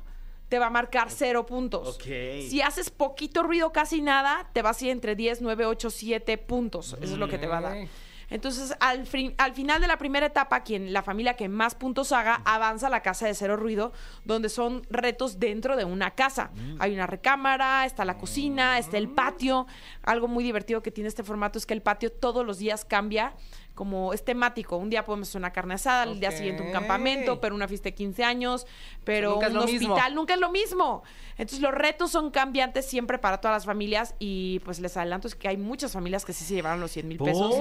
te 0.49 0.59
va 0.59 0.67
a 0.67 0.71
marcar 0.71 1.11
cero 1.11 1.45
puntos. 1.47 1.97
Ok. 1.97 2.05
Si 2.49 2.63
haces 2.63 2.91
poquito 2.91 3.43
ruido, 3.43 3.73
casi 3.73 4.01
nada, 4.01 4.49
te 4.53 4.63
va 4.63 4.71
a 4.71 4.77
ir 4.81 4.91
entre 4.91 5.17
10, 5.17 5.43
9, 5.43 5.67
8, 5.67 5.91
7 5.91 6.39
puntos. 6.39 6.97
Eso 7.01 7.15
es 7.15 7.19
lo 7.19 7.29
que 7.29 7.39
te 7.39 7.47
va 7.47 7.59
a 7.59 7.61
dar. 7.63 7.79
Ok. 7.79 7.89
Entonces, 8.29 8.75
al, 8.81 9.07
fin- 9.07 9.35
al 9.39 9.55
final 9.55 9.81
de 9.81 9.87
la 9.87 9.99
primera 9.99 10.27
etapa, 10.27 10.61
quien 10.65 10.93
la 10.93 11.03
familia 11.03 11.35
que 11.35 11.49
más 11.49 11.75
puntos 11.75 12.11
haga, 12.13 12.43
avanza 12.45 12.89
a 12.89 12.91
la 12.91 13.01
casa 13.03 13.27
de 13.27 13.35
cero 13.35 13.57
ruido, 13.57 13.93
donde 14.25 14.49
son 14.49 14.83
retos 14.91 15.39
dentro 15.39 15.77
de 15.77 15.85
una 15.85 16.11
casa. 16.13 16.51
Hay 16.81 16.93
una 16.93 17.07
recámara, 17.07 17.85
está 17.87 18.05
la 18.05 18.19
cocina, 18.19 18.79
está 18.79 18.99
el 18.99 19.09
patio. 19.11 19.67
Algo 20.03 20.27
muy 20.29 20.43
divertido 20.43 20.83
que 20.83 20.91
tiene 20.91 21.09
este 21.09 21.23
formato 21.23 21.59
es 21.59 21.67
que 21.67 21.75
el 21.75 21.83
patio 21.83 22.11
todos 22.11 22.45
los 22.45 22.59
días 22.59 22.85
cambia. 22.85 23.35
Como 23.77 24.13
es 24.15 24.25
temático. 24.25 24.77
Un 24.79 24.89
día 24.91 25.05
podemos 25.05 25.29
hacer 25.29 25.39
una 25.39 25.53
carne 25.53 25.75
asada, 25.75 26.03
al 26.03 26.19
día 26.19 26.31
siguiente 26.33 26.63
un 26.63 26.73
campamento, 26.73 27.41
pero 27.41 27.55
una 27.55 27.69
fiesta 27.69 27.91
de 27.91 27.95
15 27.95 28.25
años, 28.25 28.67
pero 29.05 29.35
Nunca 29.35 29.49
un 29.49 29.65
mismo. 29.67 29.93
hospital, 29.95 30.15
nunca 30.15 30.35
es 30.35 30.41
lo 30.41 30.51
mismo. 30.51 31.03
Entonces 31.37 31.61
los 31.61 31.73
retos 31.73 32.11
son 32.11 32.31
cambiantes 32.31 32.87
siempre 32.87 33.19
para 33.19 33.39
todas 33.39 33.55
las 33.55 33.67
familias 33.67 34.15
y 34.19 34.61
pues 34.61 34.81
les 34.81 34.97
adelanto 34.97 35.29
es 35.29 35.35
que 35.35 35.49
hay 35.49 35.59
muchas 35.59 35.93
familias 35.93 36.25
que 36.25 36.33
sí 36.33 36.45
se 36.45 36.55
llevaron 36.55 36.81
los 36.81 36.91
100 36.91 37.07
mil 37.07 37.19
pesos. 37.19 37.55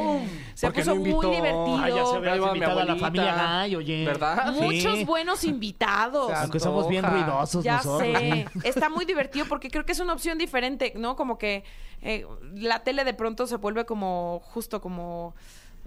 Se 0.54 0.68
¿Por 0.68 0.74
qué 0.74 0.82
puso 0.82 0.96
no 0.96 1.02
muy 1.02 1.36
divertido. 1.36 1.88
Ya 1.88 2.06
se 2.06 2.38
invitado 2.48 2.80
a 2.80 2.86
la 2.86 2.96
familia 2.96 3.66
oye. 3.78 4.06
¿Verdad? 4.06 4.54
Sí. 4.56 4.62
Muchos 4.62 5.06
buenos 5.06 5.44
invitados. 5.44 6.32
Aunque 6.32 6.60
somos 6.60 6.88
bien 6.88 7.04
ruidosos 7.04 7.64
Ya 7.64 7.78
nosotros. 7.78 8.00
sé, 8.18 8.46
está 8.64 8.90
muy 8.90 9.04
divertido 9.06 9.46
porque 9.50 9.70
creo 9.70 9.86
que 9.86 9.92
es 9.92 10.00
una 10.00 10.14
opción 10.14 10.38
diferente, 10.38 10.94
¿no? 10.96 11.16
Como 11.18 11.38
que 11.38 11.64
eh, 12.02 12.26
la 12.54 12.84
tele 12.84 13.04
de 13.04 13.14
pronto 13.14 13.48
se 13.48 13.58
vuelve 13.58 13.86
como 13.86 14.42
justo 14.46 14.80
como 14.80 15.36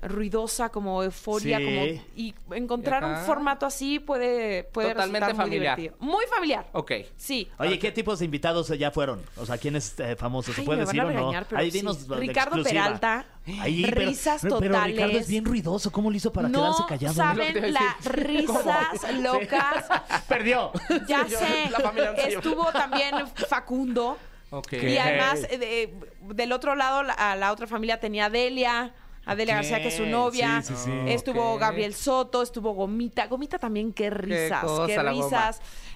ruidosa, 0.00 0.68
como 0.68 1.02
euforia, 1.02 1.58
Sí. 1.58 1.64
como 1.64 1.80
y 2.16 2.34
encontrar 2.52 3.04
un 3.04 3.16
formato 3.26 3.66
así 3.66 3.98
puede 3.98 4.62
puede 4.64 4.90
Totalmente 4.94 5.28
muy 5.34 5.36
familiar. 5.36 5.76
divertido. 5.76 5.96
Muy 6.06 6.24
familiar. 6.26 6.68
Ok. 6.72 6.92
Sí. 7.16 7.48
Oye, 7.58 7.78
¿qué 7.78 7.90
tipos 7.90 8.18
de 8.20 8.24
invitados 8.24 8.68
ya 8.78 8.90
fueron? 8.90 9.20
O 9.36 9.44
sea, 9.46 9.58
¿quiénes 9.58 9.98
eh, 9.98 10.14
famosos? 10.16 10.54
¿Se 10.54 10.62
puede 10.62 10.80
decir 10.80 11.00
a 11.00 11.06
o 11.06 11.10
no? 11.10 11.32
pero 11.48 11.60
Ahí 11.60 11.70
sí. 11.70 11.78
dinos 11.78 12.06
de 12.08 12.16
Ricardo 12.16 12.56
exclusiva. 12.56 12.84
Peralta, 12.84 13.26
Ahí, 13.60 13.82
pero- 13.82 14.00
risas 14.02 14.40
pero, 14.42 14.58
Pero 14.58 14.74
Ricardo 14.74 14.94
totales. 14.94 15.22
es 15.22 15.28
bien 15.28 15.44
ruidoso. 15.44 15.90
¿Cómo 15.90 16.10
lo 16.10 16.16
hizo 16.16 16.32
para 16.32 16.48
no 16.48 16.58
quedarse 16.60 16.82
callado? 16.88 17.14
saben 17.14 17.72
las 17.72 18.04
risas 18.04 19.14
locas. 19.20 19.86
Perdió. 20.28 20.70
Ya 21.08 21.24
Sí, 21.24 21.32
yo- 21.32 21.38
sé. 21.38 21.70
la. 21.70 22.12
Estuvo 22.28 22.66
también 22.72 23.14
Facundo. 23.48 24.16
Ok. 24.50 24.72
Y 24.74 24.96
además, 24.96 25.40
eh, 25.50 25.58
de- 25.58 25.94
del 26.34 26.52
otro 26.52 26.74
lado, 26.74 27.02
la, 27.02 27.12
a 27.14 27.36
la 27.36 27.52
otra 27.52 27.66
familia 27.66 28.00
tenía 28.00 28.30
Delia. 28.30 28.94
A 29.28 29.34
Delia 29.36 29.54
Ok, 29.54 29.58
García, 29.58 29.82
que 29.82 29.88
es 29.88 29.96
su 29.96 30.06
novia. 30.06 30.62
sí, 30.62 30.74
sí, 30.74 30.82
sí. 30.86 30.90
Estuvo. 31.06 31.58
Gabriel 31.58 31.92
Soto, 31.94 32.42
estuvo 32.42 32.72
Gomita. 32.72 33.26
Gomita 33.26 33.58
también, 33.58 33.92
qué 33.92 34.08
risas, 34.08 34.60
qué, 34.62 34.66
cosa, 34.66 35.02
Goma. 35.02 35.50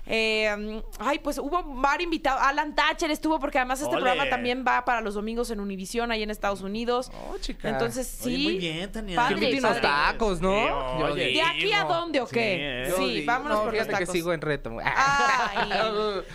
Eh, 0.06 0.82
ay, 0.98 1.18
pues 1.20 1.38
hubo 1.38 1.62
varios 1.62 2.04
invitados. 2.04 2.42
Alan 2.42 2.74
Thatcher 2.74 3.10
estuvo, 3.10 3.38
porque 3.38 3.58
además 3.58 3.80
este 3.80 3.94
Ole. 3.94 4.02
programa 4.02 4.28
también 4.28 4.64
va 4.66 4.84
para 4.84 5.00
los 5.00 5.14
domingos 5.14 5.50
en 5.50 5.60
Univisión, 5.60 6.10
ahí 6.10 6.22
en 6.22 6.30
Estados 6.30 6.60
Unidos. 6.62 7.10
Oh, 7.30 7.38
chica. 7.38 7.68
Entonces, 7.68 8.06
sí. 8.08 8.34
Oye, 8.34 8.42
muy 8.44 8.58
bien, 8.58 8.90
Tania. 8.92 9.16
Padre, 9.16 9.50
Que 9.50 9.58
unos 9.58 9.80
tacos, 9.80 10.40
¿no? 10.40 10.50
Sí, 10.52 10.66
Yo 10.98 11.04
oye. 11.06 11.24
¿De 11.32 11.42
aquí 11.42 11.72
a 11.72 11.84
dónde 11.84 12.20
o 12.20 12.26
qué? 12.26 12.82
¿eh? 12.88 12.92
Sí, 12.96 13.24
vámonos 13.24 13.58
no, 13.58 13.64
por 13.64 13.74
los 13.74 13.86
que 13.86 14.06
sigo 14.06 14.32
en 14.32 14.40
reto. 14.40 14.76
Ay. 14.84 15.70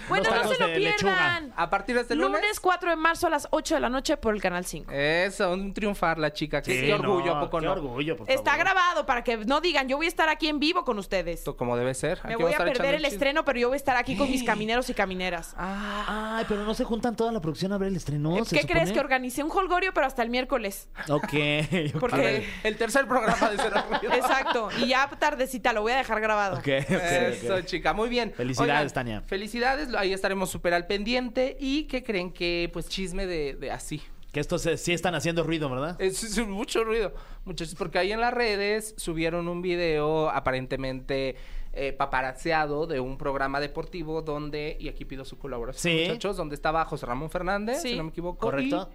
bueno, 0.10 0.30
no 0.34 0.54
se 0.54 0.60
lo 0.60 0.74
pierdan. 0.74 1.54
A 1.56 1.70
partir 1.70 1.96
de 1.96 2.02
este 2.02 2.16
lunes. 2.16 2.40
Lunes 2.42 2.60
4 2.60 2.90
de 2.92 2.96
marzo 2.96 3.28
a 3.28 3.30
las 3.30 3.48
8 3.52 3.76
de 3.76 3.82
la 3.82 3.90
noche 3.90 4.18
por 4.18 4.34
el 4.34 4.42
Canal 4.42 4.66
5. 4.66 4.92
Eso, 4.92 5.52
un 5.52 5.74
triunfar 5.74 6.18
la 6.20 6.32
chica. 6.32 6.62
Qué, 6.62 6.78
Sí, 6.78 6.86
qué 6.86 6.94
orgullo, 6.94 7.34
no, 7.34 7.38
¿a 7.38 7.42
poco 7.42 7.60
qué 7.60 7.66
no? 7.66 7.72
orgullo, 7.74 8.18
por 8.18 8.30
Está 8.30 8.52
favor. 8.52 8.60
grabado 8.66 9.06
para 9.06 9.24
que 9.24 9.38
no 9.38 9.62
digan, 9.62 9.88
yo 9.88 9.98
voy 9.98 10.06
a 10.06 10.10
estar 10.10 10.30
aquí 10.30 10.48
en 10.48 10.60
vivo 10.60 10.84
con 10.86 10.98
ustedes. 11.00 11.40
Esto 11.40 11.58
como 11.58 11.76
debe 11.78 11.94
ser. 11.94 12.20
Me 12.26 12.36
voy 12.36 12.54
a 12.54 12.58
perder 12.58 12.96
el 12.96 13.06
estreno, 13.06 13.44
pero 13.44 13.57
yo 13.58 13.68
voy 13.68 13.76
a 13.76 13.78
estar 13.78 13.98
aquí 13.98 14.16
con 14.16 14.30
mis 14.30 14.44
camineros 14.44 14.90
y 14.90 14.94
camineras. 14.94 15.54
Ay, 15.58 16.46
pero 16.48 16.64
no 16.64 16.74
se 16.74 16.84
juntan 16.84 17.16
toda 17.16 17.32
la 17.32 17.40
producción 17.42 17.72
a 17.74 17.78
ver 17.78 17.90
el 17.90 17.96
estreno. 17.96 18.38
Eh, 18.38 18.46
¿se 18.46 18.56
¿Qué 18.60 18.62
crees? 18.66 18.90
supone? 18.90 18.94
Que 18.94 19.00
organicé 19.00 19.44
un 19.44 19.52
holgorio, 19.52 19.94
pero 19.94 20.06
hasta 20.08 20.24
el 20.24 20.30
miércoles. 20.30 20.90
Ok. 21.10 21.24
ok. 21.94 22.00
Porque- 22.00 22.48
El 22.64 22.78
tercer 22.78 23.08
programa 23.08 23.50
de 23.50 23.58
Cero 23.58 23.84
Ruido. 24.02 24.14
Exacto. 24.16 24.70
Y 24.80 24.88
ya 24.88 25.10
tardecita 25.20 25.74
lo 25.74 25.82
voy 25.82 25.92
a 25.94 25.98
dejar 25.98 26.20
grabado. 26.22 26.58
Ok. 26.58 26.68
Eso, 26.68 27.62
chica, 27.62 27.94
muy 27.94 28.10
bien. 28.10 28.34
Felicidades, 28.36 28.94
Tania. 28.94 29.22
Felicidades, 29.22 29.94
ahí 29.96 30.14
estaremos 30.14 30.50
súper 30.50 30.74
al 30.74 30.88
pendiente. 30.88 31.58
¿Y 31.60 31.84
qué 31.84 32.04
creen 32.04 32.32
que, 32.32 32.70
pues, 32.74 32.88
chisme 32.88 33.26
de, 33.26 33.54
de 33.56 33.72
así? 33.72 34.02
Que 34.32 34.42
estos 34.42 34.66
eh, 34.66 34.78
sí 34.78 34.94
están 34.94 35.16
haciendo 35.16 35.42
ruido, 35.44 35.70
¿verdad? 35.70 35.96
Es, 36.00 36.22
es 36.22 36.38
mucho 36.46 36.84
ruido, 36.84 37.14
muchachos, 37.46 37.76
porque 37.76 37.98
ahí 37.98 38.12
en 38.12 38.20
las 38.20 38.34
redes 38.34 38.94
subieron 38.98 39.48
un 39.48 39.62
video 39.62 40.30
aparentemente 40.30 41.38
eh, 41.78 41.94
paparazziado 41.94 42.88
de 42.88 43.00
un 43.00 43.18
programa 43.18 43.60
deportivo 43.60 44.22
donde, 44.22 44.76
y 44.80 44.90
aquí 44.90 45.06
pido 45.06 45.24
su 45.26 45.38
colaboración, 45.38 45.94
Sí. 45.96 46.04
muchachos, 46.08 46.36
donde 46.38 46.56
estaba 46.56 46.84
José 46.86 47.06
Ramón 47.06 47.30
Fernández, 47.30 47.82
Sí. 47.82 47.90
si 47.90 47.96
no 47.98 48.04
me 48.06 48.10
equivoco. 48.10 48.40
¿Correcto? 48.40 48.90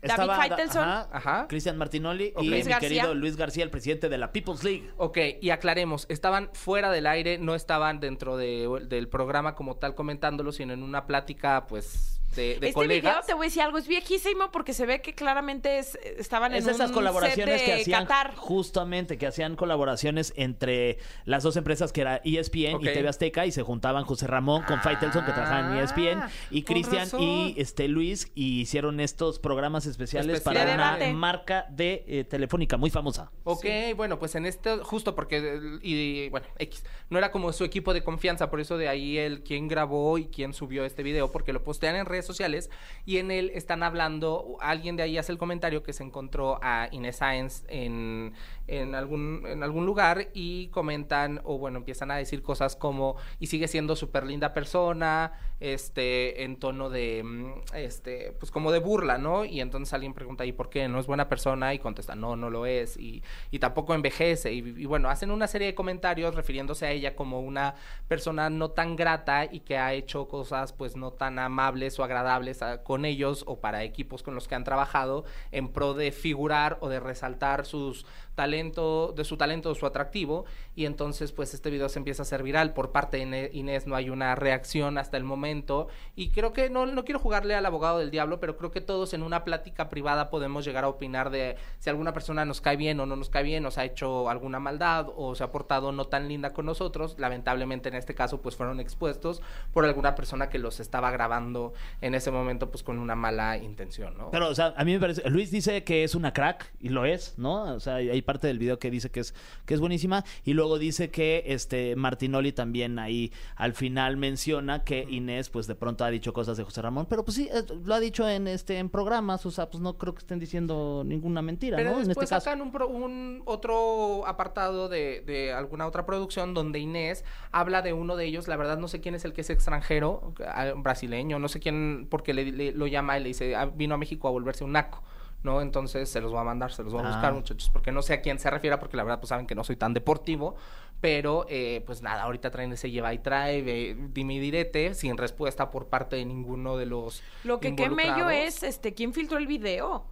David 0.00 0.30
Faitelson. 0.32 0.82
Ajá, 0.82 1.08
Ajá. 1.12 1.46
Cristian 1.48 1.78
Martinoli 1.78 2.32
y 2.40 2.48
Luis 2.48 2.64
mi 2.66 2.72
García. 2.72 2.88
querido 2.88 3.14
Luis 3.14 3.36
García, 3.36 3.62
el 3.62 3.70
presidente 3.70 4.08
de 4.08 4.18
la 4.18 4.32
People's 4.32 4.64
League. 4.64 4.86
y- 4.88 4.90
Ok, 4.96 5.18
y 5.40 5.50
aclaremos, 5.50 6.06
estaban 6.08 6.50
fuera 6.54 6.90
del 6.90 7.06
aire, 7.06 7.38
no 7.38 7.54
estaban 7.54 8.00
dentro 8.00 8.36
de- 8.36 8.84
del 8.88 9.08
programa 9.08 9.54
como 9.54 9.76
tal 9.76 9.94
comentándolo, 9.94 10.50
sino 10.50 10.72
en 10.72 10.82
una 10.82 11.06
plática, 11.06 11.66
pues, 11.68 12.20
de, 12.34 12.42
de 12.58 12.68
este 12.68 12.72
colegas. 12.72 13.12
video, 13.14 13.26
te 13.26 13.34
voy 13.34 13.46
a 13.46 13.48
decir 13.48 13.62
algo, 13.62 13.78
es 13.78 13.86
viejísimo 13.88 14.50
porque 14.50 14.72
se 14.74 14.86
ve 14.86 15.00
que 15.00 15.14
claramente 15.14 15.78
es- 15.78 15.96
estaban 16.18 16.54
Es 16.54 16.64
en 16.66 16.70
esas 16.74 16.88
un 16.90 16.94
colaboraciones 16.94 17.56
set 17.60 17.66
que 17.66 17.74
de 17.76 17.80
hacían 17.82 18.06
Qatar. 18.06 18.34
justamente, 18.36 19.18
que 19.18 19.26
hacían 19.26 19.56
colaboraciones 19.56 20.32
entre 20.36 20.98
las 21.24 21.42
dos 21.42 21.56
empresas 21.56 21.92
que 21.92 22.00
era 22.02 22.20
ESPN 22.24 22.80
y 22.80 22.84
TV 22.92 23.08
Azteca 23.08 23.46
y 23.46 23.52
se 23.52 23.62
juntaban 23.62 24.04
José 24.04 24.26
Ramón 24.26 24.62
con 24.62 24.80
Faitelson 24.80 25.24
que 25.24 25.32
trabajaban 25.32 25.72
en 25.76 25.84
ESPN 25.84 26.22
y 26.50 26.62
Cristian 26.62 27.08
y 27.18 27.54
este 27.58 27.88
Luis 27.88 28.30
y 28.34 28.60
hicieron 28.62 29.00
estos 29.00 29.38
programas 29.38 29.86
especiales 29.86 30.36
Especial. 30.38 30.54
para 30.54 30.70
De 30.70 30.74
una 30.76 30.94
debate. 30.96 31.12
marca 31.14 31.66
de 31.70 32.04
eh, 32.06 32.24
telefónica 32.24 32.76
muy 32.76 32.90
famosa. 32.90 33.30
Ok, 33.44 33.64
bueno, 33.96 34.18
pues 34.18 34.34
en 34.34 34.46
este, 34.46 34.78
justo 34.78 35.14
porque, 35.14 35.60
y 35.82 36.28
bueno, 36.30 36.46
X, 36.58 36.84
no 37.10 37.18
era 37.18 37.30
como 37.30 37.52
su 37.52 37.64
equipo 37.64 37.92
de 37.94 38.02
confianza, 38.02 38.50
por 38.50 38.60
eso 38.60 38.76
de 38.78 38.88
ahí 38.88 39.18
el 39.18 39.42
quien 39.42 39.68
grabó 39.68 40.18
y 40.18 40.26
quien 40.26 40.52
subió 40.54 40.84
este 40.84 41.02
video, 41.02 41.30
porque 41.32 41.52
lo 41.52 41.62
postean 41.62 41.96
en 41.96 42.06
redes 42.06 42.21
sociales 42.24 42.70
y 43.04 43.18
en 43.18 43.30
él 43.30 43.50
están 43.54 43.82
hablando, 43.82 44.56
alguien 44.60 44.96
de 44.96 45.02
ahí 45.02 45.18
hace 45.18 45.32
el 45.32 45.38
comentario 45.38 45.82
que 45.82 45.92
se 45.92 46.02
encontró 46.02 46.58
a 46.62 46.88
Inés 46.92 47.16
Sáenz 47.16 47.64
en, 47.68 48.34
en, 48.66 48.94
algún, 48.94 49.44
en 49.46 49.62
algún 49.62 49.86
lugar 49.86 50.28
y 50.34 50.68
comentan, 50.68 51.40
o 51.44 51.58
bueno, 51.58 51.78
empiezan 51.78 52.10
a 52.10 52.16
decir 52.16 52.42
cosas 52.42 52.76
como, 52.76 53.16
y 53.38 53.46
sigue 53.46 53.68
siendo 53.68 53.96
súper 53.96 54.24
linda 54.24 54.54
persona, 54.54 55.32
este, 55.60 56.42
en 56.42 56.56
tono 56.56 56.90
de, 56.90 57.22
mm, 57.22 57.52
este, 57.74 58.32
pues 58.38 58.50
como 58.50 58.72
de 58.72 58.80
burla, 58.80 59.18
¿no? 59.18 59.44
Y 59.44 59.60
entonces 59.60 59.92
alguien 59.94 60.14
pregunta, 60.14 60.44
¿y 60.44 60.52
por 60.52 60.70
qué? 60.70 60.88
¿No 60.88 60.98
es 60.98 61.06
buena 61.06 61.28
persona? 61.28 61.72
Y 61.74 61.78
contesta, 61.78 62.14
no, 62.14 62.36
no 62.36 62.50
lo 62.50 62.66
es, 62.66 62.96
y, 62.96 63.22
y 63.50 63.58
tampoco 63.58 63.94
envejece, 63.94 64.52
y, 64.52 64.58
y 64.58 64.86
bueno, 64.86 65.08
hacen 65.08 65.30
una 65.30 65.46
serie 65.46 65.68
de 65.68 65.74
comentarios 65.74 66.34
refiriéndose 66.34 66.86
a 66.86 66.90
ella 66.90 67.14
como 67.14 67.40
una 67.40 67.74
persona 68.08 68.50
no 68.50 68.70
tan 68.70 68.96
grata 68.96 69.44
y 69.50 69.60
que 69.60 69.78
ha 69.78 69.92
hecho 69.92 70.28
cosas 70.28 70.72
pues 70.72 70.96
no 70.96 71.12
tan 71.12 71.38
amables 71.38 71.98
o 71.98 72.04
agradables 72.04 72.11
a- 72.16 72.82
con 72.82 73.04
ellos 73.04 73.44
o 73.46 73.60
para 73.60 73.82
equipos 73.82 74.22
con 74.22 74.34
los 74.34 74.48
que 74.48 74.54
han 74.54 74.64
trabajado 74.64 75.24
en 75.50 75.68
pro 75.68 75.94
de 75.94 76.12
figurar 76.12 76.78
o 76.80 76.88
de 76.88 77.00
resaltar 77.00 77.66
sus 77.66 78.06
talento, 78.34 79.12
de 79.14 79.24
su 79.24 79.36
talento, 79.36 79.68
de 79.68 79.74
su 79.74 79.84
atractivo, 79.86 80.46
y 80.74 80.86
entonces 80.86 81.32
pues 81.32 81.52
este 81.52 81.68
video 81.70 81.88
se 81.90 81.98
empieza 81.98 82.22
a 82.22 82.24
hacer 82.24 82.42
viral. 82.42 82.72
Por 82.72 82.90
parte 82.90 83.18
de 83.24 83.50
Inés, 83.52 83.86
no 83.86 83.94
hay 83.94 84.08
una 84.08 84.34
reacción 84.34 84.96
hasta 84.96 85.16
el 85.18 85.24
momento, 85.24 85.88
y 86.16 86.30
creo 86.30 86.52
que 86.54 86.70
no, 86.70 86.86
no 86.86 87.04
quiero 87.04 87.20
jugarle 87.20 87.54
al 87.54 87.66
abogado 87.66 87.98
del 87.98 88.10
diablo, 88.10 88.40
pero 88.40 88.56
creo 88.56 88.70
que 88.70 88.80
todos 88.80 89.12
en 89.12 89.22
una 89.22 89.44
plática 89.44 89.90
privada 89.90 90.30
podemos 90.30 90.64
llegar 90.64 90.84
a 90.84 90.88
opinar 90.88 91.28
de 91.30 91.56
si 91.78 91.90
alguna 91.90 92.14
persona 92.14 92.44
nos 92.46 92.60
cae 92.62 92.76
bien 92.76 93.00
o 93.00 93.06
no 93.06 93.16
nos 93.16 93.28
cae 93.28 93.42
bien, 93.42 93.62
nos 93.62 93.76
ha 93.76 93.84
hecho 93.84 94.30
alguna 94.30 94.58
maldad 94.60 95.08
o 95.14 95.34
se 95.34 95.44
ha 95.44 95.52
portado 95.52 95.92
no 95.92 96.06
tan 96.06 96.26
linda 96.26 96.54
con 96.54 96.64
nosotros, 96.66 97.16
lamentablemente 97.18 97.90
en 97.90 97.94
este 97.96 98.14
caso 98.14 98.40
pues 98.40 98.56
fueron 98.56 98.80
expuestos 98.80 99.42
por 99.72 99.84
alguna 99.84 100.14
persona 100.14 100.48
que 100.48 100.58
los 100.58 100.80
estaba 100.80 101.10
grabando 101.10 101.74
en 102.02 102.14
ese 102.14 102.30
momento 102.30 102.70
pues 102.70 102.82
con 102.82 102.98
una 102.98 103.14
mala 103.14 103.56
intención, 103.56 104.18
¿no? 104.18 104.30
Pero, 104.30 104.48
o 104.50 104.54
sea, 104.54 104.74
a 104.76 104.84
mí 104.84 104.92
me 104.92 105.00
parece. 105.00 105.28
Luis 105.30 105.50
dice 105.50 105.82
que 105.84 106.04
es 106.04 106.14
una 106.14 106.32
crack, 106.34 106.70
y 106.80 106.90
lo 106.90 107.06
es, 107.06 107.38
¿no? 107.38 107.62
O 107.74 107.80
sea, 107.80 107.94
hay 107.94 108.20
parte 108.22 108.46
del 108.48 108.58
video 108.58 108.78
que 108.78 108.90
dice 108.90 109.10
que 109.10 109.20
es, 109.20 109.34
que 109.64 109.72
es 109.74 109.80
buenísima. 109.80 110.24
Y 110.44 110.52
luego 110.52 110.78
dice 110.78 111.10
que 111.10 111.44
este 111.46 111.96
Martinoli 111.96 112.52
también 112.52 112.98
ahí 112.98 113.32
al 113.56 113.72
final 113.72 114.16
menciona 114.16 114.84
que 114.84 115.06
Inés, 115.08 115.48
pues 115.48 115.66
de 115.66 115.74
pronto 115.74 116.04
ha 116.04 116.10
dicho 116.10 116.32
cosas 116.32 116.56
de 116.56 116.64
José 116.64 116.82
Ramón. 116.82 117.06
Pero 117.08 117.24
pues 117.24 117.36
sí, 117.36 117.48
eh, 117.52 117.62
lo 117.84 117.94
ha 117.94 118.00
dicho 118.00 118.28
en 118.28 118.48
este 118.48 118.78
en 118.78 118.90
programas. 118.90 119.46
O 119.46 119.50
sea, 119.50 119.70
pues 119.70 119.80
no 119.80 119.96
creo 119.96 120.12
que 120.14 120.18
estén 120.20 120.38
diciendo 120.40 121.02
ninguna 121.06 121.40
mentira, 121.40 121.76
Pero 121.76 121.92
¿no? 121.92 122.00
En 122.00 122.08
después 122.08 122.24
este 122.24 122.34
caso. 122.34 122.44
sacan 122.44 122.60
un, 122.60 122.72
pro- 122.72 122.88
un 122.88 123.42
otro 123.44 124.26
apartado 124.26 124.88
de, 124.88 125.22
de 125.24 125.52
alguna 125.52 125.86
otra 125.86 126.04
producción 126.04 126.52
donde 126.52 126.78
Inés 126.80 127.24
habla 127.52 127.80
de 127.82 127.92
uno 127.92 128.16
de 128.16 128.24
ellos. 128.26 128.48
La 128.48 128.56
verdad 128.56 128.78
no 128.78 128.88
sé 128.88 129.00
quién 129.00 129.14
es 129.14 129.24
el 129.24 129.32
que 129.32 129.42
es 129.42 129.50
extranjero, 129.50 130.34
brasileño, 130.76 131.38
no 131.38 131.48
sé 131.48 131.60
quién, 131.60 131.91
porque 132.10 132.34
le, 132.34 132.50
le- 132.52 132.72
lo 132.72 132.86
llama 132.86 133.18
y 133.18 133.22
le 133.22 133.28
dice, 133.28 133.54
"Ah, 133.56 133.66
vino 133.66 133.94
a 133.94 133.98
México 133.98 134.28
a 134.28 134.30
volverse 134.30 134.64
un 134.64 134.72
naco. 134.72 135.02
¿no? 135.44 135.60
Entonces 135.60 136.08
se 136.08 136.20
los 136.20 136.30
voy 136.30 136.40
a 136.40 136.44
mandar, 136.44 136.72
se 136.72 136.84
los 136.84 136.92
voy 136.92 137.02
a 137.02 137.08
Ah. 137.08 137.12
buscar, 137.14 137.32
muchachos, 137.34 137.68
porque 137.72 137.90
no 137.90 138.00
sé 138.00 138.14
a 138.14 138.20
quién 138.20 138.38
se 138.38 138.48
refiere, 138.48 138.78
porque 138.78 138.96
la 138.96 139.02
verdad, 139.02 139.18
pues 139.18 139.28
saben 139.30 139.44
que 139.48 139.56
no 139.56 139.64
soy 139.64 139.74
tan 139.74 139.92
deportivo, 139.92 140.54
pero 141.00 141.46
eh, 141.48 141.82
pues 141.84 142.00
nada, 142.00 142.22
ahorita 142.22 142.52
traen 142.52 142.72
ese 142.72 142.92
lleva 142.92 143.12
y 143.12 143.18
trae, 143.18 143.58
eh, 143.66 143.96
dime 144.10 144.34
y 144.34 144.38
direte, 144.38 144.94
sin 144.94 145.16
respuesta 145.18 145.68
por 145.72 145.88
parte 145.88 146.14
de 146.14 146.24
ninguno 146.26 146.76
de 146.76 146.86
los. 146.86 147.24
Lo 147.42 147.58
que 147.58 147.74
qué 147.74 147.90
mello 147.90 148.30
es, 148.30 148.62
este, 148.62 148.94
¿quién 148.94 149.12
filtró 149.12 149.36
el 149.36 149.48
video? 149.48 150.06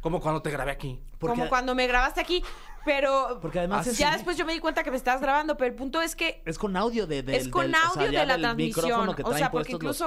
Como 0.00 0.20
cuando 0.20 0.42
te 0.42 0.50
grabé 0.50 0.72
aquí. 0.72 1.00
Porque- 1.20 1.36
Como 1.36 1.48
cuando 1.48 1.76
me 1.76 1.86
grabaste 1.86 2.20
aquí, 2.20 2.42
pero 2.84 3.38
Porque 3.40 3.60
además 3.60 3.86
es- 3.86 3.96
ya 3.98 4.10
después 4.10 4.36
yo 4.36 4.44
me 4.44 4.52
di 4.52 4.58
cuenta 4.58 4.82
que 4.82 4.90
me 4.90 4.96
estabas 4.96 5.20
grabando, 5.22 5.56
pero 5.56 5.70
el 5.70 5.76
punto 5.76 6.02
es 6.02 6.16
que 6.16 6.42
Es 6.44 6.58
con 6.58 6.76
audio 6.76 7.06
de, 7.06 7.22
del- 7.22 7.36
es 7.36 7.46
con 7.46 7.66
del- 7.70 7.76
o 7.76 7.78
sea, 7.92 8.02
audio 8.06 8.18
de 8.18 8.26
la 8.26 8.36
transmisión, 8.36 8.84
micrófono 8.84 9.14
que 9.14 9.22
o 9.22 9.32
sea, 9.32 9.52
porque 9.52 9.74
los- 9.74 10.02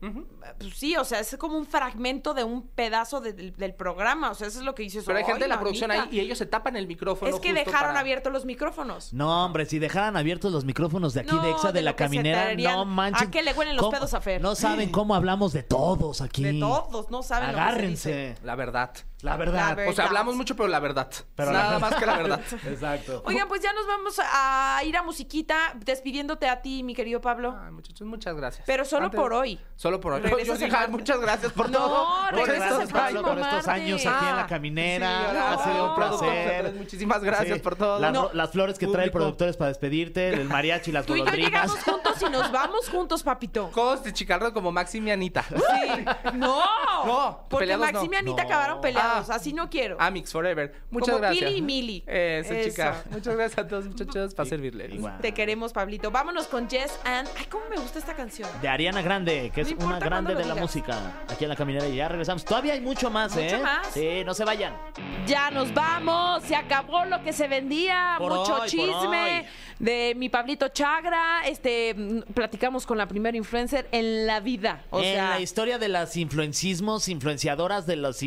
pues 0.00 0.74
sí, 0.76 0.96
o 0.96 1.04
sea, 1.04 1.20
es 1.20 1.36
como 1.38 1.56
un 1.56 1.66
fragmento 1.66 2.34
de 2.34 2.44
un 2.44 2.66
pedazo 2.68 3.20
de- 3.20 3.32
del, 3.32 3.56
del 3.56 3.74
programa, 3.74 4.30
o 4.30 4.34
sea, 4.34 4.46
eso 4.46 4.58
es 4.60 4.64
lo 4.64 4.74
que 4.74 4.82
dices. 4.82 5.04
Pero 5.06 5.18
hay 5.18 5.24
gente 5.24 5.40
de 5.44 5.48
la 5.48 5.54
"Ay, 5.54 5.60
producción 5.60 5.90
ahí 5.90 5.98
mamita". 5.98 6.16
y 6.16 6.20
ellos 6.20 6.38
se 6.38 6.46
tapan 6.46 6.76
el 6.76 6.86
micrófono. 6.86 7.28
Es 7.34 7.40
que 7.40 7.48
justo 7.50 7.64
dejaron 7.64 7.88
para- 7.90 8.00
abiertos 8.00 8.32
los 8.32 8.44
micrófonos. 8.44 9.12
No, 9.12 9.44
hombre, 9.46 9.66
si 9.66 9.78
dejaran 9.78 10.16
abiertos 10.16 10.52
los 10.52 10.64
micrófonos 10.64 11.14
de 11.14 11.20
aquí 11.20 11.34
No, 11.34 11.42
de 11.42 11.50
Exa 11.50 11.68
de, 11.68 11.72
de 11.80 11.82
la 11.82 11.96
caminera, 11.96 12.54
no 12.54 12.84
manches. 12.84 13.28
¿A 13.28 13.30
qué 13.30 13.42
le 13.42 13.52
huelen 13.54 13.76
los 13.76 13.88
pedos 13.88 14.12
a 14.14 14.20
Fer? 14.20 14.40
No 14.40 14.54
saben 14.54 14.90
cómo 14.90 15.14
hablamos 15.14 15.52
de 15.52 15.62
todos 15.62 16.20
aquí. 16.20 16.44
De 16.44 16.60
todos, 16.60 17.10
no 17.10 17.22
saben 17.22 17.48
lo 17.48 17.54
que 17.54 17.58
se 17.58 17.62
Agárrense. 17.62 18.28
dice. 18.28 18.34
La 18.44 18.54
verdad. 18.54 18.90
La 19.26 19.36
verdad. 19.36 19.68
La 19.70 19.74
ver- 19.74 19.88
O 19.88 19.92
sea, 19.92 20.04
Verdad. 20.04 20.06
hablamos 20.06 20.36
mucho, 20.36 20.56
pero 20.56 20.68
la 20.68 20.80
verdad. 20.80 21.08
Pero 21.34 21.52
la 21.52 21.58
Nada 21.58 21.70
verdad. 21.74 21.90
más 21.90 21.98
que 22.00 22.06
la 22.06 22.16
verdad. 22.22 22.40
Exacto. 22.66 23.22
Oigan, 23.26 23.48
pues 23.48 23.60
ya 23.62 23.72
nos 23.72 23.86
vamos 23.86 24.20
a 24.22 24.80
ir 24.84 24.96
a 24.96 25.02
musiquita, 25.02 25.72
despidiéndote 25.76 26.48
a 26.48 26.62
ti, 26.62 26.82
mi 26.82 26.94
querido 26.94 27.20
Pablo. 27.20 27.56
Ay, 27.64 27.72
muchachos, 27.72 28.06
muchas 28.06 28.34
gracias. 28.36 28.64
Pero 28.66 28.84
solo 28.84 29.06
Antes- 29.06 29.20
por 29.20 29.32
hoy. 29.32 29.60
Solo 29.76 30.00
por 30.00 30.14
hoy. 30.14 30.22
Yo 30.46 30.54
dije, 30.54 30.68
martes. 30.70 30.90
muchas 30.90 31.20
gracias 31.20 31.52
por 31.52 31.70
No, 31.70 31.78
todo. 31.78 32.06
Muchas 32.06 32.32
regresas 32.32 32.68
gracias, 32.68 32.88
el 32.88 32.94
Pablo, 32.94 33.22
por 33.22 33.38
estos 33.38 33.68
años 33.68 34.06
aquí 34.06 34.26
en 34.26 34.36
la 34.36 34.42
Ah, 34.42 34.46
caminera. 34.46 35.30
sí, 35.30 35.36
ha 35.36 35.64
sido 35.64 35.82
un 35.84 35.88
no, 35.90 35.94
placer. 35.96 36.72
Muchísimas 36.74 37.22
gracias 37.22 37.56
Sí. 37.56 37.62
por 37.62 37.76
todo. 37.76 37.98
Las, 37.98 38.12
No. 38.12 38.30
las 38.32 38.50
flores 38.50 38.78
que 38.78 38.86
trae 38.86 39.04
el 39.06 39.10
Público. 39.10 39.26
productor 39.26 39.48
es 39.48 39.56
para 39.56 39.68
despedirte, 39.68 40.28
el 40.30 40.48
mariachi, 40.48 40.92
las 40.92 41.04
Tú 41.06 41.14
y 41.14 41.18
yo 41.18 41.24
golondrinas. 41.24 41.50
llegamos 41.72 41.82
juntos 41.84 42.22
y 42.22 42.30
nos 42.30 42.50
vamos 42.52 42.88
juntos, 42.88 43.22
papito. 43.22 43.70
Coste, 43.72 44.12
chicarro 44.12 44.52
como 44.52 44.72
Maxi 44.72 44.98
y 44.98 45.10
Anita. 45.10 45.44
Sí. 45.48 46.04
No. 46.34 46.62
No, 47.04 47.46
Porque 47.48 47.76
Maxi 47.76 47.96
y 47.96 48.04
no. 48.04 48.10
mi 48.10 48.16
Anita 48.16 48.42
No. 48.42 48.48
acabaron 48.48 48.80
peleados. 48.80 49.15
Ah. 49.28 49.34
Así 49.36 49.52
no 49.52 49.68
quiero. 49.70 49.96
Amix 50.00 50.32
Forever. 50.32 50.74
Muchas 50.90 51.08
Como 51.08 51.20
gracias. 51.20 51.44
Pili 51.44 51.58
y 51.58 51.62
Mili. 51.62 52.04
Eso, 52.06 52.52
Eso. 52.54 52.70
chica. 52.70 53.02
Muchas 53.10 53.34
gracias 53.36 53.58
a 53.58 53.68
todos, 53.68 53.86
muchachos, 53.86 54.34
para 54.34 54.48
servirles. 54.48 54.92
Igual. 54.94 55.18
Te 55.20 55.32
queremos, 55.32 55.72
Pablito. 55.72 56.10
Vámonos 56.10 56.46
con 56.46 56.68
Jess 56.68 56.98
and. 57.04 57.28
Ay, 57.38 57.46
cómo 57.46 57.64
me 57.70 57.76
gusta 57.76 57.98
esta 57.98 58.14
canción. 58.14 58.48
De 58.60 58.68
Ariana 58.68 59.02
Grande, 59.02 59.50
que 59.54 59.60
es 59.62 59.76
No 59.78 59.86
una 59.86 59.98
grande 59.98 60.34
de 60.34 60.40
la 60.44 60.54
digas. 60.54 60.60
música 60.60 61.12
aquí 61.28 61.44
en 61.44 61.50
la 61.50 61.56
caminera 61.56 61.86
y 61.88 61.96
ya 61.96 62.08
regresamos. 62.08 62.44
Todavía 62.44 62.72
hay 62.74 62.80
mucho 62.80 63.10
más, 63.10 63.34
¿Mucho 63.34 63.56
¿eh? 63.56 63.58
más? 63.58 63.86
Sí, 63.88 64.22
no 64.24 64.34
se 64.34 64.44
vayan. 64.44 64.74
Ya 65.26 65.50
nos 65.50 65.72
vamos, 65.74 66.42
se 66.44 66.54
acabó 66.56 67.04
lo 67.04 67.22
que 67.22 67.32
se 67.32 67.48
vendía, 67.48 68.14
Por 68.18 68.32
mucho 68.32 68.54
hoy, 68.54 68.58
por 68.60 68.66
chisme 68.68 69.40
hoy. 69.40 69.46
de 69.78 70.14
mi 70.16 70.28
Pablito 70.28 70.68
Chagra, 70.68 71.46
este 71.46 71.94
mm, 71.94 72.32
platicamos 72.32 72.86
con 72.86 72.96
la 72.98 73.06
primera 73.08 73.36
influencer 73.36 73.88
en 73.92 74.26
la 74.26 74.40
vida, 74.40 74.84
o 74.90 74.98
en 74.98 75.04
sea, 75.14 75.30
la 75.30 75.40
historia 75.40 75.78
de 75.78 75.88
las 75.88 76.16
influencismos, 76.16 77.08
influenciadoras 77.08 77.86
de 77.86 77.96
los 77.96 78.22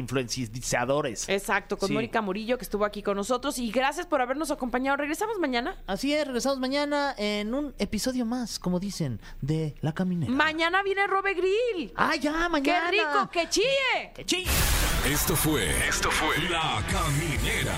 exacto, 1.29 1.77
con 1.77 1.87
Sí. 1.87 1.93
Mónica 1.93 2.21
Murillo 2.21 2.57
que 2.57 2.63
estuvo 2.63 2.85
aquí 2.85 3.01
con 3.03 3.15
nosotros 3.17 3.57
y 3.59 3.71
gracias 3.71 4.05
por 4.05 4.21
habernos 4.21 4.51
acompañado. 4.51 4.97
Regresamos 4.97 5.37
mañana. 5.39 5.75
Así 5.87 6.13
es, 6.13 6.25
regresamos 6.25 6.59
mañana 6.59 7.13
en 7.17 7.53
un 7.53 7.73
episodio 7.79 8.25
más, 8.25 8.59
como 8.59 8.79
dicen, 8.79 9.19
de 9.41 9.75
La 9.81 9.93
Caminera. 9.93 10.31
Mañana 10.31 10.83
viene 10.83 11.07
Robe 11.07 11.33
Grill. 11.33 11.93
¡Ah, 11.95 12.15
ya, 12.15 12.31
¡Qué 12.43 12.49
mañana! 12.49 12.91
rico, 12.91 13.29
que 13.31 13.49
chille! 13.49 14.11
¡Qué 14.15 14.25
chi! 14.25 14.45
Esto 15.07 15.35
fue. 15.35 15.69
Esto 15.87 16.11
fue. 16.11 16.37
La 16.49 16.83
Caminera. 16.91 17.75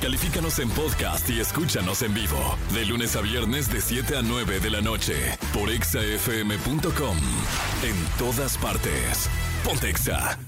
Califícanos 0.00 0.58
en 0.58 0.68
podcast 0.70 1.28
y 1.30 1.40
escúchanos 1.40 2.02
en 2.02 2.12
vivo. 2.12 2.56
De 2.74 2.84
lunes 2.84 3.16
a 3.16 3.22
viernes, 3.22 3.72
de 3.72 3.80
7 3.80 4.16
a 4.18 4.22
9 4.22 4.60
de 4.60 4.70
la 4.70 4.80
noche. 4.82 5.14
Por 5.54 5.70
exafm.com. 5.70 7.16
En 7.82 7.96
todas 8.18 8.58
partes. 8.58 9.28
Pontexa. 9.64 10.38